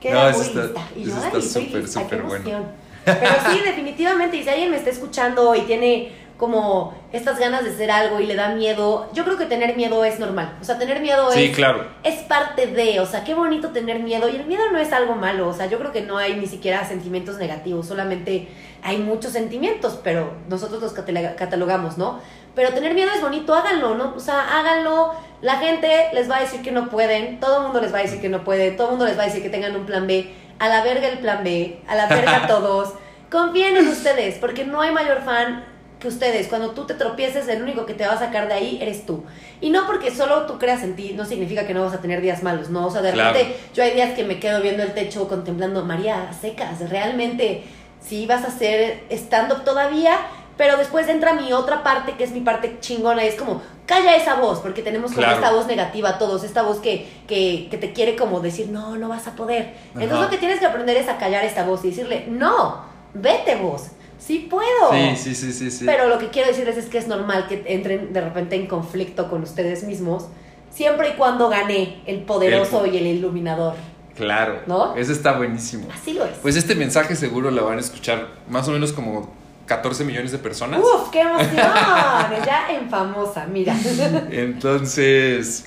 Que 0.00 0.10
No, 0.10 0.20
era 0.20 0.30
eso 0.30 0.38
muy 0.38 0.46
está- 0.48 0.62
lista. 0.62 0.80
Y 0.96 1.02
eso 1.02 1.10
yo, 1.20 1.38
está 1.38 1.40
súper, 1.60 1.88
súper 1.88 2.22
bueno. 2.22 2.64
Pero 3.04 3.30
sí, 3.50 3.60
definitivamente, 3.64 4.36
y 4.38 4.42
si 4.42 4.48
alguien 4.48 4.70
me 4.70 4.76
está 4.76 4.90
escuchando 4.90 5.54
y 5.54 5.60
tiene 5.62 6.12
como 6.38 6.94
estas 7.12 7.36
ganas 7.40 7.64
de 7.64 7.70
hacer 7.70 7.90
algo 7.90 8.20
y 8.20 8.26
le 8.26 8.36
da 8.36 8.50
miedo, 8.50 9.10
yo 9.12 9.24
creo 9.24 9.36
que 9.36 9.46
tener 9.46 9.74
miedo 9.76 10.04
es 10.04 10.20
normal. 10.20 10.56
O 10.60 10.64
sea, 10.64 10.78
tener 10.78 11.00
miedo 11.00 11.32
Sí, 11.32 11.46
es 11.46 11.56
claro. 11.56 11.84
es 12.04 12.14
parte 12.22 12.68
de, 12.68 13.00
o 13.00 13.06
sea, 13.06 13.24
qué 13.24 13.34
bonito 13.34 13.70
tener 13.70 13.98
miedo. 13.98 14.28
Y 14.28 14.36
el 14.36 14.46
miedo 14.46 14.62
no 14.72 14.78
es 14.78 14.92
algo 14.92 15.16
malo, 15.16 15.48
o 15.48 15.52
sea, 15.52 15.66
yo 15.66 15.78
creo 15.80 15.90
que 15.90 16.02
no 16.02 16.16
hay 16.16 16.36
ni 16.36 16.46
siquiera 16.46 16.84
sentimientos 16.86 17.38
negativos, 17.38 17.88
solamente 17.88 18.46
hay 18.82 18.98
muchos 18.98 19.32
sentimientos, 19.32 19.98
pero 20.02 20.32
nosotros 20.48 20.80
los 20.82 20.92
cataloga- 20.92 21.34
catalogamos, 21.36 21.98
¿no? 21.98 22.20
Pero 22.54 22.70
tener 22.72 22.94
miedo 22.94 23.10
es 23.14 23.20
bonito, 23.20 23.54
háganlo, 23.54 23.94
¿no? 23.94 24.14
O 24.16 24.20
sea, 24.20 24.58
háganlo. 24.58 25.12
La 25.42 25.56
gente 25.56 26.08
les 26.12 26.28
va 26.30 26.38
a 26.38 26.40
decir 26.40 26.62
que 26.62 26.72
no 26.72 26.88
pueden, 26.88 27.38
todo 27.40 27.58
el 27.58 27.62
mundo 27.64 27.80
les 27.80 27.92
va 27.94 27.98
a 27.98 28.02
decir 28.02 28.20
que 28.20 28.28
no 28.28 28.42
puede, 28.42 28.72
todo 28.72 28.88
el 28.88 28.90
mundo 28.92 29.06
les 29.06 29.16
va 29.18 29.22
a 29.22 29.26
decir 29.26 29.42
que 29.42 29.50
tengan 29.50 29.76
un 29.76 29.86
plan 29.86 30.06
B. 30.06 30.32
A 30.58 30.68
la 30.68 30.82
verga 30.82 31.06
el 31.06 31.18
plan 31.18 31.44
B, 31.44 31.78
a 31.86 31.94
la 31.94 32.06
verga 32.06 32.46
todos. 32.48 32.94
Confíen 33.30 33.76
en 33.76 33.86
ustedes, 33.88 34.36
porque 34.38 34.64
no 34.64 34.80
hay 34.80 34.90
mayor 34.90 35.22
fan 35.22 35.64
que 36.00 36.08
ustedes. 36.08 36.48
Cuando 36.48 36.70
tú 36.70 36.84
te 36.86 36.94
tropieces, 36.94 37.46
el 37.48 37.62
único 37.62 37.84
que 37.86 37.94
te 37.94 38.06
va 38.06 38.14
a 38.14 38.18
sacar 38.18 38.48
de 38.48 38.54
ahí 38.54 38.78
eres 38.80 39.04
tú. 39.06 39.24
Y 39.60 39.70
no 39.70 39.86
porque 39.86 40.10
solo 40.12 40.46
tú 40.46 40.58
creas 40.58 40.82
en 40.82 40.96
ti, 40.96 41.12
no 41.16 41.24
significa 41.24 41.66
que 41.66 41.74
no 41.74 41.82
vas 41.84 41.92
a 41.94 42.00
tener 42.00 42.20
días 42.20 42.42
malos, 42.42 42.70
¿no? 42.70 42.86
O 42.86 42.90
sea, 42.90 43.02
de 43.02 43.12
Claro. 43.12 43.32
repente 43.34 43.56
yo 43.74 43.82
hay 43.84 43.92
días 43.92 44.14
que 44.14 44.24
me 44.24 44.40
quedo 44.40 44.60
viendo 44.62 44.82
el 44.82 44.94
techo 44.94 45.28
contemplando, 45.28 45.84
María, 45.84 46.32
secas, 46.40 46.88
realmente 46.90 47.64
sí 48.00 48.26
vas 48.26 48.44
a 48.44 48.48
hacer 48.48 49.04
stand-up 49.10 49.64
todavía, 49.64 50.16
pero 50.56 50.76
después 50.76 51.06
entra 51.08 51.34
mi 51.34 51.52
otra 51.52 51.82
parte, 51.82 52.12
que 52.16 52.24
es 52.24 52.32
mi 52.32 52.40
parte 52.40 52.78
chingona, 52.80 53.24
y 53.24 53.28
es 53.28 53.36
como, 53.36 53.62
calla 53.86 54.16
esa 54.16 54.34
voz, 54.34 54.58
porque 54.60 54.82
tenemos 54.82 55.12
como 55.12 55.22
Claro. 55.22 55.36
esta 55.36 55.52
voz 55.52 55.66
negativa 55.66 56.18
todos, 56.18 56.42
esta 56.42 56.62
voz 56.62 56.78
que, 56.78 57.06
que, 57.28 57.68
que 57.70 57.78
te 57.78 57.92
quiere 57.92 58.16
como 58.16 58.40
decir, 58.40 58.68
no, 58.68 58.96
no 58.96 59.08
vas 59.08 59.26
a 59.28 59.36
poder. 59.36 59.74
Entonces 59.94 60.18
lo 60.18 60.28
que 60.30 60.36
tienes 60.38 60.58
que 60.58 60.66
aprender 60.66 60.96
es 60.96 61.08
a 61.08 61.16
callar 61.18 61.44
esta 61.44 61.64
voz 61.64 61.84
y 61.84 61.90
decirle, 61.90 62.26
no, 62.28 62.82
vete 63.14 63.54
vos, 63.56 63.88
sí 64.18 64.48
puedo. 64.50 64.90
Sí, 64.92 65.16
sí, 65.16 65.34
sí, 65.36 65.52
sí, 65.52 65.70
sí. 65.70 65.84
Pero 65.86 66.08
lo 66.08 66.18
que 66.18 66.28
quiero 66.28 66.48
decirles 66.48 66.76
es 66.76 66.86
que 66.86 66.98
es 66.98 67.06
normal 67.06 67.46
que 67.46 67.62
entren 67.66 68.12
de 68.12 68.20
repente 68.20 68.56
en 68.56 68.66
conflicto 68.66 69.30
con 69.30 69.42
ustedes 69.44 69.84
mismos, 69.84 70.26
siempre 70.70 71.10
y 71.10 71.12
cuando 71.12 71.48
gane 71.48 72.02
el 72.06 72.22
poderoso 72.22 72.84
y 72.84 72.96
el 72.96 73.06
iluminador. 73.06 73.74
Claro. 74.18 74.60
¿No? 74.66 74.96
Eso 74.96 75.12
está 75.12 75.36
buenísimo. 75.36 75.86
Así 75.94 76.12
lo 76.12 76.24
es. 76.24 76.36
Pues 76.42 76.56
este 76.56 76.74
mensaje 76.74 77.14
seguro 77.14 77.50
lo 77.52 77.64
van 77.64 77.78
a 77.78 77.80
escuchar 77.80 78.26
más 78.50 78.66
o 78.68 78.72
menos 78.72 78.92
como 78.92 79.32
14 79.66 80.04
millones 80.04 80.32
de 80.32 80.38
personas. 80.38 80.80
Uf, 80.80 81.10
qué 81.10 81.20
emoción. 81.20 81.54
ya 81.56 82.66
en 82.70 82.90
famosa, 82.90 83.46
mira. 83.46 83.76
Entonces, 84.32 85.66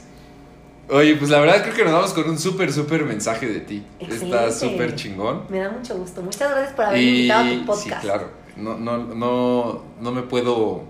oye, 0.90 1.16
pues 1.16 1.30
la 1.32 1.40
verdad 1.40 1.62
creo 1.64 1.74
que 1.74 1.84
nos 1.86 1.94
vamos 1.94 2.14
con 2.14 2.30
un 2.30 2.38
súper, 2.38 2.74
súper 2.74 3.06
mensaje 3.06 3.48
de 3.48 3.62
ti. 3.62 3.86
Está 4.00 4.52
súper 4.52 4.96
chingón. 4.96 5.46
Me 5.50 5.60
da 5.60 5.70
mucho 5.70 5.96
gusto. 5.98 6.22
Muchas 6.22 6.52
gracias 6.52 6.74
por 6.74 6.86
haberme 6.86 7.04
invitado 7.04 7.46
a 7.46 7.54
tu 7.54 7.66
podcast. 7.66 8.02
sí, 8.02 8.08
claro. 8.08 8.42
No, 8.58 8.78
no, 8.78 8.98
no, 8.98 9.84
no 10.02 10.12
me 10.12 10.24
puedo 10.24 10.84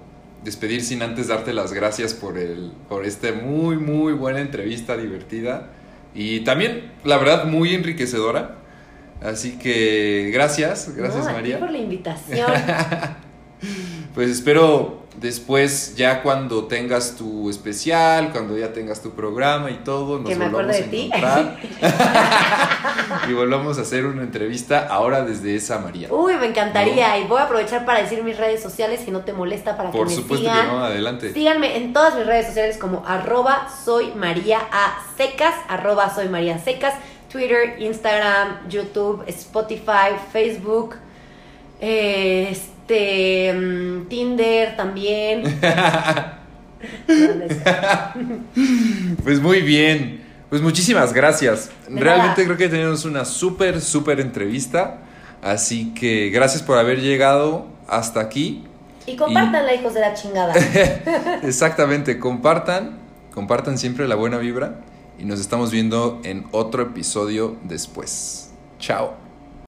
despedir 0.43 0.83
sin 0.83 1.03
antes 1.03 1.27
darte 1.27 1.53
las 1.53 1.73
gracias 1.73 2.15
por 2.15 2.39
el, 2.39 2.71
por 2.89 3.05
esta 3.05 3.31
muy, 3.31 3.77
muy 3.77 4.13
buena 4.13 4.39
entrevista 4.39 4.97
divertida 4.97 5.69
y 6.13 6.41
también, 6.41 6.91
la 7.03 7.17
verdad, 7.17 7.45
muy 7.45 7.73
enriquecedora. 7.73 8.57
Así 9.21 9.57
que 9.59 10.31
gracias, 10.33 10.95
gracias 10.95 11.25
No, 11.25 11.31
María. 11.33 11.59
por 11.59 11.71
la 11.71 11.77
invitación. 11.77 12.51
Pues 14.15 14.29
espero 14.31 15.00
después, 15.21 15.95
ya 15.95 16.21
cuando 16.23 16.65
tengas 16.65 17.15
tu 17.15 17.49
especial, 17.49 18.31
cuando 18.31 18.57
ya 18.57 18.73
tengas 18.73 19.01
tu 19.01 19.11
programa 19.11 19.69
y 19.71 19.75
todo, 19.75 20.19
nos 20.19 20.29
Que 20.29 20.35
me 20.35 20.49
volvamos 20.49 20.75
a 20.75 20.79
de 20.79 20.83
ti. 20.85 21.05
encontrar 21.05 21.57
y 23.29 23.33
volvamos 23.33 23.77
a 23.77 23.81
hacer 23.81 24.05
una 24.05 24.23
entrevista 24.23 24.87
ahora 24.89 25.23
desde 25.23 25.55
esa 25.55 25.79
María. 25.79 26.11
Uy, 26.11 26.35
me 26.35 26.47
encantaría. 26.47 27.17
Y 27.19 27.27
voy 27.27 27.39
a 27.39 27.43
aprovechar 27.43 27.85
para 27.85 28.01
decir 28.01 28.23
mis 28.23 28.37
redes 28.37 28.61
sociales 28.61 29.01
si 29.05 29.11
no 29.11 29.21
te 29.21 29.31
molesta 29.31 29.77
para 29.77 29.91
Por 29.91 30.07
que 30.07 30.15
me 30.15 30.21
supuesto 30.21 30.49
sigan. 30.49 30.65
que 30.67 30.71
no, 30.73 30.83
adelante. 30.83 31.33
Síganme 31.33 31.77
en 31.77 31.93
todas 31.93 32.15
mis 32.15 32.25
redes 32.25 32.47
sociales 32.47 32.77
como 32.77 33.03
arroba 33.05 33.69
soy 33.85 34.11
María 34.15 34.59
A 34.71 34.97
Secas, 35.17 35.53
arroba 35.69 36.13
soy 36.13 36.29
María 36.29 36.57
Secas, 36.59 36.95
Twitter, 37.31 37.75
Instagram, 37.79 38.67
YouTube, 38.69 39.23
Spotify, 39.27 40.15
Facebook, 40.33 40.95
eh, 41.79 42.57
este, 42.91 43.53
mm, 43.53 44.07
Tinder 44.07 44.75
también. 44.75 45.43
Pues 49.23 49.39
muy 49.39 49.61
bien. 49.61 50.23
Pues 50.49 50.63
muchísimas 50.63 51.13
gracias. 51.13 51.69
De 51.87 51.99
Realmente 52.01 52.41
nada. 52.41 52.55
creo 52.55 52.57
que 52.57 52.69
tenemos 52.69 53.05
una 53.05 53.23
súper, 53.23 53.81
súper 53.81 54.19
entrevista. 54.19 54.97
Así 55.43 55.93
que 55.93 56.31
gracias 56.31 56.63
por 56.63 56.79
haber 56.79 56.99
llegado 56.99 57.67
hasta 57.87 58.19
aquí. 58.19 58.63
y 59.05 59.15
compártanla, 59.15 59.75
hijos 59.75 59.93
de 59.93 59.99
la 60.01 60.15
chingada. 60.15 60.55
Exactamente, 61.43 62.17
compartan, 62.17 62.97
compartan 63.31 63.77
siempre 63.77 64.07
la 64.07 64.15
buena 64.15 64.39
vibra 64.39 64.79
y 65.19 65.25
nos 65.25 65.39
estamos 65.39 65.69
viendo 65.69 66.19
en 66.23 66.47
otro 66.51 66.81
episodio 66.81 67.57
después. 67.63 68.49
Chao. 68.79 69.20